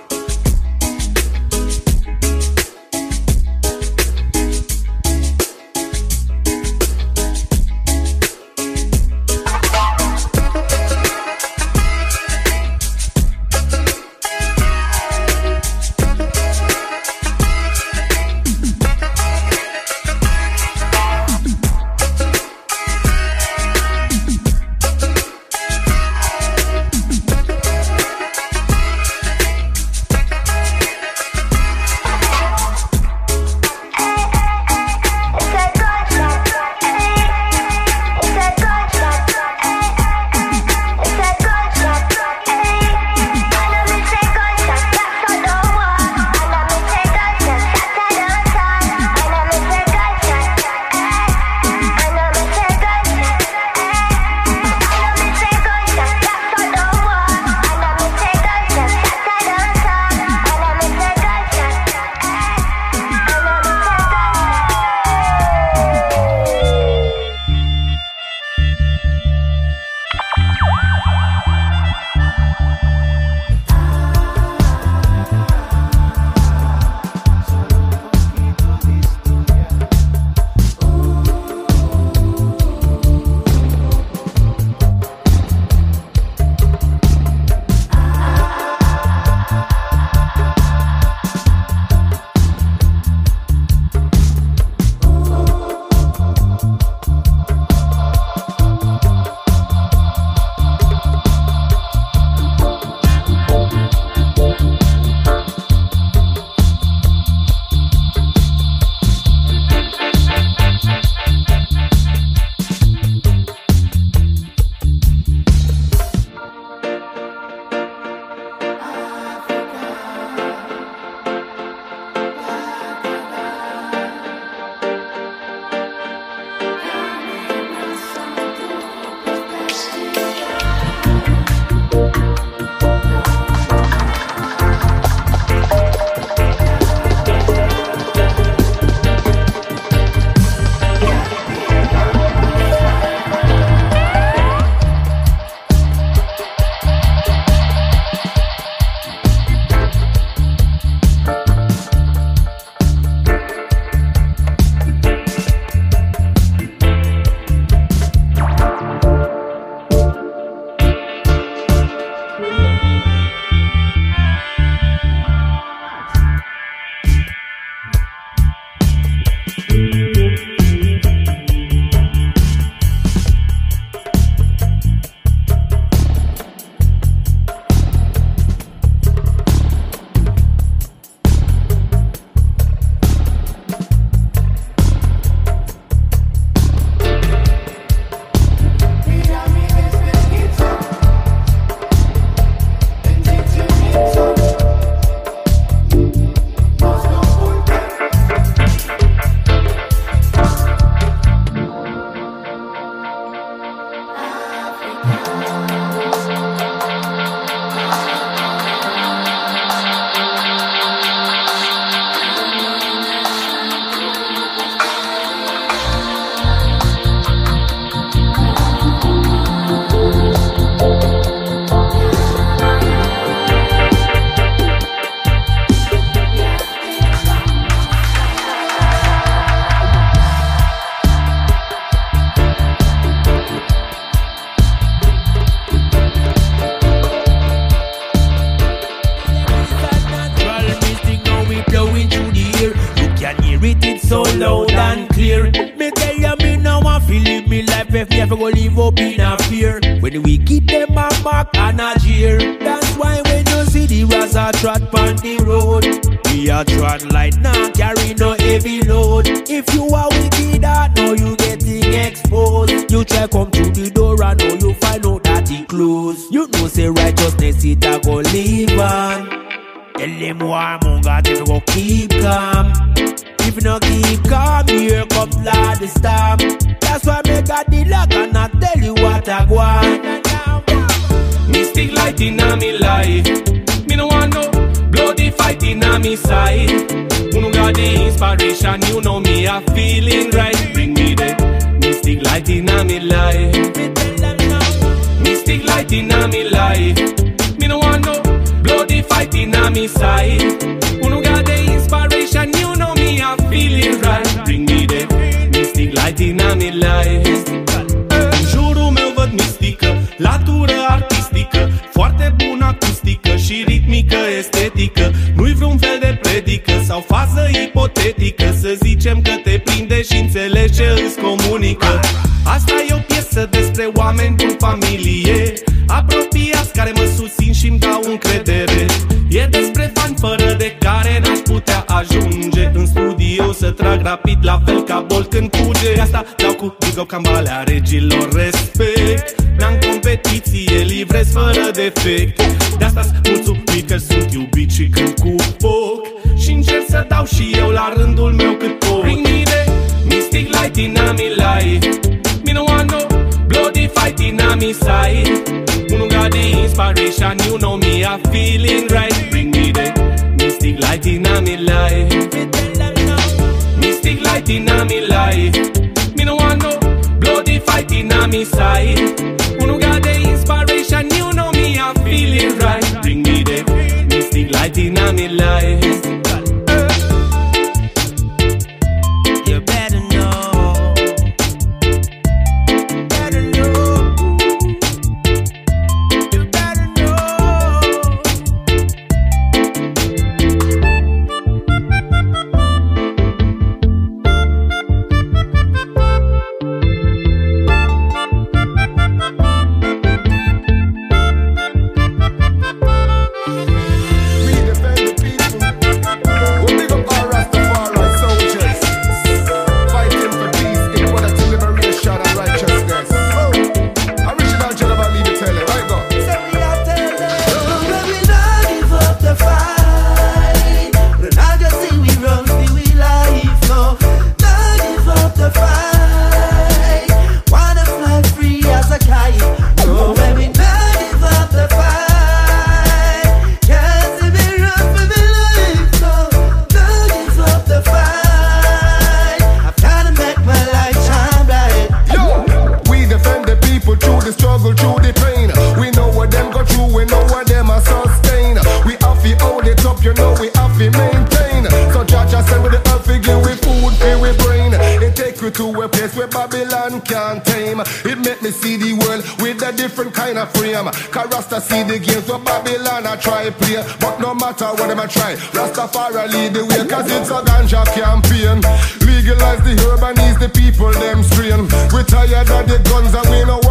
name. 460.75 460.91
Cause 461.11 461.27
Rasta 461.31 461.61
see 461.61 461.83
the 461.83 461.99
games 461.99 462.27
where 462.27 462.39
Babylon 462.39 463.07
I 463.07 463.15
try 463.15 463.49
play. 463.49 463.79
But 463.99 464.19
no 464.19 464.33
matter 464.35 464.67
what 464.75 464.87
them 464.87 464.99
I 464.99 465.07
try, 465.07 465.35
Rastafari 465.55 466.27
lead 466.31 466.53
the 466.53 466.65
way. 466.65 466.83
Cause 466.87 467.07
it's 467.11 467.31
a 467.31 467.39
ganja 467.47 467.83
campaign. 467.95 468.59
Legalize 469.07 469.63
the 469.63 469.73
herb 469.79 470.03
and 470.03 470.19
ease 470.27 470.39
the 470.39 470.49
people 470.49 470.91
them 470.91 471.23
strain. 471.23 471.63
We 471.93 472.03
tired 472.03 472.49
of 472.51 472.67
the 472.67 472.79
guns 472.89 473.13
and 473.15 473.27
we 473.31 473.39
know 473.47 473.64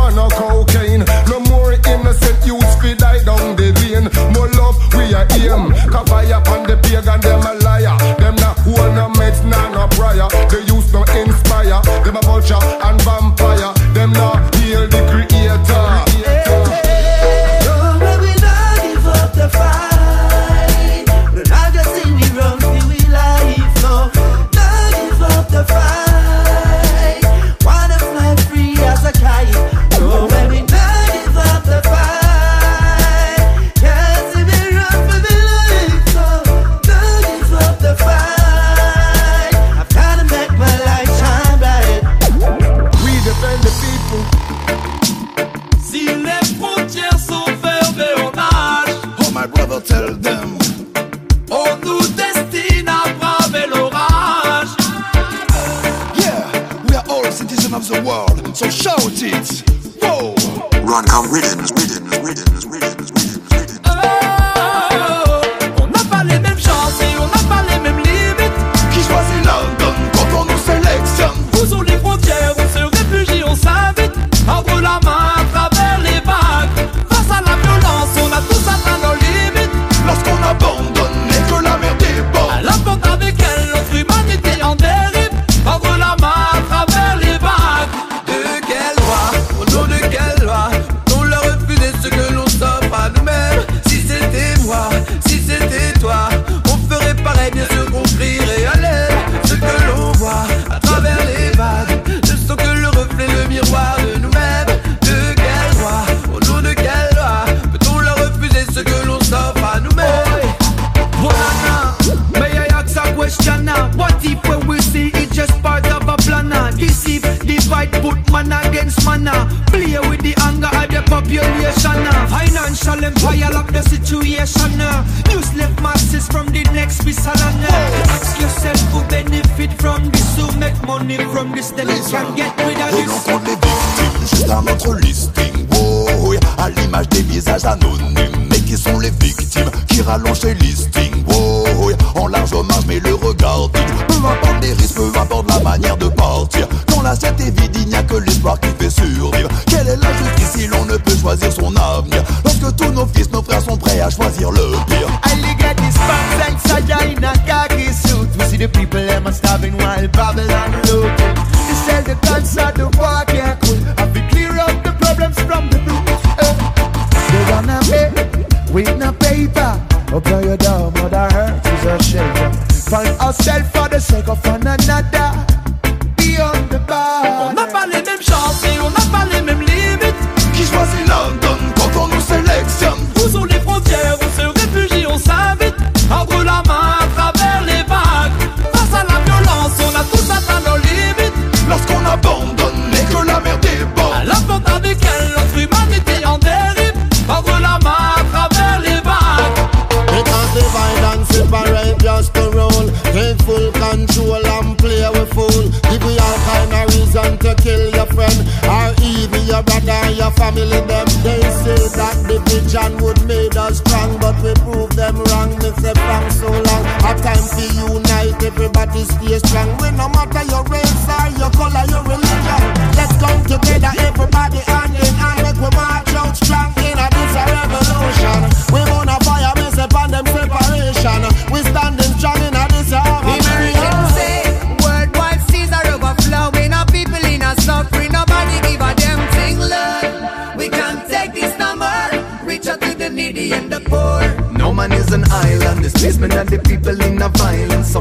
Violence, 246.25 247.93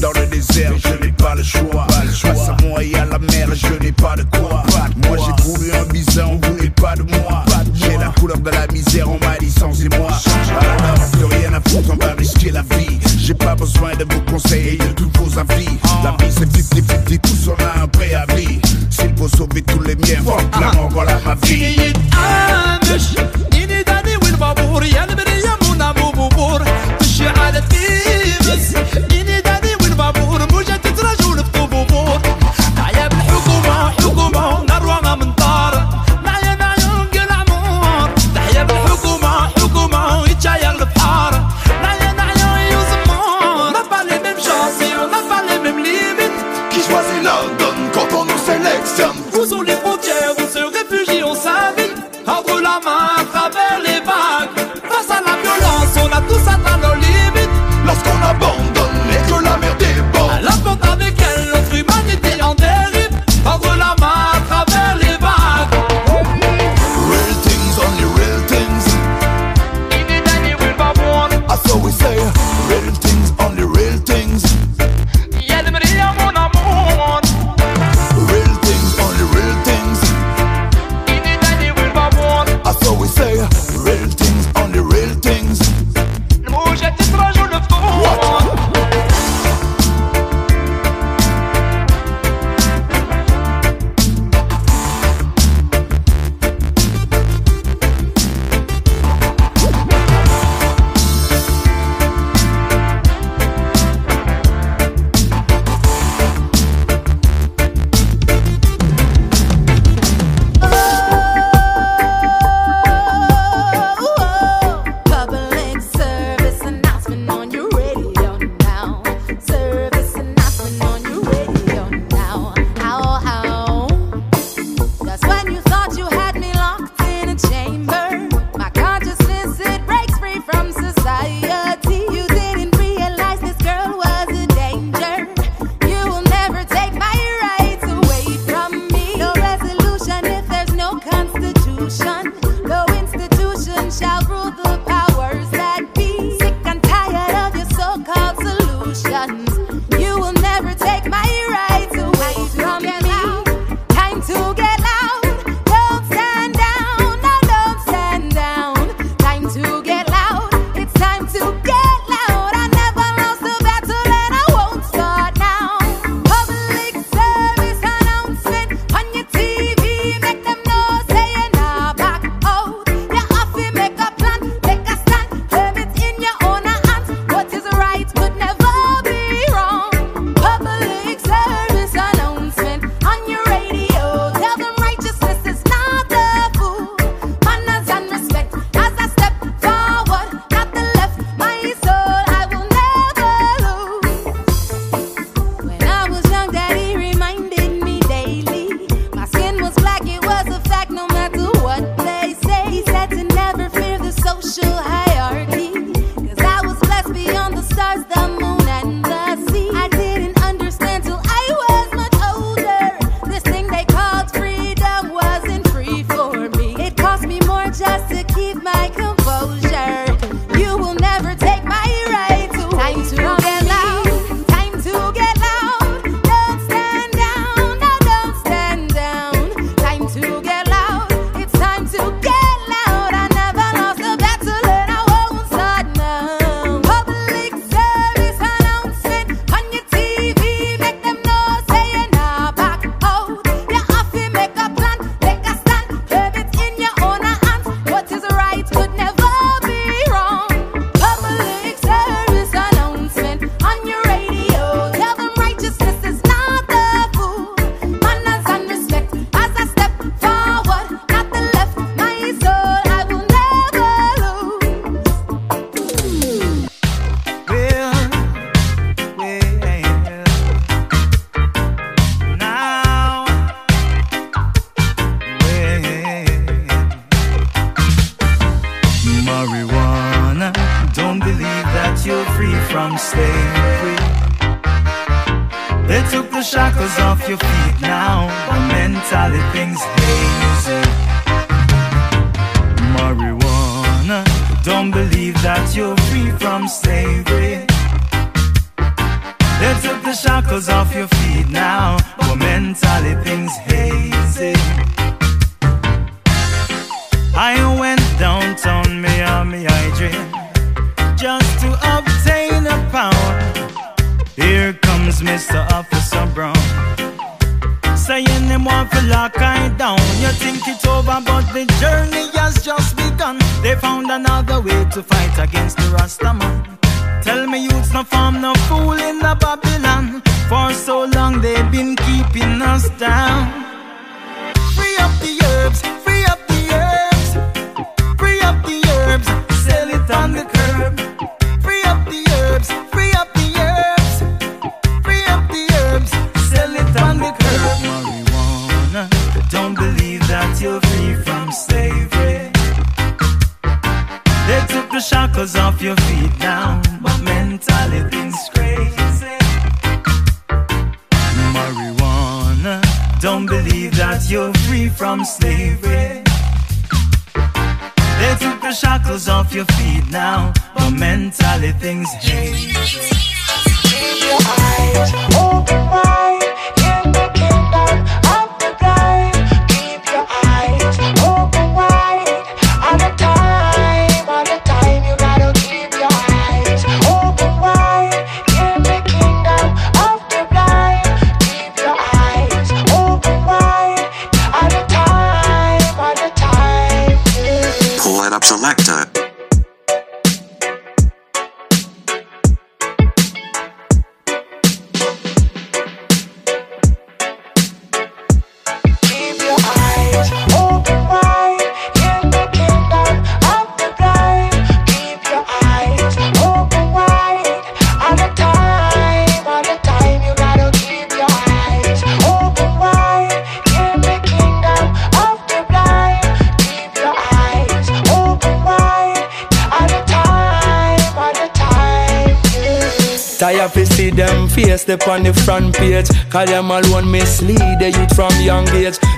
Dans 0.00 0.12
le 0.12 0.26
désert, 0.26 0.72
je 0.78 1.04
n'ai 1.04 1.12
pas 1.12 1.34
le 1.34 1.42
choix. 1.42 1.86
Le 2.04 2.12
choix. 2.12 2.30
À 2.30 2.56
moi 2.62 2.82
et 2.82 2.94
à 2.96 3.04
la 3.04 3.18
mer, 3.18 3.48
je 3.54 3.74
n'ai 3.84 3.92
pas 3.92 4.16
de 4.16 4.24
quoi. 4.24 4.64
De 4.96 5.06
moi 5.06 5.16
j'ai 5.24 5.42
trouvé 5.42 5.76
un 5.76 5.84
bizarre, 5.84 6.30
on 6.30 6.38
voulait 6.38 6.70
pas 6.70 6.96
de 6.96 7.02
moi. 7.02 7.44
J'ai 7.74 7.96
la 7.98 8.08
couleur 8.18 8.38
de 8.38 8.50
la 8.50 8.66
misère, 8.68 9.08
on 9.08 9.18
m'a 9.24 9.36
dit 9.38 9.50
sans 9.50 9.72
et 9.80 9.88
moi. 9.96 10.10
Alors, 10.60 11.10
plus 11.12 11.24
rien 11.24 11.54
à 11.54 11.60
foutre, 11.68 11.90
on 11.92 12.04
va 12.04 12.14
risquer 12.14 12.50
la 12.50 12.62
vie. 12.62 12.98
J'ai 13.18 13.34
pas 13.34 13.54
besoin 13.54 13.94
de 13.94 14.04
vos 14.12 14.20
conseils 14.22 14.74
et 14.74 14.78
de 14.78 14.92
tous 14.92 15.10
vos 15.18 15.38
avis. 15.38 15.68
La 16.02 16.16
vie 16.18 16.30
c'est 16.30 16.46
50-50, 16.46 17.20
tous 17.20 17.48
on 17.48 17.54
a 17.62 17.84
un 17.84 17.88
préavis 17.88 18.61
facile 19.02 19.14
pour 19.14 19.28
sauver 19.28 19.62
tous 19.62 19.82
les 19.82 19.94
miens. 19.96 20.22
Fuck 20.24 20.60
la 20.60 21.18
ma 21.24 21.34
vie. 21.46 23.41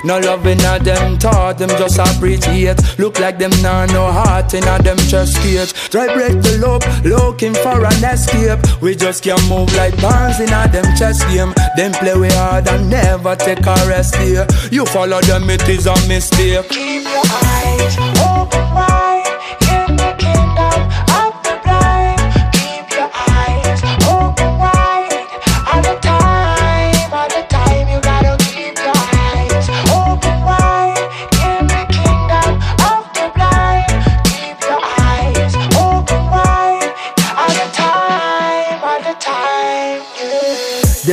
No 0.05 0.19
loving 0.19 0.59
inna 0.59 0.77
them 0.77 1.17
thought, 1.17 1.57
them 1.57 1.69
just 1.69 1.97
appreciate. 1.97 2.77
Look 2.99 3.19
like 3.19 3.39
them 3.39 3.49
nah 3.63 3.87
no 3.87 4.11
heart 4.11 4.53
inna 4.53 4.77
them 4.83 4.97
chest 4.97 5.37
cage. 5.41 5.73
Try 5.89 6.13
break 6.13 6.41
the 6.43 6.57
loop, 6.61 6.83
looking 7.03 7.55
for 7.55 7.83
an 7.83 8.03
escape. 8.03 8.59
We 8.81 8.95
just 8.95 9.23
can't 9.23 9.41
move 9.49 9.73
like 9.75 9.97
bands 9.97 10.39
inna 10.39 10.67
them 10.71 10.85
chest 10.95 11.25
game. 11.29 11.53
Them 11.75 11.91
play 11.93 12.15
way 12.15 12.31
hard 12.33 12.67
and 12.67 12.87
never 12.89 13.35
take 13.35 13.65
a 13.65 13.75
rest 13.87 14.15
here. 14.17 14.45
You 14.71 14.85
follow 14.85 15.21
them, 15.21 15.49
it 15.49 15.67
is 15.67 15.87
a 15.87 15.95
mistake. 16.07 16.69
Keep 16.69 17.03
your 17.03 17.23
eyes. 17.25 18.34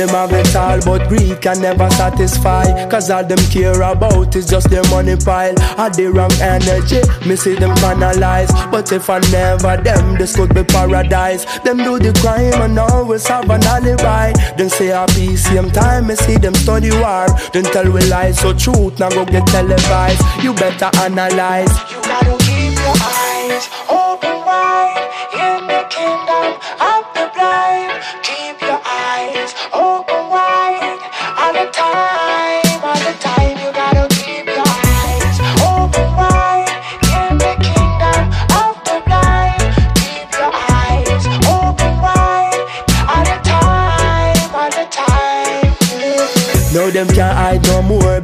Them 0.03 0.15
have 0.15 0.33
it 0.33 0.53
all, 0.53 0.81
but 0.81 1.07
greed 1.07 1.39
can 1.39 1.61
never 1.61 1.89
satisfy. 1.91 2.65
Cause 2.89 3.09
all 3.09 3.23
them 3.23 3.39
care 3.49 3.81
about 3.83 4.35
is 4.35 4.45
just 4.45 4.69
their 4.69 4.83
money 4.89 5.15
pile. 5.15 5.57
Had 5.77 5.93
the 5.93 6.07
wrong 6.07 6.33
energy, 6.41 6.99
me 7.25 7.37
see 7.37 7.55
them 7.55 7.71
analyze. 7.79 8.51
But 8.69 8.91
if 8.91 9.09
I 9.09 9.19
never 9.31 9.77
them, 9.81 10.17
this 10.17 10.35
could 10.35 10.53
be 10.53 10.65
paradise. 10.65 11.45
Them 11.59 11.77
do 11.77 11.99
the 11.99 12.11
crime 12.19 12.61
and 12.61 12.77
always 12.77 13.25
have 13.27 13.49
an 13.49 13.63
alibi. 13.63 14.33
Then 14.57 14.69
say 14.69 14.87
happy 14.87 15.37
same 15.37 15.71
time, 15.71 16.07
me 16.07 16.15
see 16.15 16.35
them 16.35 16.53
study 16.53 16.91
war. 16.91 17.27
Then 17.53 17.63
tell 17.63 17.89
we 17.89 18.01
lies, 18.07 18.39
so 18.39 18.53
truth 18.53 18.99
now 18.99 19.09
go 19.09 19.23
get 19.23 19.47
televised. 19.47 20.21
You 20.43 20.53
better 20.53 20.91
analyze. 20.99 21.71
You 21.89 22.01
gotta 22.03 22.35
keep 22.43 22.75
your 22.75 22.95
eyes 22.99 23.82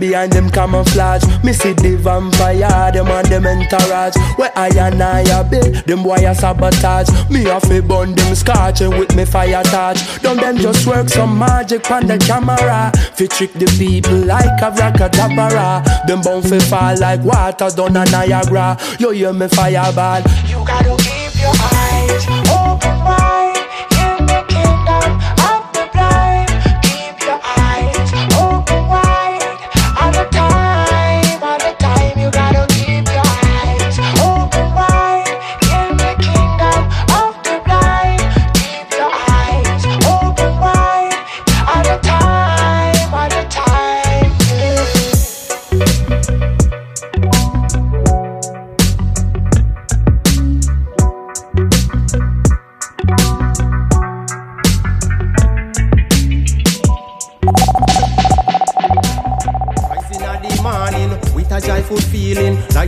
behind 0.09 0.31
them 0.31 0.49
camouflage. 0.49 1.23
Me 1.43 1.53
see 1.53 1.73
the 1.73 1.95
vampire, 1.95 2.91
them 2.91 3.07
and 3.07 3.27
them 3.27 3.45
entourage. 3.45 4.15
Where 4.37 4.51
I 4.57 4.69
and 4.69 5.01
I 5.01 5.21
a 5.21 5.43
be, 5.43 5.59
them 5.81 6.03
boy 6.03 6.33
sabotage. 6.33 7.09
Me 7.29 7.47
a 7.47 7.59
fi 7.59 7.79
burn 7.79 8.15
them 8.15 8.35
scotch 8.35 8.81
and 8.81 8.97
with 8.97 9.15
me 9.15 9.25
fire 9.25 9.63
touch. 9.63 9.99
Don't 10.21 10.37
them 10.37 10.57
just 10.57 10.85
work 10.87 11.09
some 11.09 11.37
magic 11.37 11.89
on 11.91 12.07
the 12.07 12.17
camera. 12.17 12.91
Fi 13.13 13.27
trick 13.27 13.53
the 13.53 13.67
people 13.77 14.17
like 14.25 14.61
a 14.61 14.71
rackatabara. 14.71 16.07
Them 16.07 16.21
bound 16.21 16.49
fi 16.49 16.59
fall 16.59 16.99
like 16.99 17.23
water 17.23 17.69
down 17.69 17.97
a 17.97 18.05
Niagara. 18.05 18.77
You 18.99 19.11
hear 19.11 19.33
me 19.33 19.47
fireball? 19.47 20.21
You 20.47 20.65
gotta 20.65 20.95
keep 21.03 21.33
your 21.41 21.53
eyes 21.53 22.48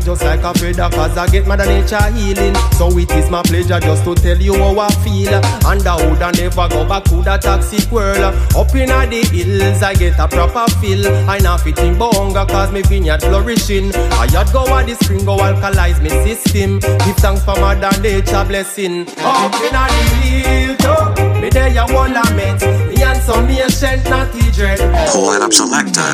Like 0.02 0.18
just 0.18 0.24
like 0.24 0.42
a 0.42 0.54
feather, 0.58 0.90
cause 0.90 1.16
I 1.16 1.28
get 1.28 1.46
mother 1.46 1.66
nature 1.68 2.02
healing. 2.14 2.56
So 2.74 2.90
it 2.98 3.12
is 3.12 3.30
my 3.30 3.44
pleasure 3.44 3.80
just 3.80 4.04
to 4.06 4.16
tell 4.16 4.38
you 4.42 4.56
how 4.56 4.80
I 4.80 4.90
feel. 5.06 5.30
And 5.30 5.86
I 5.86 6.10
would 6.10 6.20
I 6.20 6.32
never 6.32 6.68
go 6.70 6.88
back 6.88 7.04
to 7.06 7.22
that 7.22 7.44
toxic 7.44 7.92
world. 7.92 8.18
Up 8.18 8.74
in 8.74 8.90
the 8.90 9.22
hills, 9.30 9.84
I 9.84 9.94
get 9.94 10.18
a 10.18 10.28
proper 10.28 10.66
feel. 10.82 11.06
I 11.30 11.38
not 11.38 11.62
fitting 11.62 12.00
bonga 12.00 12.48
cause 12.48 12.72
me 12.72 12.82
vineyard 12.82 13.22
flourishing. 13.22 13.94
I 13.94 14.26
yard 14.34 14.52
go 14.52 14.66
at 14.76 14.88
the 14.88 14.96
spring, 14.96 15.24
go 15.24 15.38
alkalize 15.38 16.02
me 16.02 16.10
system. 16.10 16.80
Give 16.80 17.18
thanks 17.18 17.46
for 17.46 17.54
mother 17.62 17.94
nature 18.02 18.44
blessing. 18.46 19.02
Up 19.20 19.54
in 19.54 19.70
the 19.70 19.86
hill, 20.26 20.78
too. 20.82 21.42
Me 21.42 21.50
there 21.50 21.70
ya 21.70 21.86
wanna 21.94 22.24
met. 22.34 22.60
Me 22.90 23.04
and 23.04 23.22
some 23.22 23.48
ancient 23.48 24.04
natty 24.06 24.50
dread. 24.50 24.80
Pull 25.12 25.34
it 25.34 25.44
up 25.44 25.54
selector. 25.54 26.12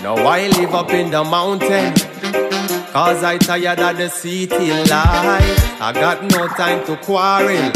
Now 0.00 0.14
I 0.14 0.46
live 0.46 0.74
up 0.76 0.90
in 0.90 1.10
the 1.10 1.24
mountain. 1.24 2.13
Cause 2.94 3.24
I 3.24 3.38
tired 3.38 3.80
of 3.80 3.96
the 3.96 4.08
city 4.08 4.70
life. 4.70 5.80
I 5.80 5.90
got 5.92 6.22
no 6.22 6.46
time 6.46 6.86
to 6.86 6.96
quarrel. 6.98 7.72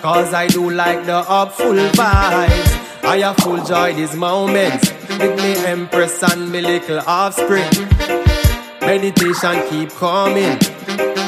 Cause 0.00 0.32
I 0.32 0.46
do 0.46 0.70
like 0.70 1.04
the 1.04 1.22
upful 1.28 1.76
vibes. 1.90 3.04
I 3.04 3.18
have 3.18 3.36
full 3.36 3.62
joy 3.62 3.92
these 3.92 4.16
moments. 4.16 4.90
With 5.10 5.36
me 5.36 5.66
empress 5.66 6.22
and 6.22 6.50
me 6.50 6.62
little 6.62 7.00
offspring. 7.00 7.68
Meditation 8.80 9.62
keep 9.68 9.90
coming. 9.90 10.58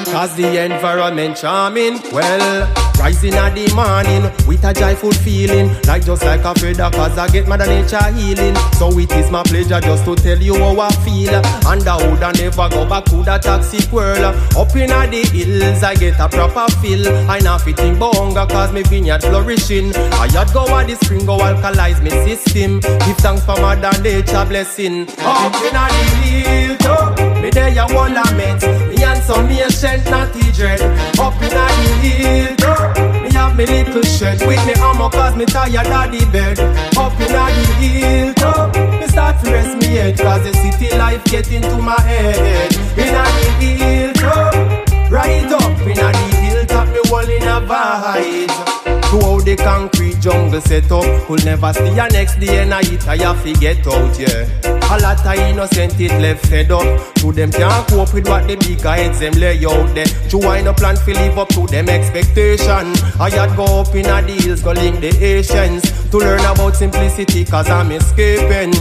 Cause 0.07 0.35
the 0.37 0.65
environment 0.65 1.37
charming. 1.37 2.01
Well, 2.11 2.86
rising 2.99 3.35
at 3.35 3.55
the 3.55 3.73
morning 3.75 4.25
with 4.47 4.65
a 4.65 4.73
joyful 4.73 5.13
feeling. 5.13 5.69
Like 5.87 6.05
just 6.05 6.25
like 6.25 6.45
a 6.45 6.55
feather, 6.55 6.91
cause 6.91 7.19
I 7.19 7.29
get 7.29 7.49
mother 7.49 7.67
nature 7.67 8.03
healing. 8.13 8.55
So 8.79 8.97
it 8.99 9.11
is 9.13 9.31
my 9.31 9.43
pleasure 9.43 9.81
just 9.81 10.05
to 10.05 10.15
tell 10.17 10.39
you 10.39 10.57
how 10.57 10.81
I 10.81 10.91
feel. 11.05 11.35
And 11.67 11.87
I 11.87 11.97
would 12.11 12.23
I 12.23 12.33
never 12.33 12.69
go 12.69 12.89
back 12.89 13.05
to 13.07 13.23
that 13.25 13.43
toxic 13.43 13.91
world. 13.93 14.19
Up 14.21 14.75
in 14.77 14.91
the 14.91 15.23
hills, 15.33 15.83
I 15.83 15.95
get 15.95 16.19
a 16.21 16.29
proper 16.29 16.71
feel. 16.81 17.07
I 17.31 17.39
not 17.41 17.63
fitting 17.63 17.99
bonga 17.99 18.47
cause 18.47 18.73
me 18.73 18.83
vineyard 18.83 19.23
flourishing. 19.23 19.95
I 19.97 20.27
yard 20.33 20.53
go 20.53 20.67
at 20.77 20.87
the 20.87 20.97
spring, 20.97 21.27
go 21.27 21.39
alkalize 21.39 22.03
me 22.03 22.11
system. 22.11 22.81
Give 22.81 23.17
thanks 23.19 23.45
for 23.45 23.57
mother 23.61 23.93
nature 24.03 24.45
blessing. 24.47 25.09
Up 25.19 25.55
in 25.63 25.73
the 25.73 25.87
hill, 26.23 26.77
too. 26.79 27.41
Me 27.43 27.51
there 27.51 27.69
ya 27.69 27.87
wanna 27.91 28.25
met 28.37 28.63
Me 28.89 29.05
and 29.05 29.23
some 29.23 29.47
ancient 29.49 30.05
natty 30.07 30.53
dread 30.53 30.81
Up 31.19 31.35
in 31.43 31.51
the 31.51 31.67
hill 32.03 32.57
too. 32.57 32.86
Me 33.23 33.33
have 33.33 33.57
me 33.57 33.67
little 33.67 34.03
shed 34.03 34.41
With 34.47 34.65
me 34.67 34.75
armor 34.81 35.11
cause 35.11 35.37
me 35.37 35.47
tired 35.47 35.87
of 35.87 36.13
the 36.13 36.29
bed 36.33 36.59
Up 36.97 37.13
in 37.21 37.33
the 37.33 37.45
hill 37.81 38.35
too. 38.35 38.99
Me 39.01 39.07
start 39.09 39.43
to 39.45 39.51
rest 39.51 39.77
me 39.79 39.87
head 39.97 40.19
Cause 40.19 40.43
the 40.45 40.53
city 40.55 40.97
life 40.97 41.25
get 41.25 41.51
into 41.53 41.77
my 41.79 42.01
head 42.01 42.73
In 42.99 43.13
the 43.15 43.25
hill 43.61 44.13
too. 44.15 44.87
Right 45.11 45.51
up 45.53 45.79
in 45.81 45.97
the 45.97 46.37
hilltop 46.43 46.89
Me 46.89 47.01
wall 47.11 47.29
in 47.29 47.43
a 47.43 47.61
how 47.67 49.36
the 49.47 49.57
concrete 49.57 50.21
jungle 50.21 50.61
set 50.61 50.91
up. 50.91 51.05
Could 51.27 51.45
never 51.45 51.73
see 51.73 51.95
ya 51.95 52.09
next 52.09 52.41
day 52.41 52.63
and 52.63 52.75
I 52.75 52.83
eat 52.83 53.07
I 53.07 53.17
have 53.19 53.43
to 53.45 53.53
get 53.55 53.87
out, 53.87 54.19
yeah. 54.19 54.45
A 54.91 54.99
lot 54.99 55.25
of 55.25 55.39
innocent 55.39 55.99
it 56.01 56.11
left 56.21 56.47
fed 56.47 56.73
up. 56.73 57.15
To 57.17 57.33
them 57.33 57.53
can't 57.53 57.89
cope 57.89 58.13
with 58.13 58.29
what 58.29 58.47
the 58.49 58.57
bigger 58.57 58.91
heads 58.91 59.21
them 59.21 59.35
lay 59.35 59.65
out 59.65 59.95
there. 59.95 60.07
To 60.31 60.39
wind 60.39 60.67
up 60.67 60.77
plan 60.77 60.97
to 60.97 61.15
live 61.15 61.39
up 61.39 61.49
to 61.51 61.67
them 61.67 61.89
expectation. 61.89 62.93
I 63.21 63.31
had 63.31 63.57
go 63.57 63.65
up 63.81 63.95
in 63.95 64.07
a 64.07 64.21
deals 64.27 64.63
go 64.63 64.73
link 64.73 65.01
the 65.01 65.15
Asians. 65.25 65.83
To 66.11 66.19
learn 66.19 66.41
about 66.41 66.75
simplicity 66.75 67.45
cause 67.45 67.71
I'm 67.71 67.93
escaping. 67.93 68.75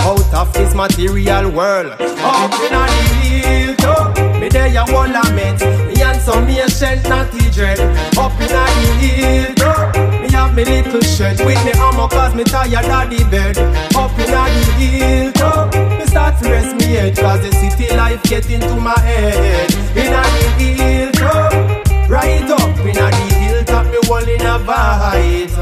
Out 0.00 0.34
of 0.34 0.52
this 0.52 0.74
material 0.74 1.50
world. 1.50 1.94
Up 2.00 2.52
in 2.66 2.74
a 2.74 2.84
deal 3.22 3.74
too 3.76 4.40
Me 4.40 4.48
there 4.48 4.66
ya 4.68 4.84
wanna 4.88 5.22
met 5.32 5.60
Me 5.86 6.02
and 6.02 6.20
some 6.20 6.48
ancient 6.48 7.02
natty 7.08 7.50
dread. 7.50 7.78
Up 8.18 8.32
in 8.40 8.50
a 8.50 8.66
hill 8.66 9.54
too. 9.54 10.07
Me 10.20 10.30
have 10.32 10.54
me 10.54 10.64
little 10.64 11.00
shed. 11.00 11.38
With 11.44 11.62
me 11.64 11.72
armor 11.78 12.08
cause 12.08 12.34
me 12.34 12.44
tired 12.44 12.84
of 12.86 13.10
the 13.10 13.24
bed. 13.30 13.58
Up 13.94 14.12
in 14.18 14.32
a 14.32 14.44
hill 14.78 15.32
too. 15.32 15.98
Me 15.98 16.06
start 16.06 16.42
to 16.42 16.50
rest 16.50 16.76
me 16.76 16.84
head. 16.94 17.16
Cause 17.16 17.40
the 17.42 17.52
city 17.52 17.94
life 17.96 18.22
get 18.24 18.50
into 18.50 18.74
my 18.76 18.98
head. 19.00 19.70
In 19.96 20.12
a 20.12 20.22
hill 20.58 21.12
too. 21.12 22.12
Right 22.12 22.50
up. 22.50 22.78
In 22.86 22.96
a 22.96 23.14
hilltop 23.14 23.86
Me 23.86 23.98
wall 24.08 24.26
in 24.26 24.40
a 24.40 24.58
vibes 24.58 25.54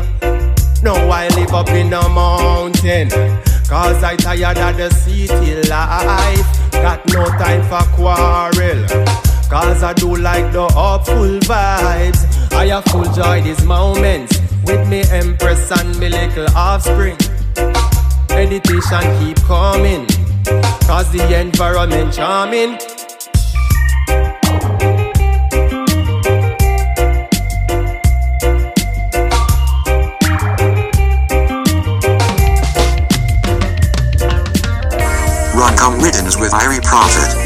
Now 0.82 0.94
I 1.10 1.28
live 1.28 1.52
up 1.52 1.68
in 1.70 1.90
the 1.90 2.08
mountain. 2.08 3.10
Cause 3.68 4.02
I 4.04 4.16
tired 4.16 4.58
of 4.58 4.76
the 4.76 4.90
city 4.90 5.68
life. 5.68 6.70
Got 6.70 7.04
no 7.06 7.24
time 7.24 7.62
for 7.68 7.84
quarrel. 7.96 8.86
Cause 9.48 9.82
I 9.82 9.92
do 9.94 10.16
like 10.16 10.52
the 10.52 10.66
upful 10.68 11.40
vibes. 11.40 12.52
I 12.52 12.66
have 12.66 12.84
full 12.84 13.04
joy 13.12 13.42
these 13.42 13.64
moments 13.64 14.35
With 14.66 14.88
me 14.88 15.02
empress 15.10 15.70
and 15.70 15.96
me 15.98 16.08
little 16.08 16.48
offspring 16.56 17.16
Meditation 18.30 19.00
keep 19.20 19.36
coming 19.44 20.06
Cause 20.86 21.10
the 21.12 21.40
environment 21.40 22.12
charming 22.12 22.76
Run 35.56 35.76
come 35.76 36.00
riddance 36.00 36.36
with 36.36 36.50
Irie 36.52 36.82
Prophet. 36.82 37.45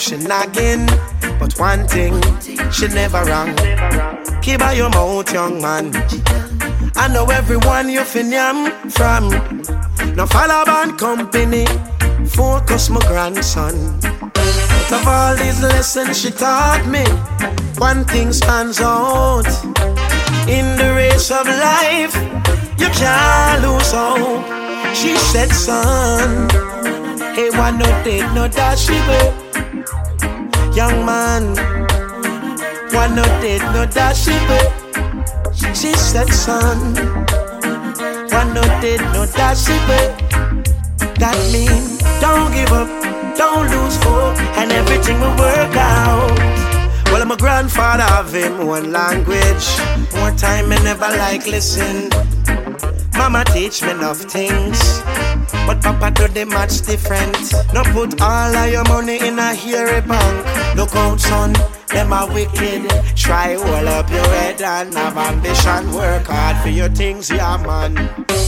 She 0.00 0.16
nagging, 0.16 0.86
but 1.38 1.52
one 1.58 1.86
thing 1.86 2.14
she 2.72 2.88
never 2.88 3.22
wrong. 3.24 3.54
Keep 4.40 4.60
by 4.60 4.72
your 4.72 4.88
mouth, 4.88 5.30
young 5.32 5.60
man. 5.60 5.92
I 6.96 7.08
know 7.12 7.26
everyone 7.26 7.90
you 7.90 8.02
fin 8.04 8.32
yam 8.32 8.70
from. 8.90 9.28
No 10.16 10.26
follow 10.26 10.64
band 10.64 10.98
company, 10.98 11.66
focus 12.28 12.88
my 12.88 13.00
grandson. 13.08 13.74
Out 14.02 14.92
of 14.92 15.06
all 15.06 15.36
these 15.36 15.62
lessons 15.62 16.18
she 16.18 16.30
taught 16.30 16.84
me, 16.88 17.04
one 17.78 18.04
thing 18.06 18.32
stands 18.32 18.80
out. 18.80 19.46
In 20.48 20.76
the 20.78 20.94
race 20.96 21.30
of 21.30 21.46
life, 21.46 22.14
you 22.80 22.88
can't 22.88 23.62
lose 23.62 23.92
hope. 23.92 24.44
She 24.94 25.14
said, 25.16 25.50
son, 25.50 26.48
hey, 27.34 27.50
one 27.50 27.78
no 27.78 28.04
did 28.04 28.24
no 28.34 28.48
dash 28.48 28.88
it. 28.88 29.39
Young 30.80 31.04
man, 31.04 31.44
one 32.94 33.14
no 33.14 33.22
did 33.42 33.60
no 33.74 33.84
dash 33.84 34.28
it. 34.28 35.76
She 35.76 35.92
said, 35.92 36.32
son, 36.32 36.94
one 38.32 38.54
no 38.54 38.62
did 38.80 39.02
no 39.12 39.26
dash 39.26 39.68
it. 39.68 39.86
That 41.20 41.36
mean, 41.52 41.84
don't 42.18 42.50
give 42.54 42.72
up, 42.72 42.88
don't 43.36 43.68
lose 43.68 43.96
hope, 44.02 44.40
and 44.56 44.72
everything 44.72 45.20
will 45.20 45.36
work 45.36 45.76
out. 45.76 46.38
Well, 47.12 47.20
I'm 47.20 47.30
a 47.30 47.36
grandfather 47.36 48.08
of 48.14 48.32
him 48.32 48.66
one 48.66 48.90
language. 48.90 49.66
More 50.16 50.32
time, 50.32 50.72
I 50.72 50.78
never 50.82 51.10
like 51.18 51.46
listen. 51.46 52.08
Mama 53.18 53.44
teach 53.52 53.82
me 53.82 53.90
enough 53.90 54.16
things. 54.16 54.80
But 55.66 55.82
Papa 55.82 56.10
do 56.10 56.26
the 56.26 56.46
much 56.46 56.80
different. 56.86 57.36
No 57.74 57.82
put 57.92 58.18
all 58.22 58.56
of 58.56 58.72
your 58.72 58.84
money 58.84 59.18
in 59.20 59.38
a 59.38 59.54
hairy 59.54 60.00
bank. 60.00 60.59
Look 60.76 60.94
out, 60.94 61.20
son, 61.20 61.52
them 61.88 62.12
are 62.12 62.32
wicked. 62.32 62.88
Try 63.16 63.54
hold 63.54 63.88
up 63.88 64.08
your 64.10 64.24
head 64.24 64.62
and 64.62 64.94
have 64.94 65.16
ambition. 65.16 65.92
Work 65.92 66.26
hard 66.26 66.56
for 66.62 66.68
your 66.68 66.88
things, 66.88 67.28
yeah, 67.28 67.56
man. 67.56 67.98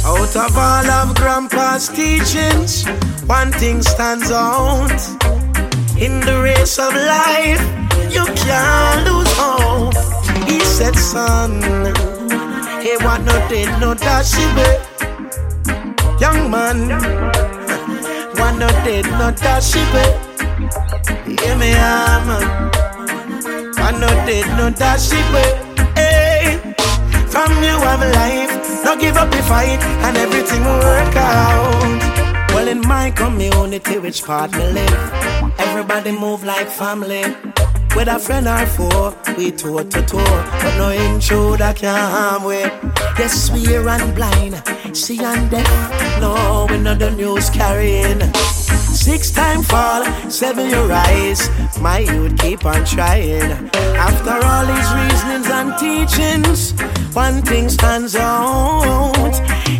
Out 0.04 0.36
of 0.36 0.56
all 0.56 0.90
of 0.90 1.14
Grandpa's 1.16 1.88
teachings, 1.88 2.86
one 3.26 3.52
thing 3.52 3.82
stands 3.82 4.30
out. 4.30 5.00
In 5.98 6.20
the 6.20 6.40
race 6.42 6.78
of 6.78 6.94
life, 6.94 7.62
you 8.12 8.24
can't 8.34 9.06
lose 9.06 9.32
hope. 9.36 9.94
He 10.48 10.60
said, 10.60 10.96
son, 10.96 11.60
he 12.82 12.96
want 13.04 13.24
no 13.24 13.48
did 13.48 13.68
no 13.80 13.94
dash 13.94 14.34
it. 14.36 14.80
Young 16.20 16.50
man, 16.50 16.88
want 18.38 18.58
no 18.58 18.68
did 18.84 19.06
no 19.06 19.30
dash 19.32 19.74
it. 19.76 20.51
Hear 20.62 21.56
me, 21.56 21.72
ah, 21.76 22.22
man. 22.26 22.72
Want 23.76 23.98
no 24.00 24.08
did 24.26 24.46
no 24.56 24.70
dash 24.70 25.10
it. 25.12 25.54
Hey, 25.96 26.58
from 27.28 27.50
you 27.62 27.76
have 27.88 28.00
life, 28.14 28.84
no 28.84 28.96
give 28.96 29.16
up 29.16 29.30
the 29.30 29.42
fight, 29.42 29.82
and 30.04 30.16
everything 30.16 30.64
will 30.64 30.78
work 30.78 31.16
out. 31.16 32.52
Well, 32.54 32.68
in 32.68 32.80
my 32.80 33.10
community, 33.10 33.98
which 33.98 34.24
part 34.24 34.52
me 34.52 34.64
live, 34.72 35.12
everybody 35.58 36.12
move 36.12 36.44
like 36.44 36.68
family. 36.68 37.24
With 37.96 38.08
a 38.08 38.18
friend 38.18 38.46
or 38.46 38.64
four, 38.66 39.14
we 39.36 39.50
toe 39.50 39.82
to 39.82 40.02
toe, 40.02 40.44
but 40.62 40.76
no 40.78 40.90
intruder 40.90 41.74
can 41.74 42.10
harm 42.10 42.44
we. 42.44 42.60
Yes, 43.18 43.50
we 43.50 43.76
and 43.76 44.14
blind, 44.14 44.62
see 44.96 45.22
and 45.22 45.50
deaf. 45.50 46.20
No, 46.20 46.66
we 46.70 46.78
know 46.78 46.94
the 46.94 47.10
news 47.10 47.50
carrying. 47.50 48.20
Six 49.02 49.32
time 49.32 49.62
fall, 49.62 50.04
seven 50.30 50.70
you 50.70 50.84
rise. 50.84 51.50
My 51.80 51.98
youth 51.98 52.38
keep 52.38 52.64
on 52.64 52.84
trying. 52.84 53.68
After 53.98 54.38
all 54.46 54.64
these 54.64 54.90
reasonings 54.94 55.48
and 55.50 55.76
teachings, 55.76 56.70
one 57.12 57.42
thing 57.42 57.68
stands 57.68 58.14
out. 58.14 59.34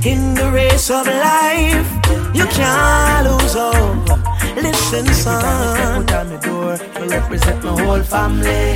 In 0.05 0.35
the 0.35 0.51
race 0.53 0.91
of 0.91 1.07
life, 1.07 1.89
you 2.35 2.47
can't 2.47 3.29
lose 3.29 3.55
hope. 3.55 4.19
Listen, 4.57 5.07
son. 5.07 6.05
Put 6.05 6.15
on 6.15 6.29
my 6.29 6.37
door, 6.39 6.77
to 6.77 7.07
represent 7.07 7.63
my 7.63 7.81
whole 7.81 8.03
family. 8.03 8.75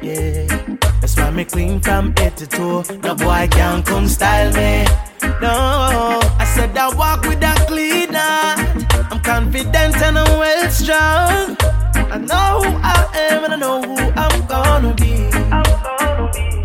Yeah, 0.00 0.46
that's 1.02 1.18
why 1.18 1.30
me 1.32 1.44
clean 1.44 1.80
from 1.80 2.16
head 2.16 2.34
to 2.38 2.46
toe. 2.46 2.82
No 3.02 3.14
boy 3.14 3.46
can 3.50 3.82
come 3.82 4.08
style 4.08 4.54
me. 4.54 4.86
No, 5.42 6.20
I 6.38 6.50
said 6.54 6.76
I 6.78 6.88
walk 6.96 7.26
with 7.26 7.42
a 7.42 7.54
clean 7.66 8.11
confident 9.42 9.96
and 9.96 10.18
I'm 10.18 10.38
well 10.38 10.70
strong. 10.70 11.56
I 12.14 12.18
know 12.18 12.62
who 12.62 12.70
I 12.82 13.08
am 13.30 13.44
and 13.44 13.54
I 13.54 13.56
know 13.56 13.82
who 13.82 13.96
I'm 14.14 14.46
gonna 14.46 14.94
be. 14.94 15.28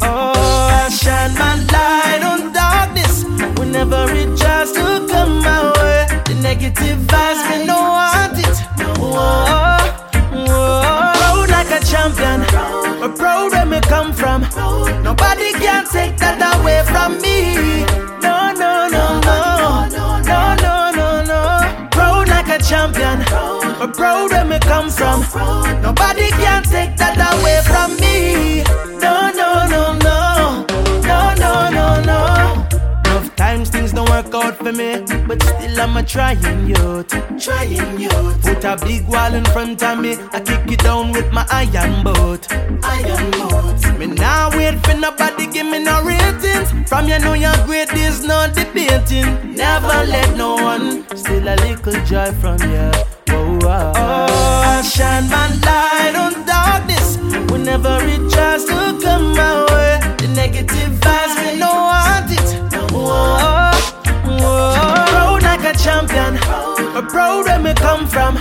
Oh, 0.01 0.83
I 0.83 0.89
shine 0.89 1.33
my 1.41 1.55
light 1.73 2.21
on 2.31 2.53
darkness 2.53 3.23
whenever 3.57 4.05
it 4.21 4.37
tries 4.37 4.71
to 4.73 5.07
come 5.11 5.39
my 5.41 5.71
way. 5.77 6.05
The 6.27 6.35
negative 6.41 6.99
vibes, 7.09 7.41
me 7.49 7.65
no 7.65 7.79
want 7.95 8.37
it. 8.45 8.57
Whoa, 8.99 9.79
whoa. 10.45 11.13
Proud 11.17 11.49
like 11.49 11.71
a 11.71 11.83
champion, 11.83 12.41
but 12.99 13.15
proud 13.17 13.51
where 13.53 13.65
me 13.65 13.79
come 13.81 14.13
from. 14.13 14.41
Nobody 15.03 15.51
can 15.53 15.83
take 15.87 16.17
that 16.17 16.37
away 16.53 16.83
from 16.91 17.19
me. 17.21 17.37
No, 18.21 18.36
champion, 22.93 23.19
but 23.79 23.93
proud 23.95 24.31
where 24.31 24.45
me 24.45 24.59
come 24.59 24.89
from. 24.89 25.21
Nobody 25.81 26.29
can 26.29 26.63
take 26.63 26.95
that 26.97 27.17
away 27.33 27.61
from 27.65 27.95
me. 27.97 28.86
Work 34.23 34.33
out 34.33 34.57
for 34.57 34.73
me, 34.73 35.03
but 35.27 35.41
still 35.43 35.81
I'm 35.81 35.97
a 35.97 36.03
trying 36.03 36.67
youth. 36.67 37.09
Trying 37.39 37.99
youth. 37.99 38.41
Put 38.41 38.63
a 38.63 38.75
big 38.83 39.07
wall 39.07 39.33
in 39.33 39.45
front 39.45 39.83
of 39.83 39.99
me, 39.99 40.15
I 40.31 40.39
kick 40.39 40.71
it 40.71 40.79
down 40.79 41.11
with 41.11 41.31
my 41.31 41.45
iron 41.51 42.03
boat. 42.03 42.51
Iron 42.83 43.31
boat. 43.31 43.99
Me 43.99 44.07
now 44.07 44.49
wait 44.57 44.75
for 44.83 44.95
nobody 44.95 45.45
give 45.47 45.67
me 45.67 45.79
no 45.83 46.03
ratings. 46.03 46.69
From 46.89 47.07
you 47.07 47.19
know 47.19 47.33
you're 47.33 47.61
great, 47.65 47.89
there's 47.89 48.23
no 48.25 48.47
debating. 48.53 49.55
Never 49.55 49.97
let 50.13 50.35
no 50.35 50.55
one 50.55 51.05
steal 51.15 51.47
a 51.47 51.55
little 51.65 51.99
joy 52.05 52.31
from 52.41 52.59
you. 52.71 52.89
Oh, 53.29 53.59
oh, 53.63 53.93
oh, 53.95 54.81
shine 54.81 55.29
my 55.29 55.47
light 55.67 56.15
on 56.15 56.33
darkness 56.45 57.17
whenever 57.51 57.99
it 58.01 58.23
tries 58.31 58.65
to 58.65 58.99
come 59.03 59.35
my 59.35 59.65
way. 59.69 59.99
The 60.17 60.27
negative 60.35 60.91
vibes, 61.03 61.26
Like 65.77 65.85
a 65.85 65.89
champion, 65.91 66.37
proud 67.07 67.45
where 67.45 67.59
me 67.59 67.73
come 67.75 68.07
from. 68.07 68.35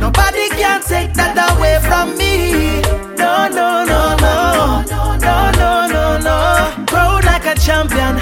Nobody 0.00 0.48
can 0.48 0.80
take 0.80 1.12
that 1.12 1.36
away 1.52 1.78
from 1.84 2.16
me. 2.16 2.80
No, 3.18 3.48
no, 3.48 3.84
no, 3.84 4.16
no, 4.16 4.82
no, 4.88 5.50
no, 5.50 5.86
no, 5.86 6.18
no. 6.18 6.84
Proud 6.86 7.24
like 7.24 7.44
a 7.44 7.54
champion, 7.54 8.16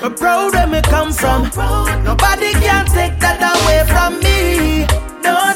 but 0.00 0.16
proud 0.16 0.52
where 0.54 0.68
me 0.68 0.80
come 0.82 1.12
from. 1.12 1.50
Nobody 2.04 2.52
can 2.52 2.86
take 2.86 3.18
that 3.18 3.42
away 3.42 3.82
from 3.90 4.20
me. 4.20 4.86
No, 5.24 5.34
no, 5.34 5.55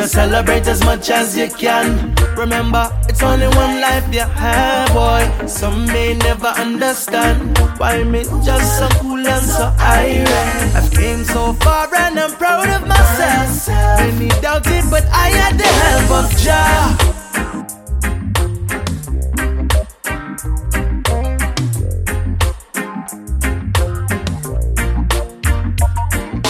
better 0.00 0.08
celebrate 0.08 0.66
as 0.66 0.82
much 0.84 1.10
as 1.10 1.36
you 1.36 1.48
can. 1.48 2.14
Remember, 2.36 2.90
it's 3.08 3.22
only 3.22 3.48
one 3.48 3.80
life 3.80 4.06
you 4.12 4.20
have, 4.20 4.92
boy. 4.94 5.46
Some 5.46 5.86
may 5.86 6.14
never 6.14 6.48
understand 6.48 7.58
why 7.78 8.02
me 8.02 8.24
just 8.42 8.78
so 8.78 8.88
cool 9.00 9.26
and 9.26 9.44
so 9.44 9.74
irate. 9.78 10.74
I've 10.74 10.90
came 10.92 11.24
so 11.24 11.52
far 11.54 11.94
and 11.94 12.18
I'm 12.18 12.32
proud 12.32 12.68
of 12.68 12.88
myself. 12.88 13.68
Many 13.68 14.28
doubted, 14.40 14.84
but 14.90 15.04
I 15.12 15.28
had 15.28 15.58
the 15.58 15.66
help 15.66 16.24
of 16.24 16.36
Jah. 16.38 16.96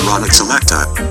Ronic 0.06 1.09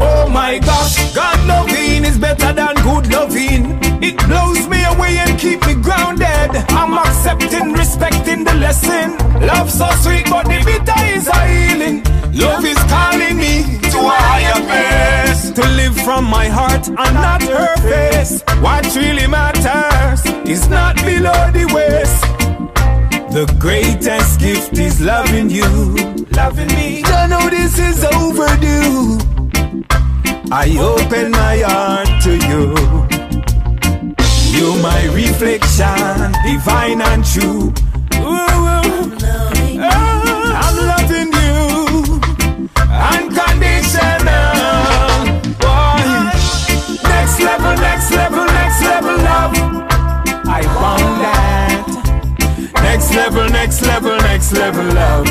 Oh 0.00 0.30
my 0.32 0.58
gosh, 0.58 1.14
God 1.14 1.46
loving 1.46 2.06
is 2.06 2.16
better 2.16 2.54
than 2.54 2.74
good 2.76 3.12
loving. 3.12 3.78
It 4.02 4.16
blows 4.26 4.66
me 4.66 4.82
away 4.84 5.18
and 5.18 5.38
keep 5.38 5.60
me 5.66 5.74
grounded. 5.74 6.56
I'm 6.70 6.94
accepting, 6.94 7.74
respecting 7.74 8.44
the 8.44 8.54
lesson. 8.54 9.18
Love 9.46 9.70
so 9.70 9.90
sweet, 10.00 10.24
but 10.30 10.44
the 10.44 10.62
bitter 10.64 11.00
is 11.04 11.28
a 11.28 11.46
healing. 11.46 12.02
Love 12.32 12.64
is 12.64 12.78
calling 12.88 13.36
me 13.36 13.78
to 13.92 13.98
a 13.98 14.16
higher 14.24 14.60
place. 14.64 15.50
To 15.50 15.68
live 15.76 15.96
from 16.00 16.24
my 16.24 16.48
heart 16.48 16.88
and 16.88 16.96
not 16.96 17.42
her 17.42 17.76
face. 17.76 18.42
What 18.62 18.86
really 18.96 19.26
matters 19.26 20.24
is 20.48 20.66
not 20.70 20.96
below 20.96 21.50
the 21.52 21.70
waist. 21.74 22.29
The 23.32 23.46
greatest 23.60 24.40
gift 24.40 24.76
is 24.76 25.00
loving 25.00 25.50
you, 25.50 25.62
loving 26.32 26.66
me. 26.66 27.04
I 27.04 27.28
know 27.28 27.48
this 27.48 27.78
is 27.78 28.02
overdue. 28.04 29.18
I 30.50 30.76
open 30.76 31.30
my 31.30 31.62
heart 31.64 32.08
to 32.24 32.32
you. 32.50 32.74
You 34.50 34.82
my 34.82 35.04
reflection, 35.14 36.32
divine 36.42 37.00
and 37.00 37.24
true. 37.24 37.72
Ooh, 38.18 38.50
ooh. 38.66 39.14
I'm 39.78 40.76
loving 40.90 41.30
you, 41.30 42.18
unconditional. 43.14 44.42
Boy, 45.62 46.02
next 47.06 47.38
level, 47.38 47.74
next 47.78 48.10
level, 48.10 48.44
next 48.44 48.82
level 48.82 49.16
love. 49.22 49.54
I 50.46 50.62
want. 50.74 51.09
Next 53.10 53.32
level, 53.32 53.48
next 53.50 53.82
level, 53.82 54.16
next 54.18 54.52
level 54.52 54.84
love. 54.94 55.26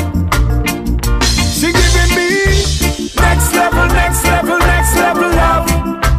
She 1.24 1.72
giving 1.72 2.14
me 2.14 2.28
next 3.16 3.54
level, 3.54 3.86
next 3.86 4.22
level, 4.22 4.58
next 4.58 4.96
level 4.96 5.30
love. 5.30 5.66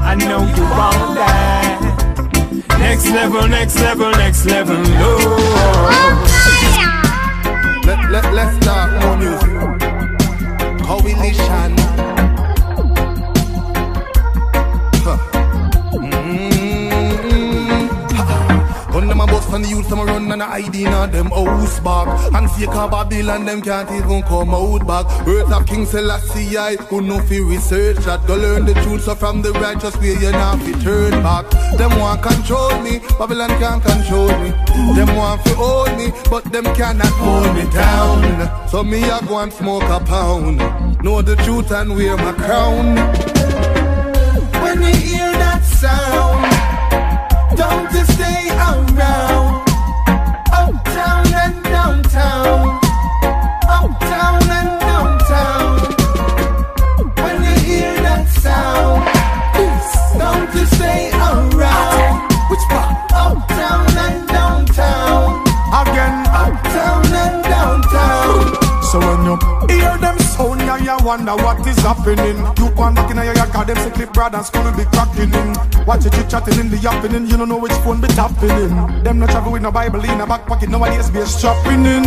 I 0.02 0.16
know 0.16 0.40
you 0.40 0.64
want 0.64 1.16
that. 1.20 1.80
Next 2.80 3.06
level, 3.12 3.48
next 3.48 3.80
level, 3.80 4.10
next 4.10 4.46
level 4.46 4.76
love. 4.76 6.18
Let, 7.86 8.10
let, 8.10 8.34
let's 8.34 8.56
start 8.64 9.04
more 9.04 9.18
music. 9.18 9.52
Coalition. 10.84 11.81
And 19.54 19.66
the 19.66 19.70
youth 19.70 19.90
them 19.90 20.00
a 20.00 20.06
run 20.06 20.32
and 20.32 20.42
a 20.42 20.46
ID 20.46 20.86
in 20.86 20.94
a 20.94 21.08
them 21.08 21.28
house 21.28 21.80
back. 21.80 22.08
And 22.34 22.50
fake 22.52 22.70
a 22.70 22.88
Babylon 22.88 23.46
them 23.46 23.62
can't 23.62 23.90
even 23.92 24.22
come 24.24 24.54
out 24.54 24.86
back. 24.88 25.06
Words 25.26 25.52
of 25.52 25.66
King 25.66 25.86
Selassie 25.86 26.58
I 26.58 26.76
who 26.76 27.02
know 27.02 27.20
fi 27.20 27.40
research 27.42 27.98
that 28.06 28.26
Go 28.28 28.36
learn 28.36 28.66
the 28.66 28.74
truth 28.76 29.04
so 29.04 29.16
from 29.16 29.42
the 29.42 29.52
righteous 29.54 29.96
way 29.98 30.14
you 30.14 30.32
not 30.32 30.60
fi 30.60 30.72
turn 30.84 31.12
back. 31.24 31.50
Them 31.78 32.00
want 32.00 32.22
control 32.22 32.80
me, 32.82 33.00
Babylon 33.20 33.50
can't 33.60 33.84
control 33.84 34.32
me. 34.40 34.50
Them 34.96 35.16
want 35.16 35.42
fi 35.42 35.52
hold 35.52 35.98
me, 35.98 36.12
but 36.30 36.44
them 36.52 36.66
cannot 36.76 37.14
hold 37.20 37.56
me 37.56 37.70
down. 37.72 38.68
So 38.70 38.84
me 38.84 39.04
a 39.04 39.20
go 39.28 39.40
and 39.40 39.52
smoke 39.52 39.84
a 39.84 40.00
pound. 40.00 40.60
Know 41.04 41.22
the 41.22 41.36
truth 41.38 41.72
and 41.72 41.96
wear 41.96 42.16
my 42.18 42.34
crown. 42.34 42.96
When 44.62 44.82
you 44.82 44.96
hear 44.96 45.32
that 45.34 45.64
sound 45.64 46.72
don't 47.56 47.92
you 47.92 48.06
stay 48.06 48.50
around 48.50 49.31
wonder 71.04 71.36
what 71.36 71.66
is 71.68 71.78
happening. 71.80 72.38
You 72.58 72.68
one 72.76 72.94
back 72.94 73.10
in 73.12 73.18
your 73.18 73.36
cause 73.36 73.68
them 73.68 73.78
say 73.78 73.92
clip 73.92 74.14
brother 74.14 74.38
and 74.38 74.46
school 74.46 74.64
will 74.64 74.78
be 74.78 74.86
cracking 74.86 75.34
in. 75.34 75.50
Watch 75.86 76.06
you 76.06 76.12
chit 76.12 76.30
chatting 76.30 76.60
in 76.60 76.70
the 76.70 76.78
happening, 76.78 77.28
you 77.28 77.38
don't 77.38 77.50
know 77.50 77.58
which 77.58 77.74
phone 77.84 78.02
be 78.02 78.08
tapping 78.10 78.50
in. 78.50 79.04
Them 79.04 79.20
not 79.20 79.30
travel 79.30 79.52
with 79.52 79.62
no 79.62 79.72
Bible 79.72 80.04
in 80.04 80.22
a 80.22 80.28
back 80.28 80.46
pocket, 80.46 80.70
nowadays 80.70 81.10
be 81.10 81.22
strapping 81.26 81.86
in. 81.86 82.06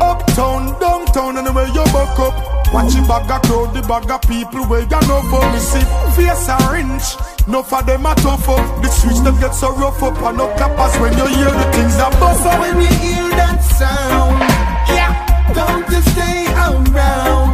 Uptown, 0.00 0.78
downtown, 0.80 1.38
anywhere 1.38 1.66
you 1.66 1.84
buck 1.92 2.18
up. 2.18 2.34
Watch 2.72 2.94
the 2.94 3.02
bag 3.06 3.30
of 3.30 3.42
crowd, 3.42 3.74
the 3.74 3.82
bag 3.82 4.10
of 4.10 4.22
people 4.22 4.66
where 4.66 4.82
you 4.82 5.00
know 5.06 5.22
for 5.30 5.44
me 5.52 5.58
see. 5.58 5.84
Face 6.18 6.48
wrench, 6.70 7.06
no 7.46 7.62
for 7.62 7.82
them 7.82 8.06
a 8.06 8.14
tough 8.16 8.48
up. 8.48 8.82
The 8.82 8.88
streets 8.88 9.20
them 9.20 9.38
get 9.40 9.54
so 9.54 9.72
rough 9.74 10.02
up 10.02 10.20
and 10.22 10.38
no 10.38 10.46
clappers 10.56 10.98
when 11.00 11.12
you 11.16 11.26
hear 11.26 11.50
the 11.50 11.66
things 11.72 11.96
that 11.96 12.12
bust 12.18 12.44
up. 12.46 12.60
when 12.60 12.80
you 12.80 12.88
hear 12.88 13.28
that 13.38 13.62
sound 13.62 14.40
Yeah 14.90 15.12
Don't 15.54 15.88
you 15.90 16.00
stay 16.02 16.46
around 16.52 17.45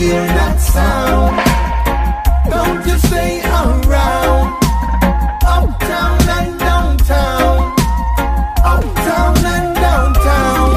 hear 0.00 0.24
that 0.32 0.56
sound 0.56 1.36
Don't 2.48 2.80
you 2.88 2.96
stay 3.08 3.40
around 3.44 4.48
Uptown 5.44 6.18
and 6.36 6.52
downtown 6.58 7.58
Uptown 8.64 9.36
and 9.54 9.68
downtown 9.76 10.72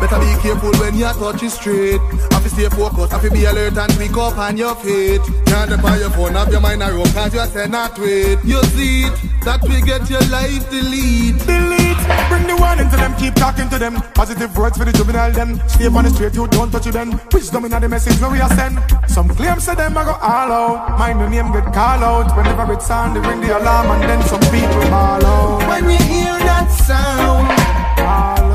Better 0.00 0.20
be 0.22 0.30
careful 0.40 0.72
when 0.78 0.94
you 0.94 1.04
touch 1.04 1.42
it 1.42 1.50
straight. 1.50 2.00
Have 2.30 2.42
to 2.44 2.50
stay 2.50 2.68
focused, 2.68 3.12
have 3.12 3.22
to 3.22 3.30
be 3.30 3.44
alert 3.44 3.76
and 3.76 3.92
quick 3.94 4.16
up 4.16 4.36
on 4.38 4.56
your 4.56 4.74
feet. 4.76 5.20
Can't 5.46 5.70
depend 5.70 6.00
your 6.00 6.10
phone, 6.10 6.34
have 6.34 6.50
your 6.50 6.60
mind 6.60 6.82
around, 6.82 7.12
cause 7.14 7.34
you 7.34 7.44
say 7.46 7.66
not 7.68 7.98
wait. 7.98 8.38
You 8.44 8.62
see 8.74 9.04
it, 9.06 9.14
that 9.44 9.62
we 9.62 9.80
get 9.82 10.08
your 10.10 10.24
life 10.30 10.68
delete. 10.70 11.38
Delete, 11.46 11.81
bring 12.28 12.46
the 12.46 12.56
warning 12.56 12.88
to 12.90 12.96
them, 12.96 13.14
keep 13.16 13.34
talking 13.34 13.68
to 13.68 13.78
them. 13.78 13.94
Positive 14.14 14.56
words 14.56 14.78
for 14.78 14.84
the 14.84 14.92
juvenile 14.92 15.32
them. 15.32 15.60
Stay 15.68 15.86
on 15.86 16.04
the 16.04 16.10
straight, 16.10 16.34
you 16.34 16.46
don't 16.48 16.70
touch 16.70 16.86
it 16.86 16.92
then. 16.92 17.20
Wisdom 17.32 17.64
in 17.64 17.70
the 17.72 17.88
message 17.88 18.20
where 18.20 18.30
we 18.30 18.40
are 18.40 18.50
send. 18.50 18.78
Some 19.08 19.28
claims 19.28 19.64
say 19.64 19.74
them 19.74 19.96
I 19.96 20.04
go 20.04 20.12
all 20.12 20.52
out. 20.52 20.98
Mind 20.98 21.20
the 21.20 21.28
name 21.28 21.52
get 21.52 21.64
call 21.72 22.02
out. 22.04 22.36
Whenever 22.36 22.72
it's 22.72 22.86
sound, 22.86 23.16
they 23.16 23.20
ring 23.20 23.40
the 23.40 23.58
alarm 23.58 23.90
and 23.90 24.02
then 24.02 24.22
some 24.22 24.40
people 24.52 24.82
ball 24.90 25.24
out. 25.24 25.68
When 25.68 25.90
you 25.90 25.98
hear 25.98 26.38
that 26.48 26.68
sound, 26.70 27.48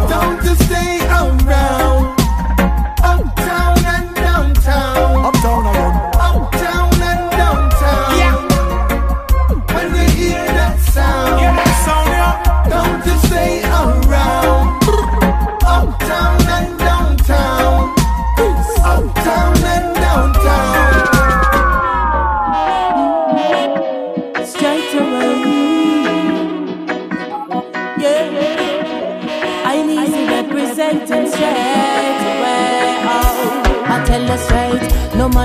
don't 0.09 0.43
you 0.43 0.55
stay 0.65 0.99
around. 1.07 1.96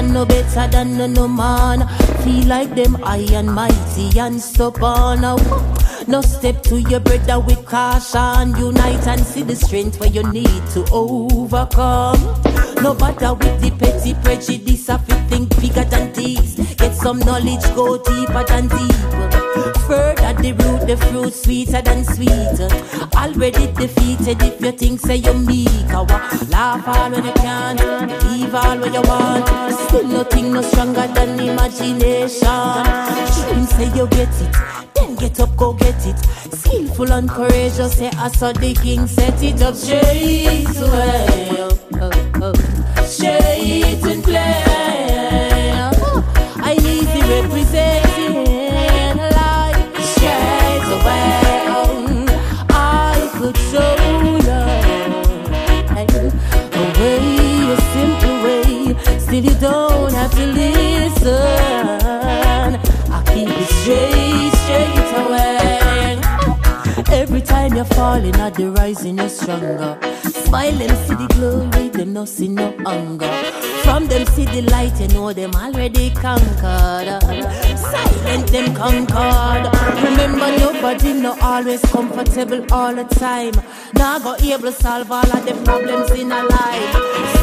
Man 0.02 0.12
no 0.12 0.24
better 0.24 0.66
than 0.68 0.96
no, 0.96 1.06
no 1.06 1.28
man. 1.28 1.86
Feel 2.22 2.46
like 2.46 2.74
them 2.74 2.96
and 3.04 3.54
mighty 3.54 4.18
and 4.18 4.40
stubborn. 4.40 5.20
No 6.06 6.20
step 6.20 6.62
to 6.64 6.80
your 6.80 7.00
brother 7.00 7.40
with 7.40 7.64
caution. 7.64 8.56
Unite 8.56 9.06
and 9.06 9.20
see 9.20 9.42
the 9.42 9.56
strength 9.56 10.00
where 10.00 10.10
you 10.10 10.22
need 10.32 10.62
to 10.74 10.84
overcome. 10.90 12.20
No 12.82 12.94
bother 12.94 13.34
with 13.34 13.60
the 13.60 13.70
petty 13.78 14.14
prejudice 14.14 14.88
of 14.88 15.06
think 15.28 15.48
bigger 15.60 15.84
than 15.84 16.12
these. 16.12 16.56
Get 16.74 16.91
some 17.02 17.18
knowledge, 17.18 17.64
go 17.74 17.98
deeper 17.98 18.44
than 18.44 18.68
deep. 18.68 18.94
Further 19.88 20.32
the 20.40 20.52
root, 20.60 20.86
the 20.86 20.96
fruit 20.96 21.34
sweeter 21.34 21.82
than 21.82 22.04
sweet. 22.04 22.60
Already 23.16 23.66
defeated 23.72 24.40
if 24.40 24.60
you 24.60 24.70
think 24.70 25.00
say 25.00 25.16
you're 25.16 25.34
meek. 25.34 25.68
Laugh 26.48 26.86
all 26.86 27.10
when 27.10 27.24
you 27.24 27.32
can, 27.32 27.76
believe 27.76 28.54
all 28.54 28.78
when 28.78 28.94
you 28.94 29.02
want. 29.02 29.74
Still 29.74 30.06
nothing 30.06 30.52
no 30.52 30.62
stronger 30.62 31.08
than 31.08 31.40
imagination. 31.40 32.84
Dream 33.34 33.66
say 33.66 33.90
you 33.96 34.06
get 34.06 34.28
it, 34.40 34.56
then 34.94 35.16
get 35.16 35.40
up, 35.40 35.56
go 35.56 35.72
get 35.72 36.06
it. 36.06 36.18
Skillful 36.54 37.12
and 37.12 37.28
courageous, 37.28 37.98
say 37.98 38.10
I 38.16 38.28
saw 38.28 38.52
the 38.52 38.74
king 38.74 39.08
set 39.08 39.42
it 39.42 39.60
up 39.60 39.74
straight 39.74 40.68
away. 40.76 41.66
Straight 43.06 44.04
and 44.04 44.22
plain. 44.22 44.91
Listen. 61.24 61.71
Time 67.62 67.76
you're 67.76 67.84
falling 67.84 68.34
at 68.36 68.54
the 68.54 68.70
rising, 68.70 69.18
you're 69.18 69.28
stronger. 69.28 69.98
Them 70.52 70.96
see 71.06 71.14
the 71.14 71.28
glory, 71.34 71.88
them 71.88 72.12
no 72.12 72.24
see 72.24 72.48
no 72.48 72.74
hunger. 72.84 73.32
From 73.84 74.06
them 74.06 74.26
see 74.26 74.44
the 74.46 74.62
light, 74.62 74.98
you 75.00 75.08
know 75.08 75.32
them 75.32 75.54
already 75.54 76.10
conquered. 76.10 77.22
Silent 77.78 78.46
them 78.48 78.74
conquered. 78.74 79.64
Remember 80.04 80.48
nobody 80.58 81.12
no 81.14 81.36
always 81.40 81.80
comfortable 81.82 82.64
all 82.72 82.94
the 82.94 83.04
time. 83.04 83.54
Now 83.94 84.18
go 84.18 84.34
able 84.36 84.64
to 84.64 84.72
solve 84.72 85.10
all 85.10 85.30
of 85.36 85.44
the 85.46 85.54
problems 85.64 86.10
in 86.12 86.32
a 86.32 86.42
life. 86.42 86.90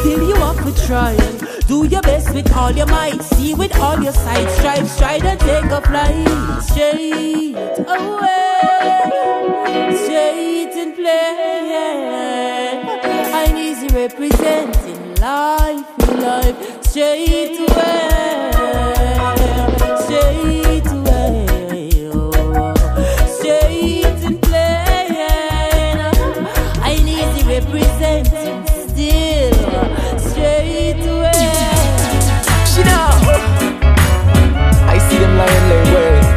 Still 0.00 0.28
you 0.28 0.36
up 0.36 0.56
to 0.64 0.86
trying. 0.86 1.38
do 1.66 1.86
your 1.86 2.02
best 2.02 2.34
with 2.34 2.54
all 2.54 2.72
your 2.72 2.86
might. 2.86 3.22
See 3.22 3.54
with 3.54 3.74
all 3.78 4.02
your 4.02 4.12
sight, 4.12 4.48
strive, 4.58 4.88
strive 4.88 5.24
and 5.24 5.40
take 5.40 5.64
a 5.64 5.80
flight 5.80 6.62
straight 6.62 7.54
away, 7.88 9.39
straight 9.94 10.74
and 10.76 10.94
play. 10.94 12.82
I 13.32 13.52
need 13.52 13.76
you 13.82 13.90
representing 13.96 15.14
life, 15.16 15.86
life 16.18 16.56
straight 16.84 17.58
away, 17.58 18.50
straight 20.04 20.86
away, 20.98 21.46
straight 23.26 24.20
and 24.28 24.38
plain. 24.42 25.98
I 26.82 26.94
need 27.04 27.30
you 27.38 27.44
representing 27.56 28.60
still 28.88 29.52
straight 30.18 31.04
away. 31.06 31.48
I 34.92 34.98
see 35.08 35.18
them 35.18 35.34
lying 35.36 35.68
way. 35.94 36.30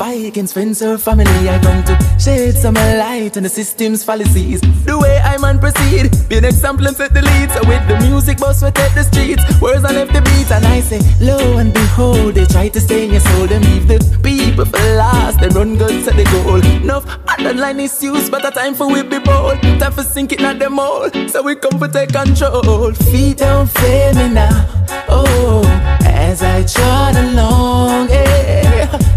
Against 0.00 0.54
friends 0.54 0.80
or 0.80 0.96
family. 0.96 1.26
I 1.48 1.58
come 1.60 1.82
to 1.84 2.18
shed 2.18 2.54
some 2.54 2.74
light 2.74 3.36
on 3.36 3.42
the 3.42 3.48
system's 3.48 4.04
fallacies. 4.04 4.60
The 4.84 4.96
way 4.98 5.18
I 5.18 5.38
man 5.38 5.58
proceed, 5.58 6.10
be 6.28 6.38
an 6.38 6.44
example 6.44 6.86
and 6.86 6.96
set 6.96 7.12
the 7.12 7.22
lead. 7.22 7.50
So 7.50 7.60
with 7.68 7.86
the 7.88 7.98
music, 8.06 8.38
boss, 8.38 8.62
we 8.62 8.70
take 8.70 8.94
the 8.94 9.02
streets. 9.02 9.42
Words 9.60 9.84
I 9.84 9.92
left 9.92 10.12
the 10.12 10.22
beat, 10.22 10.50
and 10.50 10.64
I 10.66 10.80
say, 10.80 11.00
lo 11.20 11.58
and 11.58 11.74
behold, 11.74 12.34
they 12.34 12.46
try 12.46 12.68
to 12.68 12.80
stay 12.80 13.06
in 13.06 13.12
your 13.12 13.20
soul. 13.20 13.46
Them 13.46 13.62
leave 13.62 13.88
the 13.88 13.98
people 14.22 14.64
for 14.64 14.78
last. 14.94 15.40
They 15.40 15.48
run 15.48 15.76
guns 15.76 16.06
at 16.06 16.16
the 16.16 16.24
goal. 16.24 16.64
Enough 16.82 17.04
underline 17.36 17.80
issues, 17.80 18.30
but 18.30 18.46
a 18.46 18.50
time 18.50 18.74
for 18.74 18.88
we 18.88 19.02
be 19.02 19.18
bold. 19.18 19.60
Time 19.80 19.92
for 19.92 20.02
sink 20.02 20.32
it, 20.32 20.40
not 20.40 20.58
them 20.58 20.78
all. 20.78 21.10
So 21.28 21.42
we 21.42 21.56
come 21.56 21.78
for 21.78 21.88
take 21.88 22.12
control. 22.12 22.92
Feet 22.92 23.38
don't 23.38 23.68
fail 23.68 24.14
me 24.14 24.34
now. 24.34 24.84
Oh, 25.08 25.62
as 26.04 26.42
I 26.42 26.62
trot 26.64 27.16
along, 27.16 28.10
yeah. 28.10 29.07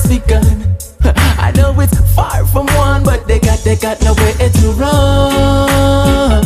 Just 0.00 0.08
begun. 0.08 0.76
I 1.38 1.52
know 1.56 1.78
it's 1.78 1.98
far 2.14 2.46
from 2.46 2.66
one, 2.76 3.02
but 3.02 3.26
they 3.26 3.38
got 3.38 3.58
they 3.58 3.76
got 3.76 4.00
nowhere 4.00 4.32
to 4.32 4.72
run, 4.72 6.44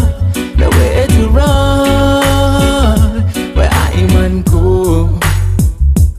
nowhere 0.59 1.07
to 1.07 1.29
run. 1.29 3.23
Where 3.55 3.71
I 3.71 4.07
man 4.09 4.43
go. 4.43 5.19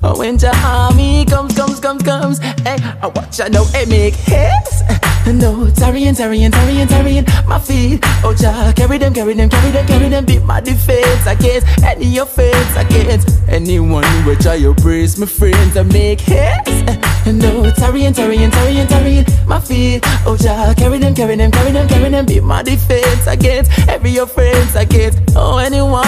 Oh, 0.04 0.18
when 0.18 0.38
the 0.38 0.56
army 0.64 1.26
comes, 1.26 1.54
comes, 1.56 1.80
comes, 1.80 2.04
comes, 2.04 2.40
hey, 2.40 2.78
I 3.02 3.08
watch, 3.08 3.42
I 3.42 3.50
know 3.50 3.66
it 3.74 3.90
make 3.90 4.14
hits. 4.14 4.84
No, 5.26 5.68
tarrying, 5.72 6.14
tarrying, 6.14 6.52
tarrying, 6.52 6.88
tarrying, 6.88 7.26
my 7.48 7.58
feet. 7.58 8.00
Oh, 8.24 8.36
Jah, 8.40 8.72
carry 8.76 9.00
them, 9.00 9.12
carry 9.12 9.34
them, 9.34 9.50
carry 9.50 9.72
them, 9.72 9.88
carry 9.88 10.08
them, 10.08 10.24
Beat 10.24 10.44
my 10.44 10.62
defense 10.62 11.26
against 11.26 11.66
any 11.84 12.20
offense 12.20 12.78
against 12.78 13.30
anyone 13.50 14.04
who 14.22 14.36
try 14.36 14.60
to 14.60 14.76
praise 14.76 15.18
my 15.18 15.26
friends 15.26 15.76
and 15.76 15.92
make 15.92 16.22
hits. 16.22 17.06
And 17.28 17.40
no, 17.40 17.72
tarrying, 17.72 18.14
tarrying, 18.14 18.52
tarrying, 18.52 18.88
tarrying, 18.88 19.26
my 19.48 19.60
feet. 19.60 20.02
Oh, 20.28 20.38
Jah, 20.40 20.74
carry 20.78 21.00
them, 21.00 21.16
carry 21.16 21.36
them, 21.36 21.50
carry 21.52 21.72
them, 21.72 21.88
carry 21.88 22.10
them, 22.10 22.26
be 22.26 22.40
my 22.40 22.62
defense 22.62 23.26
against 23.26 23.72
every 23.90 24.16
offense 24.18 24.76
against 24.76 25.18
oh 25.36 25.58
anyone. 25.58 26.04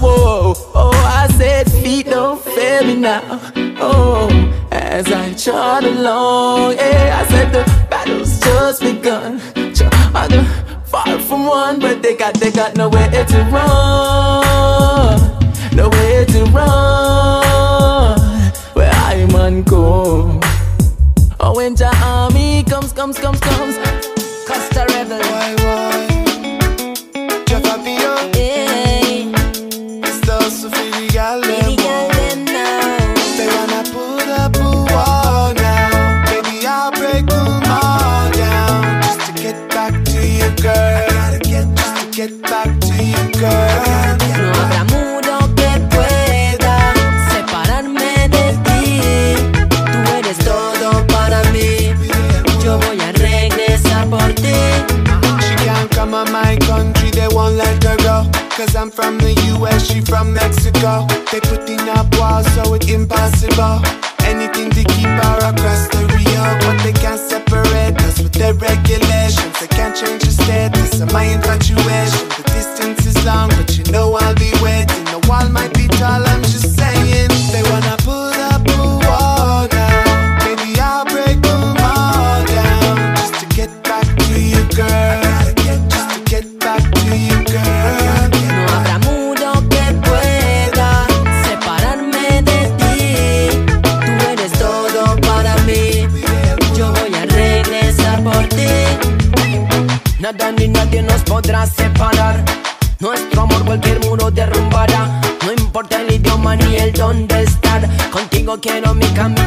Whoa, 0.00 0.54
oh, 0.74 0.92
I 1.22 1.28
said 1.36 1.70
feet 1.70 2.06
don't 2.06 2.40
fail 2.42 2.84
me 2.86 2.94
now. 2.96 3.40
Oh, 3.78 4.28
as 4.72 5.06
I 5.12 5.34
trot 5.34 5.84
along, 5.84 6.76
yeah, 6.76 7.20
I 7.22 7.28
said 7.28 7.52
the 7.52 7.64
battle's 7.90 8.40
just 8.40 8.80
begun. 8.80 9.40
I 10.14 10.26
don't- 10.28 10.48
Far 10.86 11.18
from 11.18 11.46
one, 11.46 11.80
but 11.80 12.02
they 12.02 12.14
got 12.16 12.34
they 12.34 12.52
got 12.52 12.76
nowhere 12.76 13.10
to 13.10 13.38
run, 13.50 15.18
nowhere 15.74 16.24
to 16.24 16.44
run. 16.54 18.20
Where 18.74 18.92
I 18.92 19.26
man 19.32 19.62
go. 19.64 20.40
Oh, 21.46 21.52
when 21.54 21.74
the 21.74 21.94
army 22.02 22.64
comes, 22.64 22.94
comes, 22.94 23.18
comes, 23.18 23.38
comes. 23.38 23.76
Costa 24.48 24.86
Rebel. 24.94 25.20
Why, 25.20 25.54
why? 25.60 26.06
Jeff 27.44 27.62
Apio. 27.64 28.14
Still 30.06 30.40
so 30.50 30.70
for 30.70 30.88
the 30.96 31.10
gal 31.12 31.42
them 31.42 31.76
They 33.36 33.46
wanna 33.56 33.82
put 33.92 34.26
up 34.26 34.56
a 34.56 34.58
wall 34.90 35.52
now. 35.52 36.24
Baby, 36.24 36.66
I'll 36.66 36.90
break 36.92 37.26
them 37.26 37.62
all 37.68 38.30
down 38.32 39.02
just 39.02 39.20
to 39.26 39.32
get 39.42 39.68
back 39.68 39.92
to 40.02 40.26
you, 40.26 40.48
girl. 40.62 40.72
I 40.72 41.08
gotta 41.10 41.40
get 41.40 41.66
just 41.76 41.94
to 42.00 42.16
get 42.16 42.40
back 42.40 42.80
to 42.80 43.04
you, 43.04 43.32
girl. 43.38 44.23
Won't 57.44 57.56
let 57.56 57.84
her 57.84 57.96
go. 57.98 58.16
Cause 58.56 58.74
I'm 58.74 58.90
from 58.90 59.18
the 59.18 59.32
US, 59.52 59.90
she 59.90 60.00
from 60.00 60.32
Mexico. 60.32 61.06
They 61.30 61.40
putting 61.40 61.84
up 61.98 62.06
walls, 62.18 62.46
so 62.54 62.74
it's 62.74 62.88
impossible. 62.88 63.76
Anything 64.24 64.70
to 64.70 64.82
keep 64.94 65.12
her 65.22 65.38
across 65.50 65.82
the 65.92 66.02
Rio, 66.14 66.44
but 66.64 66.76
they 66.84 66.92
can't 66.92 67.20
separate 67.20 67.96
us 68.06 68.16
with 68.22 68.32
their 68.32 68.54
regulations. 68.54 69.54
They 69.60 69.68
can't 69.68 69.94
change 69.94 70.22
the 70.24 70.32
status 70.32 71.00
of 71.00 71.12
my 71.12 71.24
infatuation. 71.24 72.24
The 72.36 72.44
distance 72.56 73.04
is 73.06 73.16
long, 73.26 73.48
but 73.50 73.76
you 73.76 73.84
know 73.92 74.14
I'll 74.14 74.34
be 74.34 74.52
waiting. 74.62 75.04
The 75.12 75.20
wall 75.28 75.48
might 75.50 75.74
be 75.74 75.86
tall, 76.00 76.24
I'm 76.24 76.42
just 76.42 76.76
saying. 76.80 77.28
They 77.52 77.64
wanna 77.70 77.96
put 78.08 78.36
up 78.52 78.64
a 78.64 78.80
wall 79.04 79.68
now. 79.68 80.38
Maybe 80.44 80.80
I'll 80.80 81.04
break 81.04 81.38
them 81.42 81.76
all 81.92 82.40
down 82.56 83.16
just 83.20 83.34
to 83.40 83.46
get 83.54 83.70
back 83.82 84.06
to 84.28 84.40
you, 84.40 84.64
girl. 84.78 85.03
Quiero 108.60 108.94
mi 108.94 109.06
camino 109.14 109.43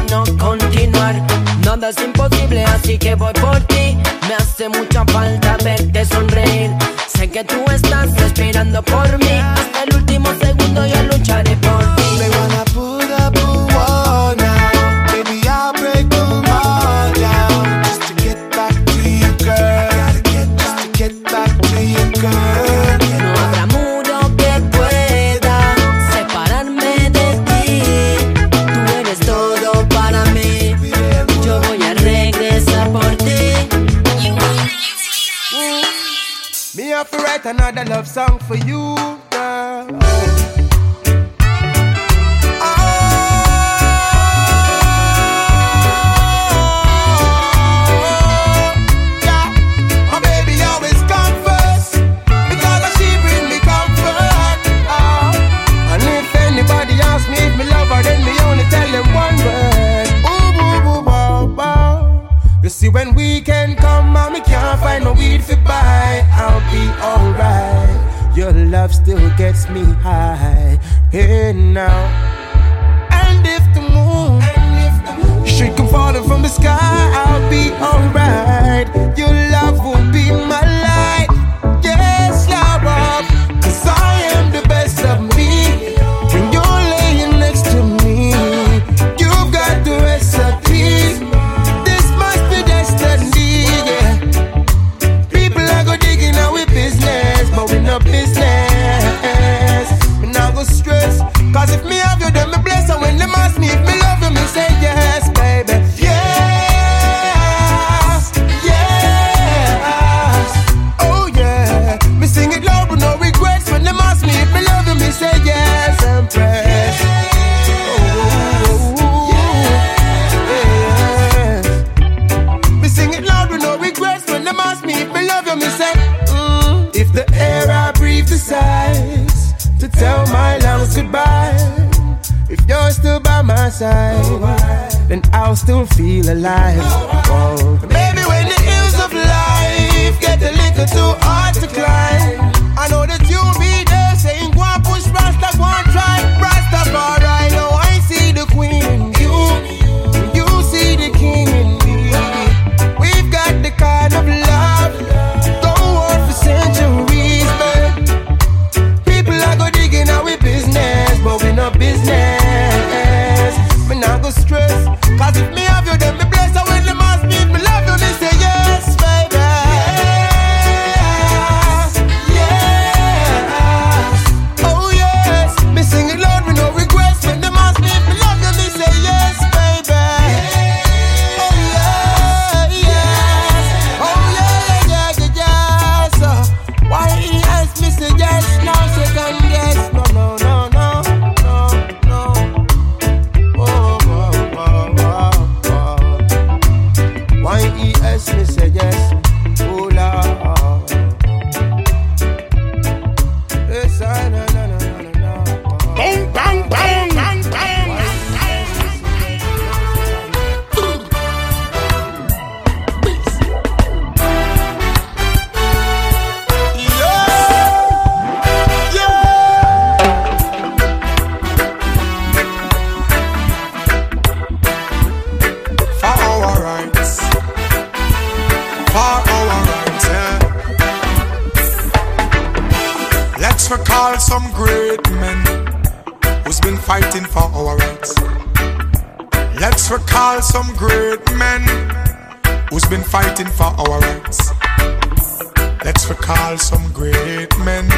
recall 246.28 246.58
some 246.58 246.92
great 246.92 247.48
men 247.60 247.88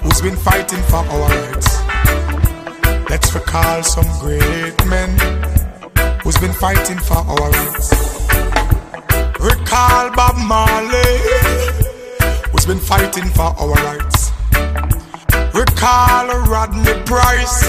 who's 0.00 0.20
been 0.20 0.36
fighting 0.36 0.80
for 0.84 0.98
our 0.98 1.28
rights. 1.28 1.82
Let's 3.10 3.34
recall 3.34 3.82
some 3.82 4.06
great 4.20 4.76
men 4.86 5.10
who's 6.22 6.38
been 6.38 6.52
fighting 6.52 6.96
for 6.98 7.16
our 7.16 7.50
rights. 7.50 7.90
Recall 9.40 10.14
Bob 10.14 10.36
Marley, 10.46 11.14
who's 12.52 12.66
been 12.66 12.78
fighting 12.78 13.28
for 13.30 13.50
our 13.58 13.74
rights. 13.82 14.30
Recall 15.52 16.26
Rodney 16.46 16.94
Price, 17.04 17.66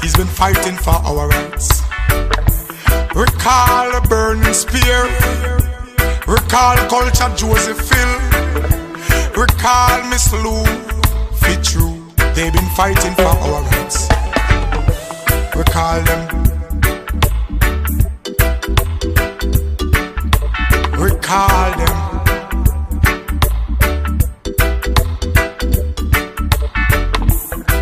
he's 0.00 0.16
been 0.16 0.32
fighting 0.42 0.76
for 0.76 0.96
our 1.08 1.28
rights. 1.28 1.82
Recall 3.14 4.00
Burning 4.08 4.54
Spear, 4.54 5.02
recall 6.26 6.76
Culture 6.88 7.36
Joseph 7.36 7.90
Hill. 7.90 8.31
Recall 9.42 10.04
Miss 10.08 10.32
Lou, 10.32 10.64
fit 11.34 11.64
true. 11.64 11.98
They've 12.32 12.52
been 12.52 12.70
fighting 12.76 13.12
for 13.14 13.24
our 13.24 13.62
rights. 13.64 14.08
Recall 15.56 16.00
them. 16.02 16.44
Recall 20.96 21.70
them. 21.80 21.98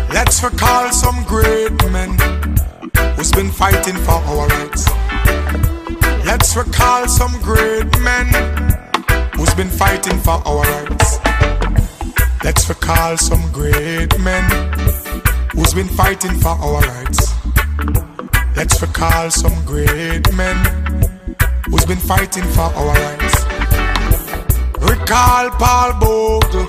Let's 0.09 0.41
recall 0.43 0.91
some 0.91 1.23
great 1.25 1.91
men 1.91 2.17
who's 3.15 3.31
been 3.31 3.51
fighting 3.51 3.97
for 3.97 4.13
our 4.13 4.47
rights. 4.47 4.89
Let's 6.25 6.55
recall 6.55 7.07
some 7.07 7.39
great 7.43 7.99
men 7.99 8.33
who's 9.35 9.53
been 9.53 9.69
fighting 9.69 10.17
for 10.21 10.41
our 10.43 10.63
rights. 10.63 11.20
Let's 12.43 12.67
recall 12.67 13.17
some 13.17 13.51
great 13.51 14.17
men 14.19 14.43
who's 15.51 15.75
been 15.75 15.87
fighting 15.89 16.39
for 16.39 16.49
our 16.49 16.81
rights. 16.81 17.31
Let's 18.55 18.81
recall 18.81 19.29
some 19.29 19.53
great 19.63 20.25
men 20.33 20.57
who's 21.69 21.85
been 21.85 21.99
fighting 21.99 22.43
for 22.45 22.61
our 22.61 22.95
rights. 22.95 23.45
Recall 24.81 25.51
Paul 25.51 25.93
Bogle, 25.99 26.65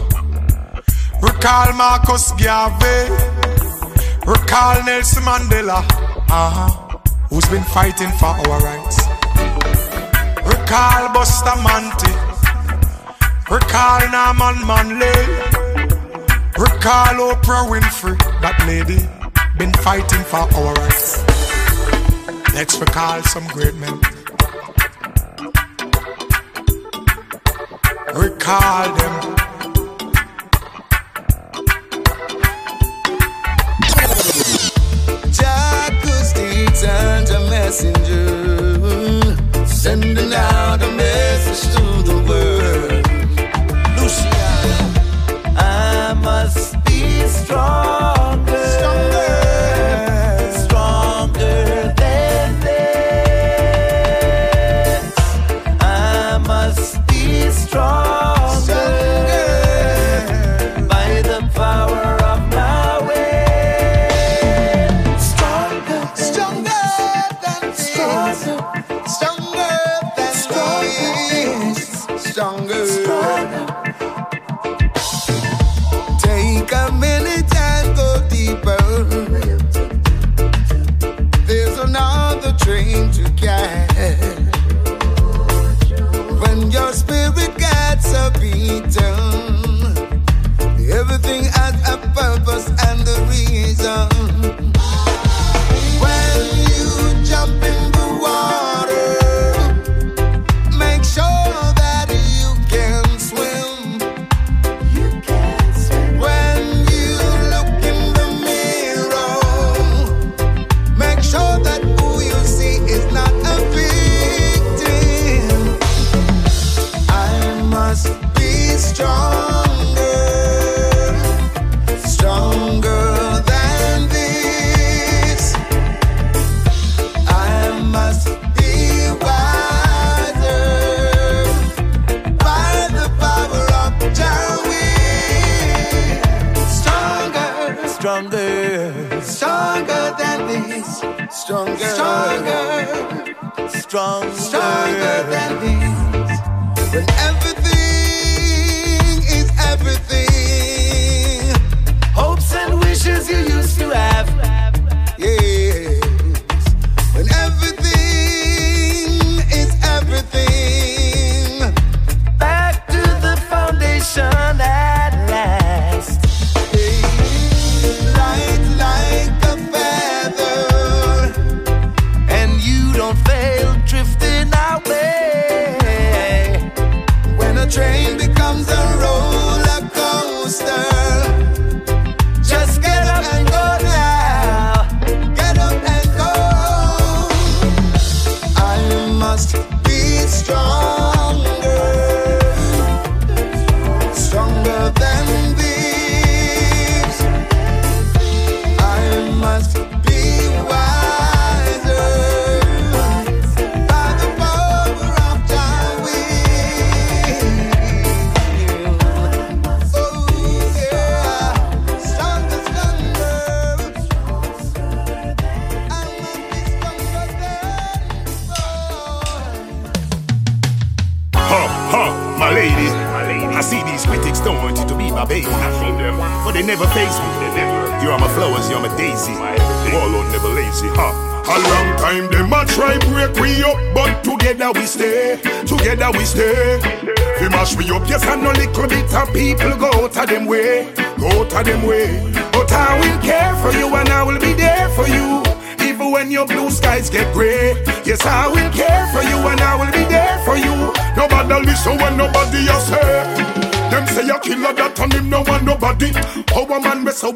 recall 1.23 1.73
Marcus 1.73 2.33
Garvey, 2.33 3.09
recall 4.27 4.85
Nelson 4.85 5.23
Mandela, 5.23 5.81
uh-huh, 6.29 6.99
who's 7.31 7.49
been 7.49 7.65
fighting 7.65 8.11
for 8.21 8.27
our 8.27 8.61
rights. 8.61 9.01
Recall 10.45 11.15
Bustamante, 11.15 12.13
recall 13.51 14.01
Norman 14.13 14.67
Manley. 14.67 15.62
Recall 16.63 17.35
Oprah 17.35 17.67
Winfrey, 17.69 18.17
that 18.41 18.57
lady, 18.69 19.03
been 19.59 19.73
fighting 19.83 20.23
for 20.23 20.37
our 20.37 20.75
rights. 20.75 21.19
Let's 22.55 22.79
recall 22.79 23.21
some 23.25 23.45
great 23.49 23.75
men. 23.75 23.99
Recall 28.15 28.95
them. 28.95 29.42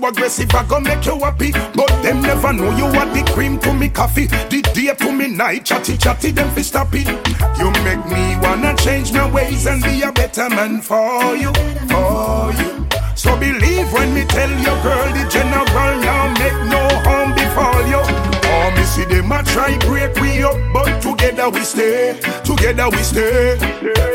aggressive, 0.08 0.54
I 0.54 0.64
go 0.64 0.80
make 0.80 1.04
you 1.04 1.18
happy. 1.18 1.52
But 1.52 1.90
them 2.02 2.22
never 2.22 2.52
know 2.52 2.70
you 2.76 2.86
are 2.86 3.06
the 3.06 3.22
cream 3.32 3.58
to 3.60 3.72
me 3.72 3.88
coffee, 3.88 4.26
the 4.26 4.62
day 4.74 4.94
to 4.94 5.12
me 5.12 5.28
night. 5.28 5.64
Chatty 5.64 5.96
chatty, 5.96 6.30
them 6.30 6.50
fi 6.54 6.62
stop 6.62 6.88
it. 6.92 7.06
You 7.58 7.70
make 7.84 8.04
me 8.06 8.36
wanna 8.42 8.76
change 8.76 9.12
my 9.12 9.30
ways 9.30 9.66
and 9.66 9.82
be 9.82 10.02
a 10.02 10.12
better 10.12 10.48
man 10.50 10.80
for 10.80 11.36
you, 11.36 11.52
for 11.88 12.52
you. 12.58 12.86
So 13.14 13.36
believe 13.36 13.92
when 13.92 14.14
me 14.14 14.24
tell 14.24 14.50
you, 14.50 14.74
girl, 14.84 15.08
the 15.16 15.26
general 15.30 16.00
now 16.00 16.28
make 16.34 16.60
no 16.70 16.82
harm 17.04 17.32
befall 17.34 17.86
you. 17.88 18.02
Oh, 18.48 18.72
me 18.76 18.82
see 18.84 19.04
them 19.04 19.32
a 19.32 19.42
try 19.42 19.76
break 19.78 20.14
we 20.16 20.42
up, 20.42 20.56
but 20.72 21.00
together 21.00 21.48
we 21.48 21.60
stay, 21.60 22.20
together 22.44 22.88
we 22.90 22.98
stay. 22.98 23.56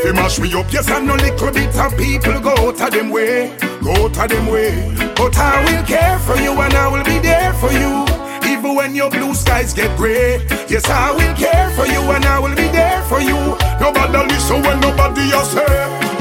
They 0.02 0.12
mash 0.12 0.38
me 0.38 0.52
up, 0.54 0.72
yes, 0.72 0.88
and 0.88 1.06
no 1.06 1.14
little 1.14 1.50
bit 1.50 1.76
of 1.76 1.96
people 1.96 2.40
go 2.40 2.52
out 2.68 2.80
of 2.80 2.90
them 2.92 3.10
way. 3.10 3.71
Go 3.82 4.08
to 4.08 4.28
them 4.28 4.46
way. 4.46 4.94
But 5.16 5.36
I 5.36 5.64
will 5.64 5.84
care 5.84 6.18
for 6.20 6.36
you 6.36 6.52
and 6.52 6.74
I 6.74 6.86
will 6.88 7.04
be 7.04 7.18
there 7.18 7.52
for 7.54 7.72
you. 7.72 8.06
Even 8.48 8.76
when 8.76 8.94
your 8.94 9.10
blue 9.10 9.34
skies 9.34 9.74
get 9.74 9.96
gray. 9.96 10.46
Yes, 10.68 10.88
I 10.88 11.10
will 11.10 11.34
care 11.34 11.70
for 11.70 11.86
you 11.86 12.00
and 12.12 12.24
I 12.24 12.38
will 12.38 12.54
be 12.54 12.68
there 12.68 13.02
for 13.04 13.20
you. 13.20 13.36
Nobody 13.80 14.32
listen 14.32 14.62
when 14.62 14.80
nobody 14.80 15.32
else 15.32 15.52
say. 15.52 15.66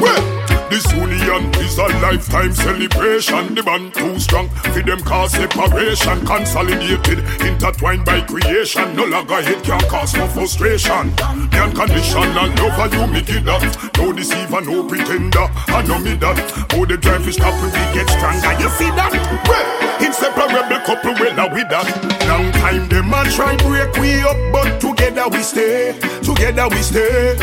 Well. 0.02 0.42
This 0.72 0.90
union 0.94 1.54
is 1.56 1.78
a 1.78 1.88
lifetime 2.00 2.54
celebration. 2.54 3.56
The 3.56 3.62
band 3.62 3.94
too 3.94 4.18
strong 4.22 4.48
for 4.48 4.82
them 4.82 5.02
cause 5.02 5.34
separation. 5.34 6.26
Consolidated, 6.26 7.20
intertwined 7.42 8.06
by 8.06 8.22
creation. 8.22 8.96
No 8.96 9.04
longer 9.04 9.42
hate 9.42 9.62
can 9.66 9.82
cause 9.90 10.16
no 10.16 10.28
frustration. 10.30 11.14
The 11.52 11.60
unconditional 11.62 12.24
love 12.24 12.94
you 12.94 13.06
make 13.08 13.30
it 13.30 13.50
up. 13.50 13.91
No 14.02 14.12
deceiver, 14.12 14.62
no 14.62 14.84
pretender. 14.84 15.46
I 15.70 15.86
know 15.86 16.00
me 16.00 16.16
that. 16.16 16.34
Oh, 16.74 16.86
the 16.86 16.98
drive 16.98 17.28
is 17.28 17.36
stop 17.36 17.54
we 17.62 17.70
get 17.94 18.10
stronger. 18.10 18.52
You 18.58 18.70
see 18.74 18.90
that? 18.98 19.14
Well, 19.46 20.02
inseparable 20.02 20.82
couple, 20.82 21.14
well, 21.22 21.36
now 21.38 21.54
with 21.54 21.70
that. 21.70 21.86
Long 22.26 22.52
time 22.58 22.90
them 22.90 23.14
a 23.14 23.22
try 23.30 23.56
break 23.62 23.94
we 24.02 24.26
up, 24.26 24.36
but 24.52 24.82
together 24.82 25.30
we 25.30 25.44
stay. 25.44 25.94
Together 26.24 26.68
we 26.68 26.82
stay. 26.82 27.38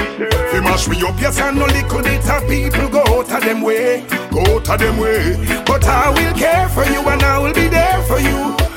They 0.50 0.60
mash 0.60 0.88
we 0.88 1.00
up, 1.06 1.14
yes, 1.20 1.38
and 1.38 1.58
no 1.58 1.66
little 1.66 2.02
bit 2.02 2.28
of 2.28 2.42
people 2.50 2.88
go 2.88 3.06
out 3.06 3.30
of 3.30 3.40
them 3.40 3.62
way, 3.62 4.04
go 4.30 4.42
out 4.42 4.68
of 4.68 4.78
them 4.80 4.98
way. 4.98 5.38
But 5.64 5.86
I 5.86 6.10
will 6.10 6.34
care 6.34 6.68
for 6.70 6.84
you 6.84 7.06
and 7.06 7.22
I 7.22 7.38
will 7.38 7.54
be 7.54 7.68
there 7.68 8.02
for 8.02 8.18
you. 8.18 8.67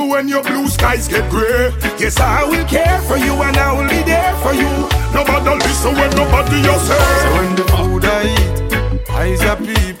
Even 0.00 0.10
when 0.12 0.28
your 0.28 0.42
blue 0.42 0.66
skies 0.66 1.08
get 1.08 1.28
grey, 1.30 1.70
yes, 1.98 2.18
I 2.18 2.42
will 2.44 2.64
care 2.64 3.02
for 3.02 3.18
you 3.18 3.34
and 3.42 3.54
I 3.54 3.70
will 3.74 3.86
be 3.86 4.02
there 4.02 4.34
for 4.36 4.54
you. 4.54 4.70
Nobody 5.12 5.50
listen 5.62 5.94
when 5.94 6.08
nobody 6.16 6.66
else. 6.66 6.88
So 6.88 7.32
when 7.34 7.54
the 7.54 7.64
food 7.76 8.04
I 8.06 8.24
eat, 8.32 9.10
eyes 9.10 9.42
a 9.42 9.56
peep, 9.56 9.96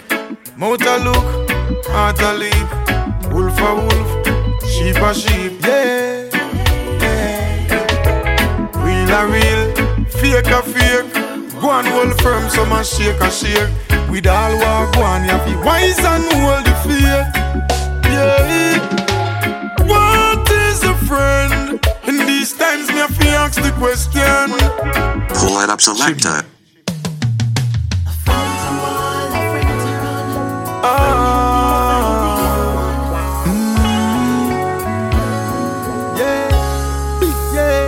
mouth 0.56 0.80
a 0.80 0.96
look, 1.04 1.50
heart 1.88 2.18
a 2.22 2.32
leap, 2.32 2.68
wolf 3.30 3.60
a 3.60 3.74
wolf, 3.74 4.10
sheep 4.64 4.96
a 4.96 5.12
sheep, 5.12 5.60
yeah, 5.66 6.30
yeah. 7.02 7.60
Real 8.80 9.10
a 9.12 9.26
real, 9.28 10.06
fake 10.06 10.46
a 10.46 10.62
fake. 10.62 11.12
Go 11.60 11.68
on 11.68 11.84
hold 11.84 12.18
firm, 12.22 12.48
some 12.48 12.72
a 12.72 12.82
shake 12.82 13.20
a 13.20 13.30
shake. 13.30 13.68
With 14.10 14.26
all 14.26 14.52
war 14.56 14.90
go 14.92 15.02
on, 15.02 15.24
you 15.24 15.36
be 15.44 15.54
wise 15.62 15.98
and 15.98 16.24
hold 16.32 16.64
the 16.64 16.74
faith. 16.88 17.36
Yeah. 18.06 19.09
What 21.10 21.18
is 21.18 21.20
a 21.20 21.20
friend? 21.48 21.80
In 22.06 22.16
these 22.26 22.52
times, 22.52 22.88
me 22.88 22.94
have 22.96 23.16
to 23.18 23.28
ask 23.28 23.60
the 23.60 23.72
question. 23.72 24.50
Pull 25.34 25.60
it 25.60 25.70
up 25.70 25.80
selector. 25.80 26.44
Ah. 30.82 33.44
Mm. 33.44 34.50
Yeah. 36.18 36.48
Yeah. 37.54 37.86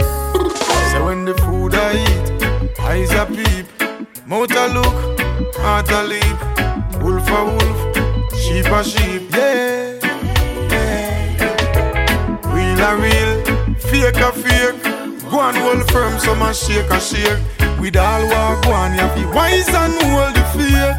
So 0.92 0.98
when 1.04 1.24
the 1.24 1.34
food 1.34 1.74
I 1.74 1.76
eat, 2.02 2.42
eyes 2.80 3.12
a 3.12 3.24
peep, 3.26 3.66
mouth 4.26 4.50
a 4.50 4.66
look, 4.74 5.20
heart 5.56 5.90
a 5.90 6.02
leap, 6.02 6.38
wolf 7.00 7.28
a 7.28 7.44
wolf, 7.44 7.96
sheep 8.36 8.66
a 8.66 8.82
sheep, 8.84 9.30
yeah. 9.30 9.91
A 12.84 12.96
real, 12.96 13.44
fake 13.76 14.16
a 14.16 14.32
fake. 14.32 14.82
Go 15.30 15.38
on 15.38 15.54
hold 15.54 15.88
firm, 15.92 16.18
so 16.18 16.32
a 16.34 16.52
shake 16.52 16.90
a 16.90 17.00
shake. 17.00 17.38
With 17.80 17.96
all 17.96 18.22
war 18.22 18.60
go 18.62 18.72
on, 18.72 18.92
you 18.94 19.06
be 19.14 19.24
wise 19.32 19.68
and 19.68 19.94
hold 20.02 20.34
the 20.34 20.42
faith. 20.52 20.98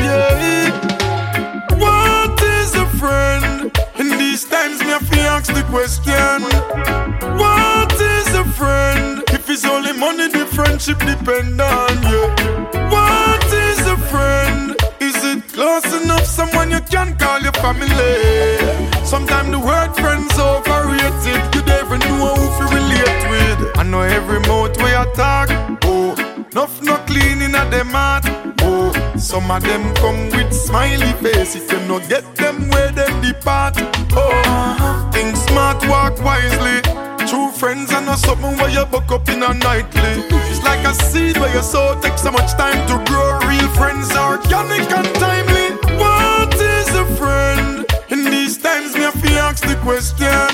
Yeah. 0.00 0.70
What 1.76 2.40
is 2.42 2.74
a 2.74 2.86
friend? 2.96 3.70
In 3.98 4.16
these 4.18 4.44
times, 4.46 4.80
me 4.80 4.86
have 4.86 5.08
to 5.10 5.20
ask 5.20 5.52
the 5.52 5.62
question. 5.64 6.42
What 7.36 7.92
is 7.92 8.34
a 8.34 8.44
friend? 8.44 9.22
If 9.28 9.50
it's 9.50 9.66
only 9.66 9.92
money, 9.92 10.28
the 10.28 10.46
friendship 10.46 11.00
depend 11.00 11.60
on 11.60 12.02
you. 12.10 12.22
What 12.88 13.44
is 13.52 13.80
a 13.86 13.98
friend? 14.08 14.74
Is 15.00 15.22
it 15.22 15.52
close 15.52 15.84
enough? 16.02 16.24
Someone 16.24 16.70
you 16.70 16.80
can 16.80 17.14
call 17.18 17.40
your 17.40 17.52
family. 17.52 18.93
Sometimes 19.14 19.50
the 19.52 19.60
word 19.60 19.94
friends 19.94 20.36
overrated. 20.40 21.54
You 21.54 21.62
never 21.70 21.98
know 21.98 22.34
who 22.34 22.46
to 22.58 22.64
relate 22.74 23.22
with. 23.30 23.78
I 23.78 23.84
know 23.84 24.00
every 24.00 24.40
mouth 24.40 24.76
we 24.82 24.90
you 24.90 25.06
talk. 25.14 25.50
Oh, 25.84 26.18
enough 26.50 26.82
no 26.82 26.96
cleaning 27.06 27.54
at 27.54 27.70
them 27.70 27.90
heart. 27.90 28.24
Oh, 28.62 28.90
some 29.16 29.52
of 29.52 29.62
them 29.62 29.94
come 29.94 30.30
with 30.30 30.52
smiley 30.52 31.12
face. 31.22 31.54
If 31.54 31.70
you 31.70 31.78
no 31.86 32.00
get 32.08 32.24
them 32.34 32.68
where 32.70 32.90
them 32.90 33.22
depart. 33.22 33.74
Oh, 34.18 35.10
think 35.12 35.36
smart, 35.36 35.78
walk 35.86 36.18
wisely. 36.18 36.82
True 37.28 37.52
friends 37.52 37.92
are 37.92 38.02
not 38.02 38.18
something 38.18 38.56
where 38.58 38.70
you 38.70 38.84
buck 38.86 39.12
up 39.12 39.28
in 39.28 39.44
a 39.44 39.54
nightly. 39.54 40.26
It's 40.50 40.64
like 40.64 40.84
a 40.84 40.92
seed 40.92 41.38
where 41.38 41.54
you 41.54 41.62
sow 41.62 42.00
takes 42.00 42.22
so 42.22 42.32
much 42.32 42.50
time 42.54 42.80
to 42.88 42.96
grow. 43.08 43.38
Real 43.46 43.68
friends 43.78 44.10
are 44.16 44.38
organic 44.38 44.90
and 44.90 45.06
timely. 45.22 45.68
What 46.02 46.52
is 46.54 46.88
a 46.96 47.06
friend? 47.14 47.86
In 48.10 48.24
these 48.24 48.58
times, 48.58 48.93
me 49.24 49.32
have 49.32 49.56
to 49.58 49.66
ask 49.66 49.66
the 49.66 49.76
question. 49.82 50.50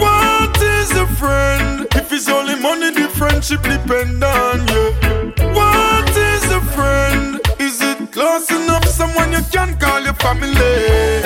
What 0.00 0.56
is 0.62 0.90
a 0.92 1.06
friend? 1.06 1.86
If 1.94 2.12
it's 2.12 2.28
only 2.28 2.56
money, 2.56 2.90
the 2.90 3.08
friendship 3.08 3.62
depend 3.62 4.22
on 4.24 4.66
you. 4.68 4.84
What 5.54 6.08
is 6.10 6.44
a 6.50 6.60
friend? 6.74 7.40
Is 7.58 7.80
it 7.82 8.12
close 8.12 8.50
enough? 8.50 8.84
Someone 8.86 9.32
you 9.32 9.42
can 9.52 9.78
call 9.78 10.00
your 10.00 10.14
family. 10.14 11.22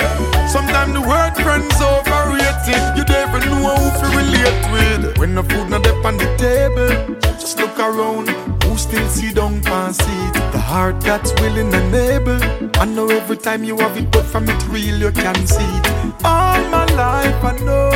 Sometimes 0.47 0.93
the 0.93 1.01
word 1.01 1.33
friends 1.43 1.75
overrated. 1.81 2.83
You 2.97 3.03
never 3.07 3.39
know 3.45 3.75
who 3.75 3.87
to 3.99 4.07
relate 4.19 4.61
with. 4.73 5.17
When 5.17 5.35
the 5.35 5.43
food 5.43 5.69
not 5.69 5.87
up 5.87 6.05
on 6.05 6.17
the 6.17 6.29
table, 6.37 7.15
just 7.39 7.57
look 7.59 7.77
around. 7.79 8.29
Who 8.63 8.77
still 8.77 9.07
see 9.09 9.33
down 9.33 9.61
pan 9.61 9.93
seat? 9.93 10.40
Heart 10.71 11.01
that's 11.01 11.33
willing 11.41 11.73
and 11.73 11.93
able. 11.93 12.41
I 12.79 12.85
know 12.85 13.09
every 13.09 13.35
time 13.35 13.61
you 13.65 13.77
have 13.79 13.97
it, 13.97 14.09
but 14.09 14.23
from 14.23 14.47
it 14.47 14.67
real 14.69 14.97
you 15.01 15.11
can 15.11 15.35
see 15.45 15.61
it. 15.61 15.85
All 16.23 16.63
my 16.69 16.85
life 16.95 17.43
I 17.43 17.57
know. 17.67 17.91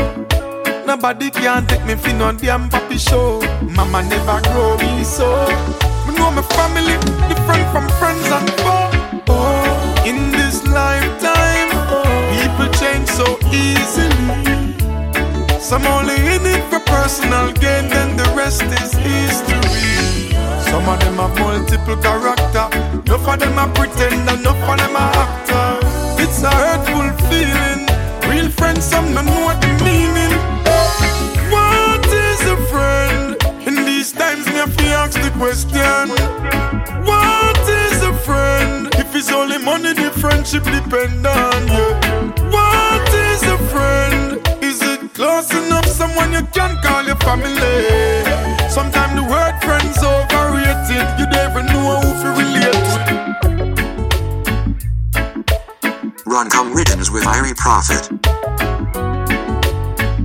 Nobody 0.85 1.31
can 1.31 1.65
take 1.67 1.85
me 1.85 1.95
for 1.95 2.11
no 2.11 2.33
damn 2.33 2.67
papi 2.69 2.99
show. 2.99 3.39
Mama 3.61 4.03
never 4.03 4.41
grow 4.51 4.75
me 4.75 5.05
so. 5.05 5.47
Me 6.05 6.15
know 6.17 6.31
my 6.31 6.41
family 6.51 6.99
different 7.29 7.65
from 7.71 7.87
friends 7.97 8.27
and 8.37 8.49
foe. 8.59 8.91
Oh, 9.29 10.03
in 10.05 10.33
this 10.33 10.67
lifetime, 10.67 11.71
people 12.35 12.67
change 12.75 13.07
so 13.07 13.39
easily. 13.55 14.75
Some 15.61 15.85
only 15.87 16.15
in 16.35 16.45
it 16.45 16.63
for 16.69 16.81
personal 16.81 17.53
gain, 17.53 17.87
then 17.87 18.17
the 18.17 18.29
rest 18.35 18.63
is 18.63 18.91
history. 18.91 19.64
Some 20.75 20.89
of 20.89 20.99
them 20.99 21.15
have 21.15 21.39
multiple 21.39 21.95
character. 22.03 22.67
Enough 23.07 23.27
of 23.29 23.39
them 23.39 23.57
are 23.57 23.71
pretend, 23.73 24.29
and 24.29 24.41
enough 24.41 24.61
of 24.69 24.77
them 24.77 24.95
are 24.97 25.13
actor. 25.23 26.21
It's 26.21 26.43
a 26.43 26.51
hurtful 26.51 27.15
feeling. 27.29 27.87
Real 28.27 28.51
friends, 28.51 28.83
some 28.83 29.13
don't 29.13 29.25
know 29.25 29.45
what 29.45 29.61
the 29.61 29.71
meaning. 29.87 30.35
What 31.49 32.05
is 32.05 32.41
a 32.55 32.57
friend? 32.67 33.37
In 33.65 33.85
these 33.85 34.11
times, 34.11 34.45
me 34.47 34.55
have 34.55 34.75
to 34.75 34.85
ask 34.99 35.13
the 35.13 35.31
question. 35.39 36.09
What 37.07 37.57
is 37.57 38.03
a 38.03 38.13
friend? 38.27 38.93
If 38.95 39.15
it's 39.15 39.31
only 39.31 39.59
money, 39.59 39.93
the 39.93 40.11
friendship 40.11 40.65
depend 40.65 41.25
on 41.25 41.67
you. 41.71 41.87
What 42.51 43.07
is 43.31 43.43
a 43.43 43.57
friend? 43.71 44.45
Is 44.61 44.81
it 44.81 45.13
close 45.13 45.49
enough? 45.53 45.87
Someone 45.87 46.33
you 46.33 46.43
can 46.51 46.75
call 46.83 47.05
your 47.05 47.15
family. 47.23 48.27
Sometimes 48.67 49.15
the 49.15 49.23
word 49.23 49.55
friends 49.63 50.03
You 51.17 51.25
never 51.27 51.63
know 51.63 52.01
who 52.01 52.09
to 52.21 52.29
relate. 52.39 52.85
Run 56.25 56.49
come 56.49 56.73
rhythms 56.73 57.09
with 57.09 57.23
Irie 57.23 57.55
Prophet. 57.55 58.09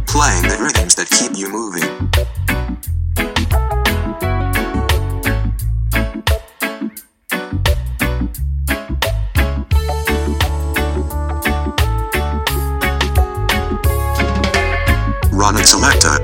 Playing 0.06 0.42
the 0.48 0.58
rhythms 0.60 0.94
that 0.96 1.08
keep 1.10 1.36
you 1.36 1.48
moving. 1.50 2.10
Selecta. 15.70 16.19